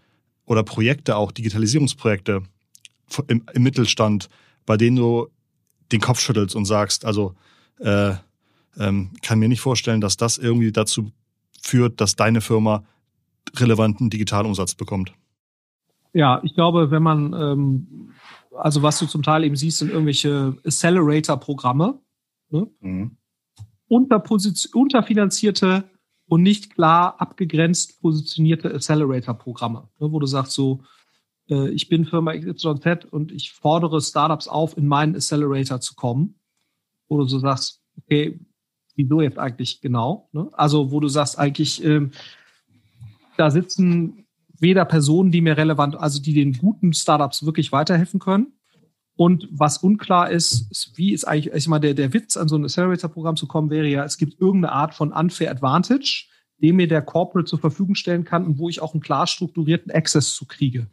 oder 0.44 0.62
Projekte, 0.62 1.16
auch 1.16 1.32
Digitalisierungsprojekte 1.32 2.42
im, 3.28 3.44
im 3.52 3.62
Mittelstand, 3.62 4.28
bei 4.64 4.76
denen 4.76 4.96
du 4.96 5.28
den 5.92 6.00
Kopf 6.00 6.20
schüttelst 6.20 6.56
und 6.56 6.64
sagst, 6.64 7.04
also 7.04 7.34
äh, 7.78 8.14
ähm, 8.78 9.10
kann 9.22 9.38
mir 9.38 9.48
nicht 9.48 9.60
vorstellen, 9.60 10.00
dass 10.00 10.16
das 10.16 10.38
irgendwie 10.38 10.72
dazu 10.72 11.12
führt, 11.62 12.00
dass 12.00 12.16
deine 12.16 12.40
Firma 12.40 12.84
relevanten 13.56 14.10
Digitalumsatz 14.10 14.74
bekommt. 14.74 15.12
Ja, 16.12 16.40
ich 16.42 16.54
glaube, 16.54 16.90
wenn 16.90 17.02
man, 17.02 17.32
ähm, 17.34 18.12
also 18.56 18.82
was 18.82 18.98
du 18.98 19.06
zum 19.06 19.22
Teil 19.22 19.44
eben 19.44 19.56
siehst, 19.56 19.78
sind 19.78 19.90
irgendwelche 19.90 20.56
Accelerator-Programme, 20.64 22.00
ne? 22.50 22.66
mhm. 22.80 23.16
Unterfinanzierte 23.88 25.84
und 26.28 26.42
nicht 26.42 26.74
klar 26.74 27.20
abgegrenzt 27.20 28.00
positionierte 28.00 28.72
Accelerator-Programme, 28.74 29.88
ne? 29.98 30.12
wo 30.12 30.18
du 30.18 30.26
sagst 30.26 30.52
so, 30.52 30.82
äh, 31.48 31.70
ich 31.70 31.88
bin 31.88 32.04
Firma 32.04 32.36
XYZ 32.36 33.06
und 33.10 33.32
ich 33.32 33.52
fordere 33.52 34.00
Startups 34.00 34.48
auf, 34.48 34.76
in 34.76 34.86
meinen 34.86 35.14
Accelerator 35.14 35.80
zu 35.80 35.94
kommen, 35.94 36.40
wo 37.08 37.18
du 37.18 37.24
so 37.24 37.38
sagst, 37.38 37.82
okay, 37.98 38.40
wieso 38.96 39.20
jetzt 39.20 39.38
eigentlich 39.38 39.80
genau? 39.80 40.28
Ne? 40.32 40.48
Also 40.52 40.90
wo 40.90 41.00
du 41.00 41.08
sagst 41.08 41.38
eigentlich, 41.38 41.84
ähm, 41.84 42.10
da 43.36 43.50
sitzen 43.50 44.26
weder 44.58 44.84
Personen, 44.84 45.30
die 45.30 45.42
mir 45.42 45.56
relevant, 45.56 45.96
also 45.96 46.20
die 46.20 46.32
den 46.32 46.54
guten 46.54 46.92
Startups 46.92 47.44
wirklich 47.44 47.72
weiterhelfen 47.72 48.20
können. 48.20 48.52
Und 49.16 49.48
was 49.50 49.78
unklar 49.78 50.30
ist, 50.30 50.70
ist 50.70 50.92
wie 50.96 51.12
ist 51.12 51.24
eigentlich, 51.24 51.54
ich 51.54 51.68
meine, 51.68 51.80
der, 51.80 51.94
der 51.94 52.12
Witz 52.12 52.36
an 52.36 52.48
so 52.48 52.56
ein 52.56 52.64
Accelerator-Programm 52.64 53.36
zu 53.36 53.46
kommen 53.46 53.70
wäre 53.70 53.86
ja, 53.86 54.04
es 54.04 54.18
gibt 54.18 54.40
irgendeine 54.40 54.72
Art 54.72 54.94
von 54.94 55.12
Unfair 55.12 55.50
Advantage, 55.50 56.26
den 56.58 56.76
mir 56.76 56.86
der 56.86 57.02
Corporate 57.02 57.48
zur 57.48 57.58
Verfügung 57.58 57.94
stellen 57.94 58.24
kann 58.24 58.44
und 58.44 58.58
wo 58.58 58.68
ich 58.68 58.80
auch 58.80 58.92
einen 58.92 59.02
klar 59.02 59.26
strukturierten 59.26 59.90
Access 59.90 60.34
zu 60.34 60.44
kriege. 60.44 60.88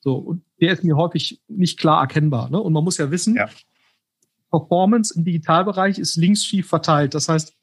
So, 0.00 0.14
und 0.14 0.42
der 0.60 0.72
ist 0.72 0.84
mir 0.84 0.96
häufig 0.96 1.42
nicht 1.48 1.78
klar 1.78 2.00
erkennbar. 2.00 2.50
Ne? 2.50 2.60
Und 2.60 2.72
man 2.72 2.84
muss 2.84 2.98
ja 2.98 3.10
wissen, 3.10 3.36
ja. 3.36 3.48
Performance 4.50 5.14
im 5.14 5.24
Digitalbereich 5.24 5.98
ist 5.98 6.16
links 6.16 6.44
schief 6.44 6.68
verteilt. 6.68 7.14
Das 7.14 7.28
heißt, 7.28 7.54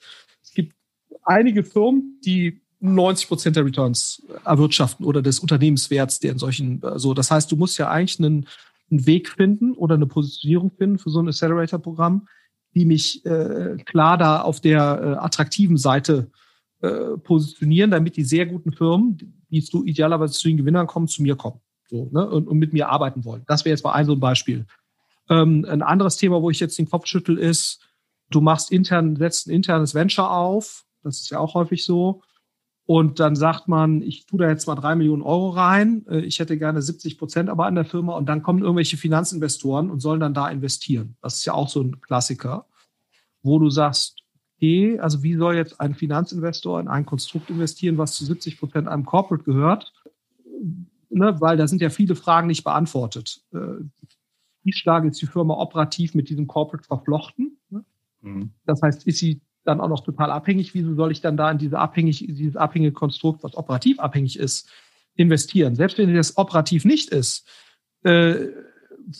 es 0.44 0.52
gibt 0.52 0.76
einige 1.24 1.64
Firmen, 1.64 2.20
die 2.24 2.62
90 2.80 3.28
Prozent 3.28 3.56
der 3.56 3.66
Returns 3.66 4.22
erwirtschaften 4.44 5.06
oder 5.06 5.24
des 5.24 5.40
Unternehmenswerts, 5.40 6.20
der 6.20 6.34
in 6.34 6.38
solchen, 6.38 6.82
so. 6.82 6.88
Also 6.88 7.14
das 7.16 7.32
heißt, 7.32 7.52
du 7.52 7.56
musst 7.56 7.80
ja 7.80 7.90
eigentlich 7.90 8.20
einen, 8.20 8.48
einen 8.92 9.06
Weg 9.06 9.30
finden 9.30 9.74
oder 9.74 9.96
eine 9.96 10.08
Positionierung 10.08 10.72
finden 10.72 10.98
für 10.98 11.10
so 11.10 11.20
ein 11.20 11.28
Accelerator-Programm, 11.28 12.28
die 12.74 12.86
mich 12.86 13.26
äh, 13.26 13.78
klar 13.86 14.18
da 14.18 14.42
auf 14.42 14.60
der 14.60 14.80
äh, 14.80 15.26
attraktiven 15.26 15.78
Seite 15.78 16.32
äh, 16.82 17.18
positionieren, 17.18 17.92
damit 17.92 18.18
die 18.18 18.24
sehr 18.24 18.46
guten 18.46 18.72
Firmen, 18.72 19.44
die 19.50 19.64
zu 19.64 19.86
idealerweise 19.86 20.34
zu 20.34 20.48
den 20.48 20.58
Gewinnern 20.58 20.88
kommen, 20.88 21.08
zu 21.08 21.22
mir 21.22 21.36
kommen 21.36 21.62
so, 21.90 22.10
ne, 22.12 22.30
und, 22.30 22.48
und 22.48 22.58
mit 22.58 22.74
mir 22.74 22.90
arbeiten 22.90 23.26
wollen. 23.26 23.44
Das 23.48 23.66
wäre 23.66 23.74
jetzt 23.74 23.84
mal 23.84 23.94
ein 23.94 24.06
so 24.06 24.14
ein 24.14 24.20
Beispiel. 24.20 24.66
Ähm, 25.30 25.66
ein 25.68 25.82
anderes 25.82 26.18
Thema, 26.18 26.42
wo 26.42 26.50
ich 26.50 26.60
jetzt 26.60 26.78
den 26.78 26.90
Kopf 26.90 27.08
schüttel, 27.08 27.38
ist, 27.38 27.80
du 28.30 28.42
machst 28.42 28.72
intern, 28.72 29.16
setzt 29.16 29.48
ein 29.48 29.52
internes 29.52 29.96
Venture 29.96 30.32
auf. 30.32 30.86
Das 31.04 31.22
ist 31.22 31.30
ja 31.30 31.40
auch 31.40 31.54
häufig 31.54 31.86
so. 31.86 32.22
Und 32.88 33.20
dann 33.20 33.36
sagt 33.36 33.68
man, 33.68 34.04
ich 34.04 34.28
tue 34.28 34.40
da 34.40 34.48
jetzt 34.48 34.68
mal 34.68 34.76
drei 34.76 34.96
Millionen 34.96 35.24
Euro 35.24 35.50
rein. 35.50 36.06
Äh, 36.08 36.20
ich 36.20 36.40
hätte 36.40 36.58
gerne 36.58 36.82
70 36.82 37.18
Prozent 37.18 37.50
aber 37.50 37.66
an 37.66 37.76
der 37.76 37.86
Firma. 37.86 38.16
Und 38.16 38.28
dann 38.30 38.44
kommen 38.44 38.62
irgendwelche 38.62 38.98
Finanzinvestoren 38.98 39.90
und 39.90 40.00
sollen 40.02 40.20
dann 40.20 40.36
da 40.36 40.48
investieren. 40.50 41.18
Das 41.22 41.36
ist 41.36 41.46
ja 41.46 41.54
auch 41.54 41.68
so 41.68 41.82
ein 41.82 42.00
Klassiker, 42.02 42.68
wo 43.42 43.58
du 43.58 43.70
sagst, 43.70 44.22
okay, 44.56 45.00
also 45.00 45.24
wie 45.24 45.36
soll 45.36 45.56
jetzt 45.56 45.82
ein 45.82 45.96
Finanzinvestor 45.96 46.80
in 46.80 46.88
ein 46.88 47.06
Konstrukt 47.06 47.50
investieren, 47.50 47.98
was 47.98 48.16
zu 48.16 48.24
70 48.24 48.60
Prozent 48.60 48.88
einem 48.88 49.06
Corporate 49.06 49.44
gehört? 49.44 49.92
Ne, 51.10 51.40
weil 51.40 51.58
da 51.58 51.68
sind 51.68 51.82
ja 51.82 51.90
viele 51.90 52.16
Fragen 52.16 52.48
nicht 52.48 52.64
beantwortet. 52.64 53.42
Äh, 53.54 53.84
wie 54.64 54.74
stark 54.74 55.06
ist 55.06 55.22
die 55.22 55.28
Firma 55.28 55.56
operativ 55.56 56.14
mit 56.14 56.30
diesem 56.30 56.48
Corporate 56.48 56.86
verflochten? 56.86 57.58
Ne? 57.70 57.86
Mhm. 58.22 58.52
Das 58.66 58.82
heißt, 58.82 59.08
ist 59.08 59.20
sie 59.20 59.42
dann 59.66 59.82
auch 59.82 59.90
noch 59.90 60.04
total 60.04 60.32
abhängig? 60.32 60.74
Wieso 60.74 60.96
soll 60.96 61.12
ich 61.12 61.22
dann 61.22 61.38
da 61.38 61.52
in 61.52 61.58
diese 61.58 61.80
abhängig, 61.80 62.26
dieses 62.28 62.56
abhängige 62.56 62.94
Konstrukt, 62.94 63.44
was 63.44 63.56
operativ 63.56 64.00
abhängig 64.00 64.40
ist, 64.40 64.70
investieren? 65.16 65.76
Selbst 65.76 65.98
wenn 65.98 66.14
das 66.14 66.38
operativ 66.38 66.86
nicht 66.86 67.10
ist, 67.10 67.48
äh, 68.04 68.48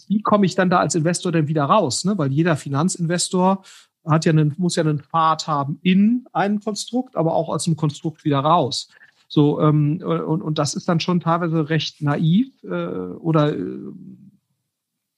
wie 0.08 0.22
komme 0.22 0.46
ich 0.46 0.56
dann 0.56 0.70
da 0.70 0.80
als 0.80 0.96
Investor 0.96 1.32
denn 1.32 1.48
wieder 1.48 1.66
raus? 1.66 2.06
Ne? 2.06 2.18
Weil 2.18 2.32
jeder 2.32 2.56
Finanzinvestor 2.56 3.64
hat 4.06 4.26
ja 4.26 4.32
einen, 4.32 4.54
muss 4.58 4.76
ja 4.76 4.84
einen 4.84 5.00
Pfad 5.00 5.48
haben 5.48 5.80
in 5.82 6.26
einem 6.32 6.60
Konstrukt, 6.60 7.16
aber 7.16 7.34
auch 7.34 7.50
aus 7.50 7.66
dem 7.66 7.76
Konstrukt 7.76 8.24
wieder 8.24 8.40
raus. 8.40 8.90
So, 9.28 9.60
ähm, 9.60 10.02
und, 10.04 10.42
und 10.42 10.60
das 10.60 10.76
ist 10.76 10.88
dann 10.88 11.00
schon 11.00 11.20
teilweise 11.20 11.70
recht 11.70 12.02
naiv 12.02 12.64
äh, 12.64 12.68
oder 12.68 13.54
äh, 13.56 13.92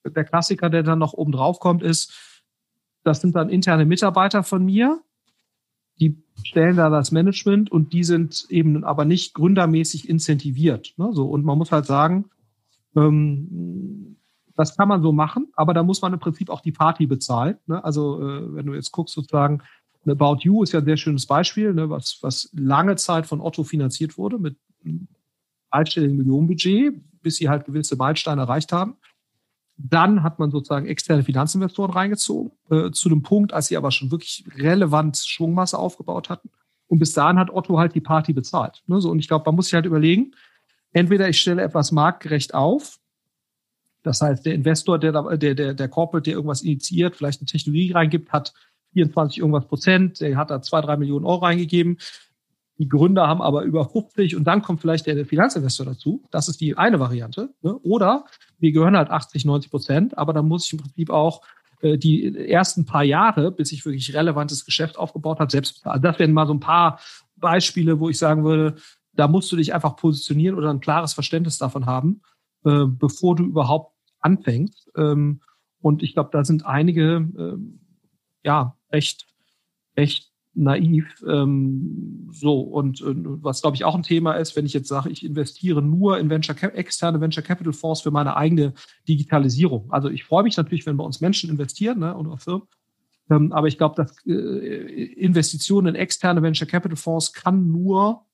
der 0.06 0.24
Klassiker, 0.24 0.70
der 0.70 0.84
dann 0.84 1.00
noch 1.00 1.14
oben 1.14 1.34
drauf 1.34 1.60
kommt, 1.60 1.84
ist, 1.84 2.14
das 3.04 3.22
sind 3.22 3.36
dann 3.36 3.50
interne 3.50 3.86
Mitarbeiter 3.86 4.44
von 4.44 4.64
mir, 4.64 5.02
stellen 6.48 6.78
da 6.78 6.90
das 6.90 7.12
Management 7.12 7.72
und 7.72 7.92
die 7.92 8.04
sind 8.04 8.48
eben 8.50 8.84
aber 8.84 9.04
nicht 9.04 9.34
gründermäßig 9.34 10.08
incentiviert. 10.08 10.94
Ne? 10.98 11.10
So, 11.12 11.28
und 11.28 11.44
man 11.44 11.58
muss 11.58 11.72
halt 11.72 11.86
sagen, 11.86 12.26
ähm, 12.96 14.16
das 14.56 14.78
kann 14.78 14.88
man 14.88 15.02
so 15.02 15.12
machen, 15.12 15.48
aber 15.56 15.74
da 15.74 15.84
muss 15.84 16.02
man 16.02 16.14
im 16.14 16.20
Prinzip 16.20 16.50
auch 16.50 16.62
die 16.62 16.72
Party 16.72 17.06
bezahlen. 17.06 17.58
Ne? 17.68 17.84
Also 17.84 18.22
äh, 18.22 18.56
wenn 18.56 18.66
du 18.66 18.74
jetzt 18.74 18.92
guckst, 18.92 19.14
sozusagen, 19.14 19.62
About 20.06 20.38
You 20.44 20.64
ist 20.64 20.72
ja 20.72 20.80
ein 20.80 20.86
sehr 20.86 20.96
schönes 20.96 21.26
Beispiel, 21.26 21.74
ne? 21.74 21.90
was, 21.90 22.20
was 22.22 22.50
lange 22.54 22.96
Zeit 22.96 23.28
von 23.28 23.42
Otto 23.42 23.66
finanziert 23.66 24.18
wurde 24.18 24.40
mit 24.40 24.56
einem 24.86 25.10
einstelligen 25.70 26.16
Millionenbudget, 26.16 26.94
bis 27.22 27.36
sie 27.36 27.50
halt 27.50 27.66
gewisse 27.66 27.98
Meilensteine 27.98 28.44
erreicht 28.44 28.72
haben. 28.72 28.96
Dann 29.78 30.24
hat 30.24 30.40
man 30.40 30.50
sozusagen 30.50 30.88
externe 30.88 31.24
Finanzinvestoren 31.24 31.92
reingezogen, 31.92 32.52
äh, 32.70 32.92
zu 32.92 33.10
dem 33.10 33.22
Punkt, 33.22 33.54
als 33.54 33.68
sie 33.68 33.78
aber 33.78 33.92
schon 33.92 34.12
wirklich 34.12 34.44
relevant 34.58 35.18
Schwungmasse 35.18 35.78
aufgebaut 35.78 36.30
hatten. 36.30 36.50
Und 36.88 37.00
bis 37.00 37.14
dahin 37.14 37.38
hat 37.38 37.52
Otto 37.52 37.78
halt 37.78 37.94
die 37.94 38.02
Party 38.02 38.34
bezahlt. 38.34 38.82
Ne? 38.88 39.02
So, 39.02 39.12
und 39.12 39.20
ich 39.20 39.28
glaube, 39.28 39.44
man 39.46 39.56
muss 39.56 39.66
sich 39.66 39.76
halt 39.76 39.86
überlegen, 39.86 40.32
entweder 40.94 41.30
ich 41.30 41.40
stelle 41.40 41.62
etwas 41.62 41.92
marktgerecht 41.92 42.54
auf, 42.54 43.00
das 44.04 44.22
heißt, 44.22 44.46
der 44.46 44.56
Investor, 44.56 44.98
der, 44.98 45.38
der, 45.38 45.54
der, 45.54 45.74
der 45.74 45.88
Corporate, 45.90 46.24
der 46.24 46.36
irgendwas 46.36 46.62
initiiert, 46.62 47.18
vielleicht 47.18 47.42
eine 47.42 47.48
Technologie 47.48 47.92
reingibt, 47.92 48.32
hat 48.32 48.54
24 48.94 49.40
irgendwas 49.40 49.68
Prozent, 49.68 50.22
der 50.22 50.38
hat 50.38 50.50
da 50.50 50.62
zwei, 50.62 50.80
drei 50.80 50.96
Millionen 50.96 51.26
Euro 51.26 51.44
reingegeben. 51.44 51.98
Die 52.78 52.88
Gründer 52.88 53.28
haben 53.28 53.42
aber 53.42 53.64
über 53.64 53.90
50 53.90 54.36
und 54.36 54.46
dann 54.46 54.62
kommt 54.62 54.82
vielleicht 54.82 55.08
der 55.08 55.26
Finanzinvestor 55.26 55.86
dazu. 55.86 56.24
Das 56.32 56.48
ist 56.48 56.62
die 56.62 56.78
eine 56.78 57.00
Variante. 57.00 57.50
Ne? 57.62 57.76
Oder 57.80 58.26
wir 58.60 58.72
gehören 58.72 58.98
halt 58.98 59.10
80, 59.10 59.46
90 59.46 59.72
Prozent, 59.72 60.18
aber 60.18 60.34
dann 60.34 60.48
muss 60.48 60.66
ich 60.66 60.74
im 60.74 60.80
Prinzip 60.80 61.10
auch 61.10 61.42
äh, 61.82 61.98
die 61.98 62.36
ersten 62.50 62.86
paar 62.86 63.04
Jahre, 63.04 63.52
bis 63.52 63.72
ich 63.72 63.86
wirklich 63.86 64.14
relevantes 64.16 64.66
Geschäft 64.66 64.98
aufgebaut 64.98 65.40
habe, 65.40 65.52
selbst 65.52 65.76
bezahlen. 65.76 66.02
Das 66.02 66.20
wären 66.20 66.34
mal 66.34 66.48
so 66.48 66.54
ein 66.54 66.60
paar 66.60 67.00
Beispiele, 67.36 68.00
wo 68.00 68.10
ich 68.10 68.18
sagen 68.18 68.44
würde, 68.44 68.76
da 69.14 69.28
musst 69.28 69.52
du 69.52 69.56
dich 69.56 69.74
einfach 69.74 69.96
positionieren 69.96 70.56
oder 70.56 70.70
ein 70.70 70.80
klares 70.80 71.14
Verständnis 71.14 71.58
davon 71.58 71.86
haben, 71.86 72.22
äh, 72.66 72.86
bevor 72.86 73.36
du 73.36 73.44
überhaupt 73.44 73.94
anfängst. 74.20 74.92
Ähm, 74.96 75.42
und 75.82 76.04
ich 76.04 76.14
glaube, 76.14 76.30
da 76.32 76.44
sind 76.44 76.66
einige, 76.66 77.28
äh, 77.38 77.58
ja, 78.44 78.78
recht, 78.92 79.28
recht 79.96 80.27
naiv. 80.58 81.24
Ähm, 81.28 82.28
so, 82.32 82.60
und, 82.60 83.02
und 83.02 83.44
was, 83.44 83.62
glaube 83.62 83.76
ich, 83.76 83.86
auch 83.86 83.96
ein 83.96 84.04
Thema 84.04 84.34
ist, 84.34 84.56
wenn 84.56 84.66
ich 84.66 84.74
jetzt 84.74 84.88
sage, 84.88 85.10
ich 85.10 85.24
investiere 85.24 85.82
nur 85.82 86.18
in 86.18 86.30
Venture 86.30 86.56
externe 86.76 87.22
Venture 87.22 87.44
Capital 87.44 87.74
Fonds 87.74 88.02
für 88.02 88.12
meine 88.12 88.36
eigene 88.36 88.74
Digitalisierung. 89.08 89.92
Also 89.92 90.10
ich 90.10 90.24
freue 90.24 90.44
mich 90.44 90.58
natürlich, 90.58 90.86
wenn 90.86 90.98
bei 90.98 91.04
uns 91.04 91.22
Menschen 91.22 91.50
investieren 91.50 92.00
ne, 92.00 92.16
und 92.16 92.28
auch 92.28 92.40
Firmen. 92.40 92.68
Ähm, 93.30 93.52
aber 93.52 93.68
ich 93.68 93.78
glaube, 93.78 93.96
dass 93.96 94.26
äh, 94.26 94.32
Investitionen 94.32 95.88
in 95.88 95.96
externe 95.96 96.42
Venture 96.42 96.68
Capital 96.68 96.98
Fonds 96.98 97.34
kann 97.34 97.72
nur 97.72 98.26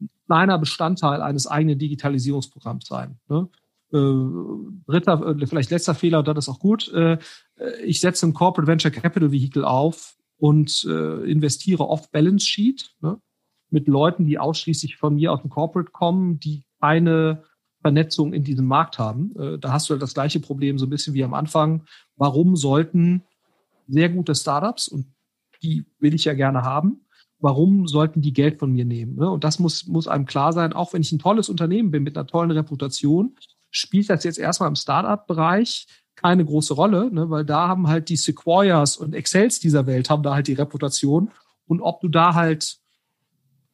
ein 0.00 0.08
kleiner 0.26 0.58
Bestandteil 0.58 1.22
eines 1.22 1.46
eigenen 1.46 1.78
Digitalisierungsprogramms 1.78 2.86
sein. 2.86 3.18
Ne? 3.28 3.48
Äh, 3.92 4.86
dritter, 4.86 5.36
äh, 5.36 5.46
vielleicht 5.46 5.70
letzter 5.70 5.94
Fehler, 5.94 6.22
das 6.22 6.46
ist 6.46 6.48
auch 6.48 6.60
gut. 6.60 6.92
Äh, 6.92 7.18
ich 7.84 8.00
setze 8.00 8.26
ein 8.26 8.34
Corporate 8.34 8.68
Venture 8.68 8.90
Capital 8.90 9.32
Vehicle 9.32 9.64
auf, 9.64 10.16
und 10.40 10.84
äh, 10.88 11.30
investiere 11.30 11.86
off-Balance 11.86 12.46
Sheet 12.46 12.94
ne, 13.00 13.20
mit 13.68 13.86
Leuten, 13.86 14.26
die 14.26 14.38
ausschließlich 14.38 14.96
von 14.96 15.14
mir 15.14 15.32
aus 15.32 15.42
dem 15.42 15.50
Corporate 15.50 15.90
kommen, 15.92 16.40
die 16.40 16.64
keine 16.80 17.44
Vernetzung 17.82 18.32
in 18.32 18.42
diesem 18.42 18.66
Markt 18.66 18.98
haben. 18.98 19.34
Äh, 19.38 19.58
da 19.58 19.72
hast 19.72 19.88
du 19.88 19.92
halt 19.92 20.02
das 20.02 20.14
gleiche 20.14 20.40
Problem 20.40 20.78
so 20.78 20.86
ein 20.86 20.90
bisschen 20.90 21.14
wie 21.14 21.24
am 21.24 21.34
Anfang. 21.34 21.84
Warum 22.16 22.56
sollten 22.56 23.22
sehr 23.86 24.08
gute 24.08 24.34
Startups, 24.34 24.88
und 24.88 25.06
die 25.62 25.84
will 25.98 26.14
ich 26.14 26.24
ja 26.24 26.34
gerne 26.34 26.62
haben, 26.62 27.02
warum 27.38 27.86
sollten 27.86 28.22
die 28.22 28.32
Geld 28.32 28.58
von 28.58 28.72
mir 28.72 28.84
nehmen? 28.84 29.16
Ne? 29.16 29.30
Und 29.30 29.44
das 29.44 29.58
muss, 29.58 29.86
muss 29.86 30.08
einem 30.08 30.26
klar 30.26 30.52
sein, 30.52 30.72
auch 30.72 30.92
wenn 30.92 31.02
ich 31.02 31.12
ein 31.12 31.18
tolles 31.18 31.48
Unternehmen 31.48 31.90
bin 31.90 32.02
mit 32.02 32.16
einer 32.16 32.26
tollen 32.26 32.50
Reputation, 32.50 33.34
spielt 33.70 34.08
das 34.08 34.24
jetzt 34.24 34.38
erstmal 34.38 34.68
im 34.68 34.76
Startup-Bereich 34.76 35.86
keine 36.20 36.44
große 36.44 36.74
Rolle, 36.74 37.10
ne, 37.10 37.30
weil 37.30 37.46
da 37.46 37.66
haben 37.68 37.88
halt 37.88 38.10
die 38.10 38.16
Sequoias 38.16 38.98
und 38.98 39.14
Excels 39.14 39.58
dieser 39.58 39.86
Welt 39.86 40.10
haben 40.10 40.22
da 40.22 40.34
halt 40.34 40.48
die 40.48 40.54
Reputation. 40.54 41.30
Und 41.66 41.80
ob 41.80 42.00
du 42.02 42.08
da 42.08 42.34
halt 42.34 42.78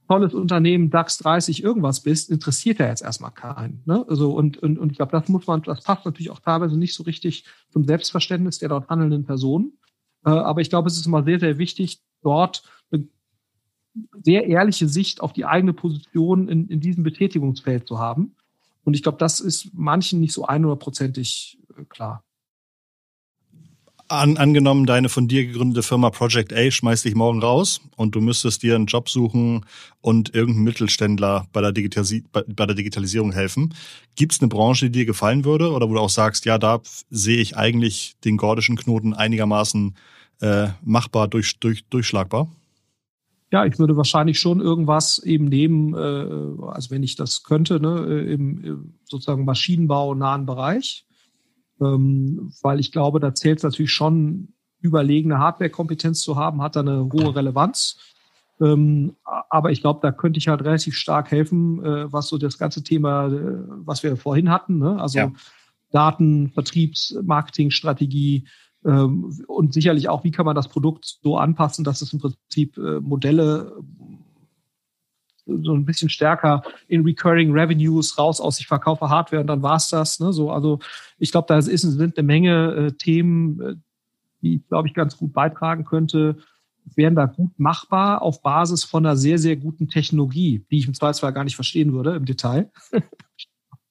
tolles 0.07 0.33
Unternehmen, 0.33 0.91
DAX 0.91 1.19
30 1.19 1.65
irgendwas 1.65 2.01
bist, 2.01 2.31
interessiert 2.31 2.79
ja 2.79 2.87
jetzt 2.87 3.03
erstmal 3.03 3.33
keinen. 3.33 3.83
Ne? 3.85 4.05
Also 4.09 4.33
und, 4.33 4.59
und, 4.59 4.79
und 4.79 4.93
ich 4.93 4.99
glaube, 4.99 5.11
das 5.11 5.29
muss 5.29 5.49
man, 5.49 5.63
das 5.63 5.83
passt 5.83 6.05
natürlich 6.05 6.31
auch 6.31 6.39
teilweise 6.39 6.79
nicht 6.79 6.95
so 6.95 7.03
richtig 7.03 7.45
zum 7.71 7.85
Selbstverständnis 7.85 8.59
der 8.59 8.69
dort 8.69 8.89
handelnden 8.89 9.25
Personen. 9.25 9.73
Äh, 10.25 10.31
aber 10.31 10.61
ich 10.61 10.71
glaube, 10.71 10.87
es 10.87 10.97
ist 10.97 11.07
immer 11.07 11.25
sehr, 11.25 11.41
sehr 11.41 11.59
wichtig, 11.59 12.01
dort 12.23 12.63
eine 12.93 13.09
sehr 14.23 14.47
ehrliche 14.47 14.87
Sicht 14.87 15.21
auf 15.21 15.33
die 15.33 15.47
eigene 15.47 15.73
Position 15.73 16.49
in, 16.49 16.69
in 16.69 16.79
diesem 16.79 17.03
Betätigungsfeld 17.03 17.89
zu 17.89 17.99
haben. 17.99 18.37
Und 18.85 18.95
ich 18.95 19.03
glaube, 19.03 19.19
das 19.19 19.41
ist 19.41 19.71
manchen 19.75 20.21
nicht 20.21 20.33
so 20.33 20.47
100%ig 20.47 21.59
äh, 21.77 21.85
klar 21.87 22.23
An, 24.09 24.37
angenommen, 24.37 24.87
deine 24.87 25.09
von 25.09 25.27
dir 25.27 25.47
gegründete 25.47 25.83
Firma 25.83 26.11
Project 26.11 26.53
A 26.53 26.71
schmeißt 26.71 27.05
dich 27.05 27.17
morgen 27.17 27.41
raus 27.41 27.81
und 27.97 28.15
du 28.15 28.21
müsstest 28.21 28.63
dir 28.63 28.77
einen 28.77 28.87
Job 28.87 29.09
suchen 29.09 29.65
und 30.01 30.33
irgendeinen 30.33 30.65
Mittelständler 30.65 31.47
bei 31.53 31.61
der, 31.61 31.73
Digitalisi 31.73 32.23
bei, 32.31 32.43
bei 32.47 32.67
der 32.67 32.77
Digitalisierung 32.77 33.33
helfen. 33.33 33.75
Gibt 34.15 34.33
es 34.33 34.41
eine 34.41 34.49
Branche, 34.49 34.87
die 34.87 35.01
dir 35.01 35.07
gefallen 35.07 35.45
würde 35.45 35.73
oder 35.73 35.91
wo 35.91 35.95
du 35.95 36.01
auch 36.01 36.11
sagst, 36.11 36.45
ja, 36.45 36.57
da 36.57 36.81
sehe 37.11 37.39
ich 37.39 37.57
eigentlich 37.57 38.15
den 38.25 38.37
gordischen 38.37 38.77
Knoten 38.77 39.13
einigermaßen 39.13 39.97
äh, 40.41 40.69
machbar, 40.85 41.27
durch, 41.27 41.59
durch, 41.59 41.85
durchschlagbar? 41.87 42.49
Ja, 43.51 43.65
ich 43.65 43.79
würde 43.79 43.97
wahrscheinlich 43.97 44.39
schon 44.39 44.61
irgendwas 44.61 45.19
eben 45.19 45.47
nehmen, 45.47 45.95
äh, 45.95 46.67
also 46.69 46.91
wenn 46.91 47.03
ich 47.03 47.17
das 47.17 47.43
könnte, 47.43 47.81
ne, 47.81 48.21
im, 48.29 48.65
im 48.65 48.95
sozusagen 49.05 49.45
Maschinenbau 49.45 50.15
nahen 50.15 50.47
Bereich 50.47 51.06
ähm, 51.81 52.53
weil 52.63 52.81
ich 52.81 52.93
glaube, 52.93 53.21
da 53.21 53.35
zählt 53.35 53.59
es 53.59 53.65
natürlich 53.65 53.93
schon, 53.93 54.49
überlegene 54.81 55.39
Hardware-Kompetenz 55.39 56.21
zu 56.21 56.37
haben, 56.37 56.63
hat 56.63 56.77
da 56.77 56.81
eine 56.81 57.09
hohe 57.13 57.35
Relevanz. 57.35 57.99
Ähm, 58.61 59.17
aber 59.51 59.71
ich 59.71 59.81
glaube, 59.81 60.01
da 60.03 60.13
könnte 60.13 60.39
ich 60.39 60.49
halt 60.49 60.63
relativ 60.63 60.95
stark 60.95 61.31
helfen, 61.31 61.85
äh, 61.85 62.13
was 62.13 62.29
so 62.29 62.39
das 62.39 62.57
ganze 62.59 62.83
Thema, 62.83 63.27
äh, 63.27 63.65
was 63.85 64.03
wir 64.03 64.17
vorhin 64.17 64.51
hatten, 64.51 64.79
ne? 64.79 65.01
also 65.01 65.19
ja. 65.19 65.33
Daten, 65.91 66.51
Vertriebs, 66.51 67.19
Marketingstrategie 67.23 68.47
ähm, 68.85 69.45
und 69.47 69.75
sicherlich 69.75 70.09
auch, 70.09 70.25
wie 70.25 70.31
kann 70.31 70.47
man 70.47 70.57
das 70.57 70.69
Produkt 70.69 71.19
so 71.23 71.37
anpassen, 71.37 71.85
dass 71.85 72.01
es 72.01 72.13
im 72.13 72.21
Prinzip 72.21 72.79
äh, 72.79 73.01
Modelle 73.01 73.77
so 75.47 75.75
ein 75.75 75.85
bisschen 75.85 76.09
stärker 76.09 76.63
in 76.89 77.05
Recurring 77.05 77.53
Revenues 77.53 78.19
raus 78.19 78.41
aus, 78.41 78.61
ich 78.61 78.67
verkaufe 78.67 79.09
Hardware 79.09 79.41
und 79.41 79.47
dann 79.47 79.63
war's 79.63 79.89
das. 79.89 80.21
Ne? 80.21 80.33
So, 80.33 80.51
also 80.51 80.81
ich 81.19 81.31
glaube, 81.31 81.47
da 81.49 81.59
ist, 81.59 81.67
sind 81.67 82.19
eine 82.19 82.27
Menge 82.27 82.75
äh, 82.75 82.93
Themen, 82.93 83.61
äh, 83.61 83.75
die, 84.43 84.63
glaube 84.69 84.89
ich, 84.89 84.95
ganz 84.95 85.17
gut 85.17 85.33
beitragen 85.33 85.85
könnte, 85.85 86.37
wären 86.95 87.15
da 87.15 87.27
gut 87.27 87.59
machbar 87.59 88.23
auf 88.23 88.43
Basis 88.43 88.85
von 88.85 89.05
einer 89.05 89.17
sehr, 89.17 89.39
sehr 89.39 89.57
guten 89.57 89.89
Technologie, 89.89 90.65
die 90.71 90.79
ich 90.79 90.87
im 90.87 90.95
Zweifelsfall 90.95 91.33
gar 91.33 91.45
nicht 91.45 91.57
verstehen 91.57 91.93
würde 91.93 92.15
im 92.15 92.25
Detail. 92.25 92.71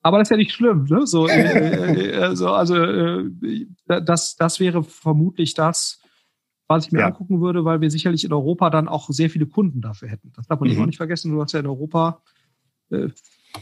Aber 0.01 0.19
das 0.19 0.27
ist 0.27 0.31
ja 0.31 0.37
nicht 0.37 0.53
schlimm. 0.53 0.85
Ne? 0.89 1.07
So, 1.07 1.27
äh, 1.27 1.33
äh, 1.33 2.11
äh 2.11 2.35
so, 2.35 2.49
also 2.49 2.75
äh, 2.75 3.25
das, 3.87 4.35
das 4.35 4.59
wäre 4.59 4.83
vermutlich 4.83 5.55
das, 5.55 5.99
was 6.67 6.87
ich 6.87 6.91
mir 6.91 6.99
ja. 6.99 7.07
angucken 7.07 7.41
würde, 7.41 7.65
weil 7.65 7.81
wir 7.81 7.91
sicherlich 7.91 8.23
in 8.23 8.33
Europa 8.33 8.69
dann 8.69 8.87
auch 8.87 9.09
sehr 9.09 9.29
viele 9.29 9.45
Kunden 9.45 9.81
dafür 9.81 10.09
hätten. 10.09 10.31
Das 10.35 10.47
darf 10.47 10.59
man 10.59 10.71
mhm. 10.71 10.81
auch 10.81 10.85
nicht 10.85 10.97
vergessen. 10.97 11.31
Du 11.31 11.41
hast 11.41 11.53
ja 11.53 11.59
in 11.59 11.67
Europa 11.67 12.21
äh, 12.89 13.09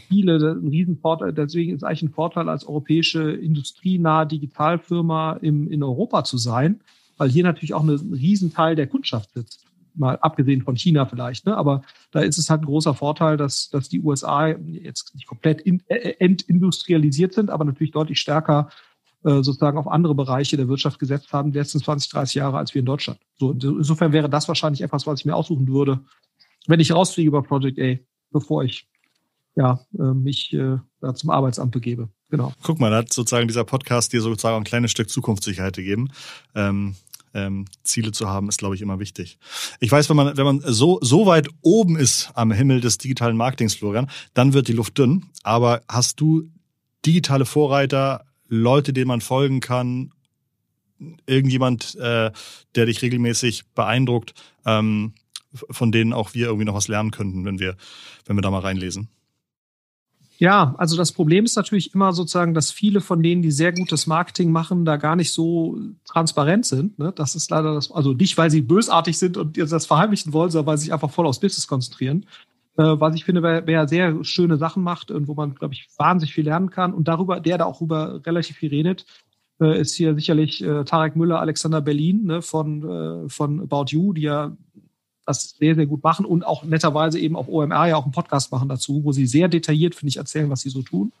viele, 0.08 0.36
ein 0.36 0.68
Riesenvorteil, 0.68 1.32
deswegen 1.32 1.72
ist 1.72 1.82
es 1.82 1.84
eigentlich 1.84 2.02
ein 2.02 2.10
Vorteil, 2.10 2.48
als 2.48 2.66
europäische 2.66 3.30
industrienahe 3.30 4.26
Digitalfirma 4.26 5.34
im, 5.34 5.70
in 5.70 5.82
Europa 5.82 6.24
zu 6.24 6.38
sein, 6.38 6.80
weil 7.16 7.30
hier 7.30 7.44
natürlich 7.44 7.74
auch 7.74 7.82
ein 7.82 7.90
Riesenteil 7.90 8.74
der 8.74 8.86
Kundschaft 8.86 9.32
sitzt. 9.32 9.64
Mal 9.96 10.18
abgesehen 10.20 10.62
von 10.62 10.76
China 10.76 11.06
vielleicht, 11.06 11.46
ne? 11.46 11.56
aber 11.56 11.82
da 12.10 12.20
ist 12.20 12.38
es 12.38 12.50
halt 12.50 12.62
ein 12.62 12.66
großer 12.66 12.94
Vorteil, 12.94 13.36
dass, 13.36 13.70
dass 13.70 13.88
die 13.88 14.00
USA 14.00 14.48
jetzt 14.48 15.14
nicht 15.14 15.28
komplett 15.28 15.60
in, 15.60 15.82
äh, 15.86 16.14
entindustrialisiert 16.18 17.32
sind, 17.32 17.48
aber 17.48 17.64
natürlich 17.64 17.92
deutlich 17.92 18.18
stärker 18.18 18.70
äh, 18.70 18.93
sozusagen 19.26 19.78
auf 19.78 19.88
andere 19.88 20.14
Bereiche 20.14 20.58
der 20.58 20.68
Wirtschaft 20.68 20.98
gesetzt 20.98 21.32
haben, 21.32 21.50
die 21.50 21.58
letzten 21.58 21.80
20, 21.80 22.10
30 22.10 22.34
Jahre 22.34 22.58
als 22.58 22.74
wir 22.74 22.80
in 22.80 22.86
Deutschland. 22.86 23.18
So, 23.38 23.52
insofern 23.52 24.12
wäre 24.12 24.28
das 24.28 24.48
wahrscheinlich 24.48 24.82
etwas, 24.82 25.06
was 25.06 25.20
ich 25.20 25.24
mir 25.24 25.34
aussuchen 25.34 25.66
würde, 25.66 26.00
wenn 26.66 26.80
ich 26.80 26.92
rausfliege 26.92 27.28
über 27.28 27.42
Project 27.42 27.78
A, 27.78 27.96
bevor 28.30 28.64
ich 28.64 28.86
ja, 29.56 29.80
äh, 29.98 30.02
mich 30.02 30.52
äh, 30.52 30.78
da 31.00 31.14
zum 31.14 31.30
Arbeitsamt 31.30 31.72
begebe. 31.72 32.08
Genau. 32.30 32.52
Guck 32.62 32.80
mal, 32.80 32.90
da 32.90 32.98
hat 32.98 33.12
sozusagen 33.12 33.46
dieser 33.46 33.64
Podcast 33.64 34.12
dir 34.12 34.20
sozusagen 34.20 34.56
ein 34.56 34.64
kleines 34.64 34.90
Stück 34.90 35.08
Zukunftssicherheit 35.08 35.76
gegeben. 35.76 36.10
Ähm, 36.54 36.96
ähm, 37.32 37.66
Ziele 37.82 38.12
zu 38.12 38.28
haben, 38.28 38.48
ist, 38.48 38.58
glaube 38.58 38.76
ich, 38.76 38.82
immer 38.82 39.00
wichtig. 39.00 39.38
Ich 39.80 39.90
weiß, 39.90 40.08
wenn 40.08 40.16
man, 40.16 40.36
wenn 40.36 40.44
man 40.44 40.62
so, 40.64 40.98
so 41.02 41.26
weit 41.26 41.48
oben 41.62 41.96
ist 41.96 42.30
am 42.34 42.52
Himmel 42.52 42.80
des 42.80 42.98
digitalen 42.98 43.36
Marketings, 43.36 43.74
Florian, 43.74 44.08
dann 44.34 44.52
wird 44.52 44.68
die 44.68 44.72
Luft 44.72 44.98
dünn. 44.98 45.26
Aber 45.42 45.82
hast 45.88 46.20
du 46.20 46.44
digitale 47.04 47.44
Vorreiter 47.44 48.24
Leute, 48.48 48.92
denen 48.92 49.08
man 49.08 49.20
folgen 49.20 49.60
kann, 49.60 50.12
irgendjemand, 51.26 51.96
äh, 51.96 52.30
der 52.74 52.86
dich 52.86 53.02
regelmäßig 53.02 53.66
beeindruckt, 53.74 54.34
ähm, 54.64 55.14
von 55.52 55.92
denen 55.92 56.12
auch 56.12 56.34
wir 56.34 56.46
irgendwie 56.46 56.64
noch 56.64 56.74
was 56.74 56.88
lernen 56.88 57.10
könnten, 57.10 57.44
wenn 57.44 57.58
wir, 57.58 57.76
wenn 58.26 58.36
wir 58.36 58.42
da 58.42 58.50
mal 58.50 58.60
reinlesen. 58.60 59.08
Ja, 60.38 60.74
also 60.78 60.96
das 60.96 61.12
Problem 61.12 61.44
ist 61.44 61.54
natürlich 61.54 61.94
immer 61.94 62.12
sozusagen, 62.12 62.54
dass 62.54 62.72
viele 62.72 63.00
von 63.00 63.22
denen, 63.22 63.42
die 63.42 63.52
sehr 63.52 63.72
gutes 63.72 64.08
Marketing 64.08 64.50
machen, 64.50 64.84
da 64.84 64.96
gar 64.96 65.14
nicht 65.14 65.32
so 65.32 65.78
transparent 66.04 66.66
sind. 66.66 66.98
Ne? 66.98 67.12
Das 67.14 67.36
ist 67.36 67.50
leider 67.50 67.72
das, 67.72 67.92
also 67.92 68.14
nicht, 68.14 68.36
weil 68.36 68.50
sie 68.50 68.60
bösartig 68.60 69.16
sind 69.16 69.36
und 69.36 69.56
das 69.56 69.86
verheimlichen 69.86 70.32
wollen, 70.32 70.50
sondern 70.50 70.66
weil 70.66 70.78
sie 70.78 70.84
sich 70.86 70.92
einfach 70.92 71.10
voll 71.10 71.26
aufs 71.26 71.38
Business 71.38 71.68
konzentrieren. 71.68 72.26
Äh, 72.76 72.82
was 72.82 73.14
ich 73.14 73.24
finde, 73.24 73.42
wer, 73.42 73.66
wer 73.66 73.86
sehr 73.86 74.24
schöne 74.24 74.56
Sachen 74.56 74.82
macht 74.82 75.10
und 75.10 75.28
wo 75.28 75.34
man, 75.34 75.54
glaube 75.54 75.74
ich, 75.74 75.88
wahnsinnig 75.96 76.34
viel 76.34 76.44
lernen 76.44 76.70
kann 76.70 76.92
und 76.92 77.06
darüber, 77.06 77.40
der 77.40 77.58
da 77.58 77.64
auch 77.66 77.80
über 77.80 78.24
relativ 78.26 78.56
viel 78.56 78.70
redet, 78.70 79.06
äh, 79.60 79.80
ist 79.80 79.94
hier 79.94 80.14
sicherlich 80.14 80.62
äh, 80.62 80.84
Tarek 80.84 81.14
Müller, 81.14 81.40
Alexander 81.40 81.80
Berlin 81.80 82.24
ne, 82.24 82.42
von, 82.42 82.82
äh, 83.26 83.28
von 83.28 83.60
About 83.60 83.86
You, 83.88 84.12
die 84.12 84.22
ja 84.22 84.56
das 85.26 85.50
sehr, 85.58 85.74
sehr 85.74 85.86
gut 85.86 86.02
machen 86.02 86.26
und 86.26 86.44
auch 86.44 86.64
netterweise 86.64 87.18
eben 87.18 87.36
auf 87.36 87.48
OMR 87.48 87.86
ja 87.86 87.96
auch 87.96 88.04
einen 88.04 88.12
Podcast 88.12 88.52
machen 88.52 88.68
dazu, 88.68 89.04
wo 89.04 89.12
sie 89.12 89.26
sehr 89.26 89.48
detailliert, 89.48 89.94
finde 89.94 90.10
ich, 90.10 90.16
erzählen, 90.16 90.50
was 90.50 90.60
sie 90.60 90.70
so 90.70 90.82
tun. 90.82 91.12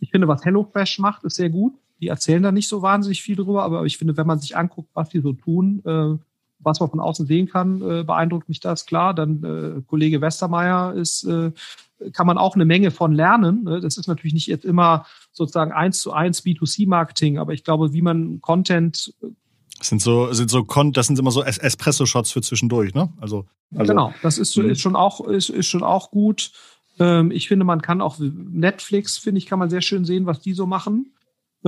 Ich 0.00 0.10
finde, 0.10 0.26
was 0.26 0.44
HelloFresh 0.44 0.98
macht, 0.98 1.24
ist 1.24 1.36
sehr 1.36 1.50
gut. 1.50 1.74
Die 2.00 2.08
erzählen 2.08 2.42
da 2.42 2.52
nicht 2.52 2.68
so 2.68 2.82
wahnsinnig 2.82 3.22
viel 3.22 3.36
drüber, 3.36 3.62
aber 3.64 3.84
ich 3.84 3.98
finde, 3.98 4.16
wenn 4.16 4.26
man 4.26 4.38
sich 4.38 4.56
anguckt, 4.56 4.88
was 4.94 5.08
die 5.10 5.20
so 5.20 5.32
tun, 5.32 5.82
äh, 5.84 6.16
was 6.60 6.80
man 6.80 6.90
von 6.90 7.00
außen 7.00 7.26
sehen 7.26 7.48
kann, 7.48 7.82
äh, 7.82 8.04
beeindruckt 8.04 8.48
mich 8.48 8.60
das 8.60 8.86
klar. 8.86 9.14
Dann 9.14 9.44
äh, 9.44 9.82
Kollege 9.86 10.20
Westermeier 10.20 10.94
ist, 10.94 11.24
äh, 11.24 11.52
kann 12.12 12.26
man 12.26 12.38
auch 12.38 12.54
eine 12.54 12.64
Menge 12.64 12.90
von 12.90 13.12
lernen. 13.12 13.64
Ne? 13.64 13.80
Das 13.80 13.96
ist 13.96 14.06
natürlich 14.06 14.34
nicht 14.34 14.46
jetzt 14.46 14.64
immer 14.64 15.06
sozusagen 15.32 15.72
eins 15.72 16.00
zu 16.00 16.12
eins 16.12 16.44
B2C-Marketing, 16.44 17.38
aber 17.38 17.52
ich 17.52 17.64
glaube, 17.64 17.92
wie 17.92 18.02
man 18.02 18.40
Content 18.40 19.12
das 19.78 19.88
sind 19.90 20.02
so, 20.02 20.32
sind 20.32 20.50
so, 20.50 20.66
das 20.92 21.06
sind 21.06 21.18
immer 21.20 21.30
so 21.30 21.42
Espresso-Shots 21.44 22.32
für 22.32 22.42
zwischendurch, 22.42 22.94
ne? 22.94 23.12
Also, 23.20 23.46
also 23.76 23.92
genau, 23.92 24.12
das 24.22 24.36
ist, 24.36 24.56
mhm. 24.56 24.70
ist 24.70 24.80
schon 24.80 24.96
auch, 24.96 25.24
ist, 25.26 25.50
ist 25.50 25.66
schon 25.66 25.84
auch 25.84 26.10
gut. 26.10 26.50
Ähm, 26.98 27.30
ich 27.30 27.46
finde, 27.46 27.64
man 27.64 27.80
kann 27.80 28.00
auch 28.00 28.16
Netflix, 28.18 29.18
finde 29.18 29.38
ich, 29.38 29.46
kann 29.46 29.60
man 29.60 29.70
sehr 29.70 29.82
schön 29.82 30.04
sehen, 30.04 30.26
was 30.26 30.40
die 30.40 30.52
so 30.52 30.66
machen. 30.66 31.12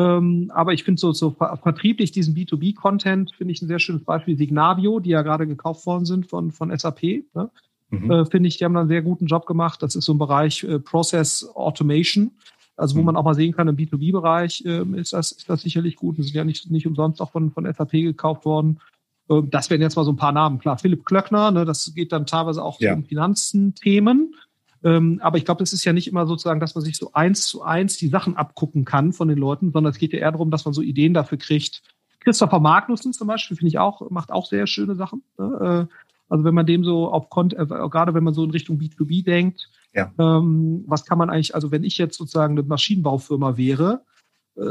Ähm, 0.01 0.51
aber 0.55 0.73
ich 0.73 0.85
finde 0.85 1.01
so, 1.01 1.13
so 1.13 1.31
vertrieblich 1.31 2.13
diesen 2.13 2.35
B2B-Content 2.35 3.35
finde 3.35 3.53
ich 3.53 3.61
ein 3.61 3.69
sehr 3.69 3.79
schönes 3.79 4.05
Beispiel. 4.05 4.37
Signavio, 4.37 5.01
die 5.01 5.11
ja 5.11 5.23
gerade 5.23 5.47
gekauft 5.47 5.85
worden 5.87 6.07
sind 6.07 6.27
von, 6.27 6.53
von 6.53 6.77
SAP, 6.77 7.03
ne? 7.35 7.51
mhm. 7.91 8.11
äh, 8.11 8.25
finde 8.25 8.49
ich, 8.49 8.57
die 8.57 8.65
haben 8.65 8.75
da 8.75 8.81
einen 8.81 8.89
sehr 8.89 9.03
guten 9.03 9.27
Job 9.27 9.47
gemacht. 9.47 9.83
Das 9.83 9.95
ist 9.95 10.05
so 10.05 10.15
ein 10.15 10.19
Bereich 10.19 10.65
äh, 10.65 10.79
Process 10.79 11.47
Automation. 11.55 12.33
Also 12.77 12.95
wo 12.95 13.01
mhm. 13.01 13.07
man 13.07 13.17
auch 13.17 13.25
mal 13.25 13.35
sehen 13.35 13.53
kann, 13.53 13.69
im 13.69 13.77
B2B-Bereich 13.77 14.65
äh, 14.65 14.85
ist, 14.99 15.13
das, 15.13 15.33
ist 15.33 15.51
das 15.51 15.63
sicherlich 15.63 15.97
gut. 15.97 16.17
Die 16.17 16.23
sind 16.23 16.35
ja 16.35 16.45
nicht, 16.45 16.71
nicht 16.71 16.87
umsonst 16.87 17.21
auch 17.21 17.31
von, 17.31 17.51
von 17.51 17.71
SAP 17.71 17.93
gekauft 17.93 18.47
worden. 18.47 18.81
Äh, 19.29 19.43
das 19.51 19.69
wären 19.69 19.83
jetzt 19.83 19.97
mal 19.97 20.05
so 20.05 20.13
ein 20.13 20.17
paar 20.17 20.33
Namen. 20.33 20.59
Klar, 20.59 20.79
Philipp 20.79 21.05
Klöckner, 21.05 21.51
ne, 21.51 21.65
das 21.67 21.93
geht 21.95 22.13
dann 22.13 22.27
teilweise 22.27 22.65
auch 22.65 22.81
ja. 22.81 22.95
um 22.95 23.05
Finanzen-Themen. 23.05 24.35
Ähm, 24.83 25.21
aber 25.23 25.37
ich 25.39 25.45
glaube, 25.45 25.59
das 25.59 25.73
ist 25.73 25.85
ja 25.85 25.93
nicht 25.93 26.09
immer 26.09 26.27
sozusagen, 26.27 26.61
dass 26.61 26.75
man 26.75 26.85
sich 26.85 26.97
so 26.97 27.13
eins 27.13 27.47
zu 27.47 27.63
eins 27.63 27.97
die 27.99 28.09
Sachen 28.09 28.37
abgucken 28.37 28.85
kann 28.85 29.13
von 29.13 29.29
den 29.29 29.39
Leuten, 29.39 29.73
sondern 29.73 29.93
es 29.93 29.99
geht 29.99 30.13
ja 30.13 30.21
eher 30.21 30.33
darum, 30.33 30.51
dass 30.51 30.65
man 30.65 30.75
so 30.75 30.83
Ideen 30.83 31.15
dafür 31.15 31.39
kriegt. 31.39 31.83
Christopher 32.21 32.61
Magnussen 32.61 33.13
zum 33.13 33.29
Beispiel, 33.29 33.57
finde 33.57 33.69
ich 33.69 33.79
auch, 33.79 34.11
macht 34.11 34.31
auch 34.31 34.47
sehr 34.47 34.67
schöne 34.67 34.95
Sachen. 34.95 35.23
Ne? 35.39 35.89
Äh, 35.89 35.95
also 36.29 36.45
wenn 36.45 36.55
man 36.55 36.67
dem 36.67 36.85
so 36.85 37.11
auf 37.11 37.29
Kont 37.29 37.55
äh, 37.55 37.67
gerade 37.67 38.15
wenn 38.15 38.25
man 38.25 38.35
so 38.35 38.45
in 38.45 38.51
Richtung 38.51 38.79
B2B 38.79 39.25
denkt, 39.25 39.69
ja. 39.93 40.13
ähm, 40.19 40.85
was 40.87 41.05
kann 41.05 41.19
man 41.19 41.29
eigentlich, 41.29 41.55
also 41.55 41.71
wenn 41.73 41.85
ich 41.85 41.99
jetzt 41.99 42.17
sozusagen 42.17 42.57
eine 42.57 42.63
Maschinenbaufirma 42.63 43.57
wäre, 43.57 44.03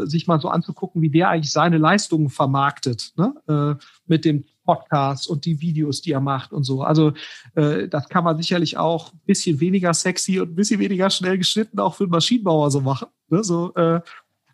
sich 0.06 0.28
mal 0.28 0.40
so 0.40 0.50
anzugucken, 0.50 1.02
wie 1.02 1.10
der 1.10 1.30
eigentlich 1.30 1.52
seine 1.52 1.78
Leistungen 1.78 2.30
vermarktet, 2.30 3.14
ne? 3.18 3.34
äh, 3.48 3.84
mit 4.08 4.26
dem 4.26 4.46
Podcasts 4.64 5.26
und 5.26 5.46
die 5.46 5.62
Videos, 5.62 6.02
die 6.02 6.12
er 6.12 6.20
macht 6.20 6.54
und 6.54 6.64
so. 6.64 6.84
Also 6.84 7.14
äh, 7.56 7.88
das 7.88 8.08
kann 8.08 8.24
man 8.24 8.38
sicherlich 8.38 8.78
auch 8.78 9.14
ein 9.14 9.22
bisschen 9.26 9.60
weniger 9.60 9.94
sexy 9.94 10.40
und 10.40 10.52
ein 10.52 10.56
bisschen 10.56 10.80
weniger 10.80 11.10
schnell 11.10 11.40
geschnitten 11.40 11.80
auch 11.80 11.96
für 11.96 12.04
einen 12.04 12.12
Maschinenbauer 12.12 12.70
so 12.70 12.82
machen. 12.82 13.08
Ne? 13.30 13.44
So, 13.44 13.74
äh, 13.74 14.02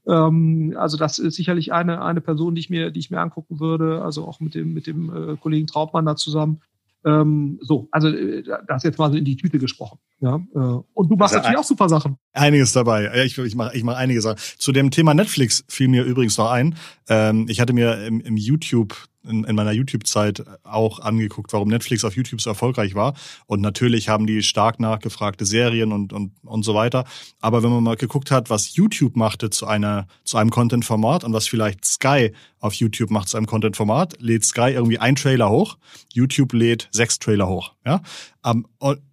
ähm, 0.08 0.76
also 0.78 0.98
das 0.98 1.20
ist 1.20 1.36
sicherlich 1.36 1.74
eine, 1.74 2.02
eine 2.02 2.22
Person, 2.22 2.56
die 2.56 2.62
ich 2.62 2.70
mir, 2.70 2.92
die 2.92 3.00
ich 3.00 3.12
mir 3.12 3.20
angucken 3.20 3.60
würde, 3.60 4.02
also 4.04 4.26
auch 4.26 4.40
mit 4.40 4.56
dem, 4.56 4.74
mit 4.74 4.88
dem 4.88 5.34
äh, 5.34 5.36
Kollegen 5.38 5.68
Trautmann 5.68 6.06
da 6.06 6.16
zusammen. 6.16 6.62
Ähm, 7.06 7.60
so, 7.62 7.88
also 7.92 8.08
äh, 8.08 8.44
das 8.68 8.84
jetzt 8.84 8.98
mal 8.98 9.12
so 9.12 9.18
in 9.18 9.26
die 9.26 9.38
Tüte 9.38 9.60
gesprochen. 9.60 10.00
Ja, 10.20 10.36
äh, 10.56 10.58
und 10.58 11.10
du 11.10 11.16
machst 11.16 11.36
also 11.36 11.44
natürlich 11.44 11.60
auch 11.60 11.64
super 11.64 11.88
Sachen. 11.88 12.18
Einiges 12.34 12.74
dabei. 12.74 13.24
Ich, 13.26 13.38
ich 13.38 13.56
mache 13.56 13.78
ich 13.78 13.84
mach 13.84 13.96
einige 13.96 14.22
Sachen. 14.22 14.38
Zu 14.58 14.72
dem 14.72 14.90
Thema 14.90 15.14
Netflix 15.14 15.64
fiel 15.68 15.88
mir 15.88 16.04
übrigens 16.04 16.38
noch 16.38 16.50
ein. 16.50 16.76
Ähm, 17.08 17.46
ich 17.48 17.62
hatte 17.62 17.74
mir 17.74 18.06
im, 18.06 18.22
im 18.22 18.38
YouTube 18.38 18.96
in, 19.28 19.44
in 19.44 19.56
meiner 19.56 19.72
YouTube-Zeit 19.72 20.44
auch 20.64 21.00
angeguckt, 21.00 21.54
warum 21.54 21.70
Netflix 21.70 22.04
auf 22.04 22.16
YouTube 22.16 22.42
so 22.42 22.50
erfolgreich 22.50 22.96
war. 22.96 23.14
Und 23.48 23.62
natürlich 23.62 24.10
haben 24.10 24.28
die 24.28 24.44
stark 24.44 24.80
nachgefragte 24.80 25.46
Serien 25.46 25.92
und, 25.92 26.14
und, 26.14 26.32
und 26.44 26.64
so 26.64 26.74
weiter. 26.76 27.06
Aber 27.42 27.64
wenn 27.64 27.70
man 27.70 27.84
mal 27.84 27.96
geguckt 27.96 28.32
hat, 28.32 28.50
was 28.50 28.76
YouTube 28.76 29.16
machte 29.16 29.50
zu 29.50 29.68
einer, 29.68 30.08
zu 30.24 30.38
einem 30.38 30.50
Content-Format 30.50 31.24
und 31.24 31.34
was 31.34 31.48
vielleicht 31.48 31.86
Sky 31.86 32.32
auf 32.60 32.74
YouTube 32.74 33.12
macht 33.12 33.30
zu 33.30 33.38
einem 33.38 33.46
Content-Format, 33.46 34.20
lädt 34.20 34.44
Sky 34.44 34.72
irgendwie 34.72 34.98
ein 34.98 35.16
Trailer 35.16 35.50
hoch, 35.50 35.78
YouTube 36.14 36.54
lädt 36.54 36.90
sechs 36.92 37.20
Trailer 37.20 37.48
hoch. 37.48 37.74
Ja? 37.86 38.02
Um, 38.44 38.66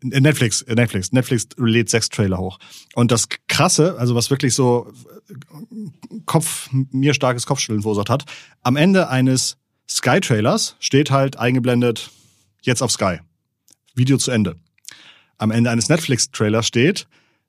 Netflix, 0.02 0.64
Netflix, 0.66 1.12
Netflix 1.12 1.48
lädt 1.56 1.90
sechs 1.90 2.08
Trailer 2.08 2.38
hoch. 2.38 2.58
Und 2.94 3.10
das 3.12 3.28
Krasse, 3.48 3.96
also 3.98 4.14
was 4.14 4.30
wirklich 4.30 4.54
so 4.54 4.90
Kopf, 6.26 6.68
mir 6.90 7.14
starkes 7.14 7.46
Kopfschütteln 7.46 7.82
verursacht 7.82 8.10
hat, 8.10 8.24
am 8.62 8.76
Ende 8.76 9.08
eines 9.08 9.58
Sky-Trailers 9.88 10.76
steht 10.80 11.10
halt 11.10 11.38
eingeblendet, 11.38 12.10
jetzt 12.62 12.82
auf 12.82 12.90
Sky. 12.90 13.18
Video 13.94 14.16
zu 14.16 14.30
Ende. 14.30 14.56
Am 15.38 15.50
Ende 15.50 15.70
eines 15.70 15.88
Netflix-Trailers 15.88 16.66
steht, 16.66 17.06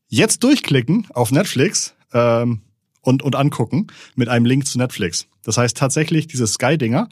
jetzt 0.07 0.43
durchklicken 0.43 1.07
auf 1.13 1.31
Netflix 1.31 1.95
ähm, 2.13 2.61
und, 3.01 3.23
und 3.23 3.35
angucken 3.35 3.87
mit 4.15 4.29
einem 4.29 4.45
Link 4.45 4.67
zu 4.67 4.77
Netflix. 4.77 5.27
Das 5.43 5.57
heißt 5.57 5.77
tatsächlich, 5.77 6.27
diese 6.27 6.47
Sky-Dinger, 6.47 7.09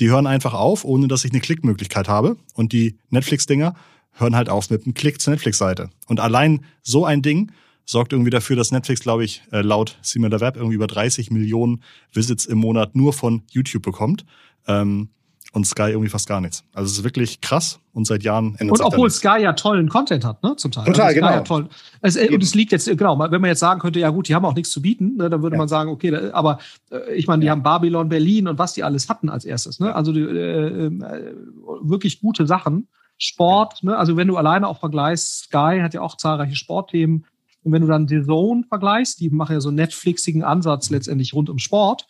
die 0.00 0.10
hören 0.10 0.26
einfach 0.26 0.54
auf, 0.54 0.84
ohne 0.84 1.08
dass 1.08 1.24
ich 1.24 1.32
eine 1.32 1.40
Klickmöglichkeit 1.40 2.08
habe. 2.08 2.36
Und 2.54 2.72
die 2.72 2.98
Netflix-Dinger 3.10 3.74
hören 4.12 4.36
halt 4.36 4.48
auf 4.48 4.70
mit 4.70 4.84
einem 4.84 4.94
Klick 4.94 5.20
zur 5.20 5.32
Netflix-Seite. 5.32 5.90
Und 6.06 6.20
allein 6.20 6.64
so 6.82 7.04
ein 7.04 7.22
Ding 7.22 7.52
sorgt 7.84 8.12
irgendwie 8.12 8.30
dafür, 8.30 8.56
dass 8.56 8.72
Netflix, 8.72 9.00
glaube 9.00 9.24
ich, 9.24 9.42
äh, 9.52 9.60
laut 9.60 9.98
Similar 10.02 10.40
Web 10.40 10.56
irgendwie 10.56 10.76
über 10.76 10.86
30 10.86 11.30
Millionen 11.30 11.82
Visits 12.12 12.46
im 12.46 12.58
Monat 12.58 12.96
nur 12.96 13.12
von 13.12 13.42
YouTube 13.50 13.82
bekommt. 13.82 14.24
Ähm, 14.66 15.08
und 15.54 15.66
Sky 15.66 15.90
irgendwie 15.90 16.08
fast 16.08 16.28
gar 16.28 16.40
nichts. 16.40 16.64
Also 16.72 16.90
es 16.90 16.98
ist 16.98 17.04
wirklich 17.04 17.40
krass 17.40 17.78
und 17.92 18.06
seit 18.08 18.24
Jahren 18.24 18.56
ändert 18.58 18.80
Und 18.80 18.86
obwohl 18.86 19.08
Sky 19.08 19.42
ja 19.42 19.52
tollen 19.52 19.88
Content 19.88 20.24
hat, 20.24 20.42
ne, 20.42 20.56
zum 20.56 20.72
Teil. 20.72 20.84
Total, 20.84 21.06
also 21.06 21.14
genau. 21.14 21.30
Ja 21.30 21.40
toll. 21.42 21.68
Es, 22.00 22.16
äh, 22.16 22.28
und 22.34 22.42
es 22.42 22.56
liegt 22.56 22.72
jetzt, 22.72 22.86
genau, 22.86 23.16
wenn 23.18 23.40
man 23.40 23.44
jetzt 23.44 23.60
sagen 23.60 23.80
könnte, 23.80 24.00
ja 24.00 24.10
gut, 24.10 24.28
die 24.28 24.34
haben 24.34 24.44
auch 24.44 24.54
nichts 24.54 24.70
zu 24.70 24.82
bieten, 24.82 25.16
ne, 25.16 25.30
dann 25.30 25.42
würde 25.42 25.54
ja. 25.54 25.58
man 25.58 25.68
sagen, 25.68 25.90
okay, 25.90 26.30
aber 26.32 26.58
äh, 26.90 27.14
ich 27.14 27.28
meine, 27.28 27.40
die 27.40 27.46
ja. 27.46 27.52
haben 27.52 27.62
Babylon, 27.62 28.08
Berlin 28.08 28.48
und 28.48 28.58
was 28.58 28.72
die 28.72 28.82
alles 28.82 29.08
hatten 29.08 29.28
als 29.28 29.44
erstes, 29.44 29.78
ne? 29.78 29.94
Also 29.94 30.12
die, 30.12 30.22
äh, 30.22 30.86
äh, 30.86 31.34
wirklich 31.82 32.20
gute 32.20 32.46
Sachen. 32.46 32.88
Sport, 33.16 33.84
ne? 33.84 33.96
also 33.96 34.16
wenn 34.16 34.26
du 34.26 34.36
alleine 34.36 34.66
auch 34.66 34.80
vergleichst, 34.80 35.44
Sky 35.44 35.78
hat 35.80 35.94
ja 35.94 36.00
auch 36.00 36.16
zahlreiche 36.16 36.56
Sportthemen. 36.56 37.26
Und 37.62 37.72
wenn 37.72 37.82
du 37.82 37.88
dann 37.88 38.08
The 38.08 38.22
Zone 38.22 38.64
vergleichst, 38.68 39.20
die 39.20 39.30
machen 39.30 39.52
ja 39.52 39.60
so 39.60 39.68
einen 39.68 39.76
Netflixigen 39.76 40.42
Ansatz 40.42 40.90
letztendlich 40.90 41.32
rund 41.32 41.48
um 41.48 41.58
Sport, 41.58 42.06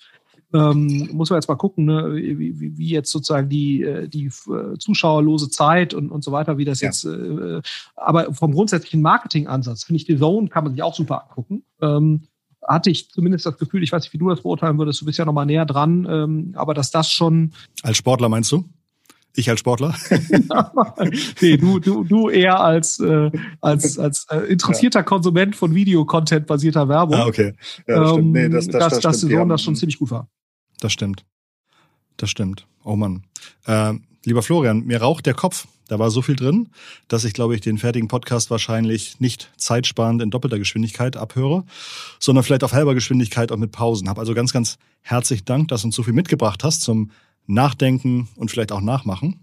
ähm, 0.54 1.08
muss 1.12 1.30
man 1.30 1.38
jetzt 1.38 1.48
mal 1.48 1.56
gucken, 1.56 1.86
ne, 1.86 2.14
wie, 2.14 2.78
wie 2.78 2.88
jetzt 2.88 3.10
sozusagen 3.10 3.48
die, 3.48 3.82
äh, 3.82 4.08
die 4.08 4.26
äh, 4.26 4.78
zuschauerlose 4.78 5.50
Zeit 5.50 5.94
und, 5.94 6.10
und 6.10 6.22
so 6.22 6.30
weiter, 6.30 6.58
wie 6.58 6.64
das 6.64 6.80
ja. 6.80 6.88
jetzt, 6.88 7.04
äh, 7.04 7.60
aber 7.96 8.32
vom 8.32 8.52
grundsätzlichen 8.52 9.02
Marketingansatz 9.02 9.82
finde 9.84 9.96
ich 9.96 10.06
die 10.06 10.16
Zone 10.16 10.48
kann 10.48 10.64
man 10.64 10.72
sich 10.72 10.82
auch 10.82 10.94
super 10.94 11.24
angucken. 11.24 11.64
Ähm, 11.82 12.28
hatte 12.66 12.88
ich 12.88 13.10
zumindest 13.10 13.44
das 13.44 13.58
Gefühl, 13.58 13.82
ich 13.82 13.92
weiß 13.92 14.04
nicht, 14.04 14.12
wie 14.12 14.18
du 14.18 14.28
das 14.28 14.42
beurteilen 14.42 14.78
würdest, 14.78 15.00
du 15.00 15.04
bist 15.04 15.18
ja 15.18 15.24
noch 15.24 15.32
mal 15.32 15.44
näher 15.44 15.66
dran, 15.66 16.06
ähm, 16.08 16.52
aber 16.54 16.72
dass 16.72 16.90
das 16.90 17.10
schon. 17.10 17.52
Als 17.82 17.96
Sportler 17.96 18.28
meinst 18.28 18.52
du? 18.52 18.64
Ich 19.36 19.50
als 19.50 19.58
Sportler? 19.58 19.92
nee, 21.40 21.56
du, 21.56 21.80
du, 21.80 22.04
du 22.04 22.28
eher 22.28 22.60
als, 22.60 23.00
äh, 23.00 23.32
als, 23.60 23.98
als 23.98 24.28
äh, 24.30 24.38
interessierter 24.46 25.00
ja. 25.00 25.02
Konsument 25.02 25.56
von 25.56 25.74
Videocontent 25.74 26.46
basierter 26.46 26.88
Werbung. 26.88 27.16
Ah, 27.16 27.26
okay. 27.26 27.54
Ja, 27.88 27.98
das 28.00 28.12
stimmt. 28.12 28.32
Nee, 28.32 28.48
das, 28.48 28.66
das, 28.68 28.78
dass, 28.78 28.92
das, 28.92 29.02
das 29.02 29.20
Saison 29.22 29.48
das 29.48 29.60
schon 29.60 29.74
ziemlich 29.74 29.98
gut 29.98 30.12
war. 30.12 30.28
Das 30.80 30.92
stimmt. 30.92 31.24
Das 32.16 32.30
stimmt. 32.30 32.66
Oh 32.84 32.96
Mann. 32.96 33.24
Äh, 33.66 33.94
lieber 34.24 34.42
Florian, 34.42 34.84
mir 34.84 35.00
raucht 35.00 35.26
der 35.26 35.34
Kopf. 35.34 35.66
Da 35.88 35.98
war 35.98 36.10
so 36.10 36.22
viel 36.22 36.36
drin, 36.36 36.70
dass 37.08 37.24
ich, 37.24 37.34
glaube 37.34 37.54
ich, 37.54 37.60
den 37.60 37.76
fertigen 37.76 38.08
Podcast 38.08 38.50
wahrscheinlich 38.50 39.20
nicht 39.20 39.50
zeitsparend 39.58 40.22
in 40.22 40.30
doppelter 40.30 40.58
Geschwindigkeit 40.58 41.16
abhöre, 41.16 41.64
sondern 42.18 42.42
vielleicht 42.42 42.64
auf 42.64 42.72
halber 42.72 42.94
Geschwindigkeit 42.94 43.52
und 43.52 43.60
mit 43.60 43.70
Pausen. 43.70 44.08
Hab 44.08 44.18
also 44.18 44.32
ganz, 44.32 44.52
ganz 44.52 44.78
herzlich 45.02 45.44
Dank, 45.44 45.68
dass 45.68 45.82
du 45.82 45.88
uns 45.88 45.96
so 45.96 46.02
viel 46.02 46.14
mitgebracht 46.14 46.64
hast 46.64 46.80
zum 46.80 47.10
Nachdenken 47.46 48.28
und 48.36 48.50
vielleicht 48.50 48.72
auch 48.72 48.80
Nachmachen. 48.80 49.40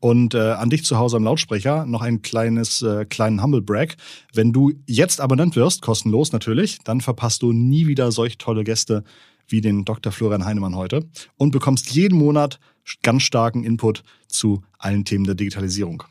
Und 0.00 0.34
äh, 0.34 0.52
an 0.52 0.68
dich 0.68 0.84
zu 0.84 0.98
Hause 0.98 1.16
am 1.16 1.24
Lautsprecher 1.24 1.86
noch 1.86 2.02
ein 2.02 2.22
kleines, 2.22 2.82
äh, 2.82 3.04
kleinen 3.04 3.40
Humble 3.40 3.62
Brag. 3.62 3.96
Wenn 4.32 4.52
du 4.52 4.72
jetzt 4.86 5.20
Abonnent 5.20 5.54
wirst, 5.54 5.80
kostenlos 5.82 6.32
natürlich, 6.32 6.78
dann 6.82 7.00
verpasst 7.00 7.42
du 7.42 7.52
nie 7.52 7.86
wieder 7.86 8.10
solch 8.10 8.38
tolle 8.38 8.64
Gäste 8.64 9.04
wie 9.48 9.60
den 9.60 9.84
Dr. 9.84 10.12
Florian 10.12 10.44
Heinemann 10.44 10.76
heute 10.76 11.04
und 11.36 11.50
bekommst 11.50 11.90
jeden 11.90 12.18
Monat 12.18 12.58
ganz 13.02 13.22
starken 13.22 13.64
Input 13.64 14.02
zu 14.28 14.62
allen 14.78 15.04
Themen 15.04 15.24
der 15.24 15.34
Digitalisierung. 15.34 16.04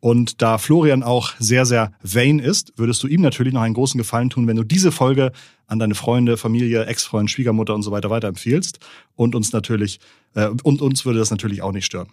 Und 0.00 0.42
da 0.42 0.58
Florian 0.58 1.02
auch 1.02 1.32
sehr, 1.38 1.64
sehr 1.64 1.92
vain 2.02 2.38
ist, 2.38 2.72
würdest 2.76 3.02
du 3.02 3.06
ihm 3.06 3.22
natürlich 3.22 3.54
noch 3.54 3.62
einen 3.62 3.74
großen 3.74 3.98
Gefallen 3.98 4.30
tun, 4.30 4.46
wenn 4.46 4.56
du 4.56 4.62
diese 4.62 4.92
Folge 4.92 5.32
an 5.66 5.78
deine 5.78 5.94
Freunde, 5.94 6.36
Familie, 6.36 6.84
Ex-Freund, 6.84 7.30
Schwiegermutter 7.30 7.74
und 7.74 7.82
so 7.82 7.90
weiter 7.90 8.10
weiterempfiehlst. 8.10 8.80
Und 9.16 9.34
uns 9.34 9.52
natürlich, 9.52 10.00
äh, 10.34 10.50
und 10.62 10.82
uns 10.82 11.06
würde 11.06 11.18
das 11.18 11.30
natürlich 11.30 11.62
auch 11.62 11.72
nicht 11.72 11.86
stören. 11.86 12.08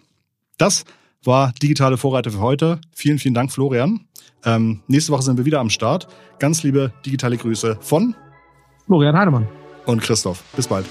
Das 0.58 0.86
war 1.24 1.52
digitale 1.62 1.98
Vorreiter 1.98 2.32
für 2.32 2.40
heute. 2.40 2.80
Vielen, 2.94 3.20
vielen 3.20 3.34
Dank, 3.34 3.52
Florian. 3.52 4.06
Ähm, 4.46 4.82
nächste 4.88 5.12
Woche 5.12 5.24
sind 5.24 5.38
wir 5.38 5.46
wieder 5.46 5.60
am 5.60 5.70
Start. 5.70 6.08
Ganz 6.40 6.64
liebe 6.64 6.94
digitale 7.06 7.38
Grüße 7.38 7.78
von 7.82 8.16
Florian 8.86 9.16
Heinemann 9.16 9.61
und 9.86 10.02
Christoph. 10.02 10.44
Bis 10.56 10.68
bald. 10.68 10.86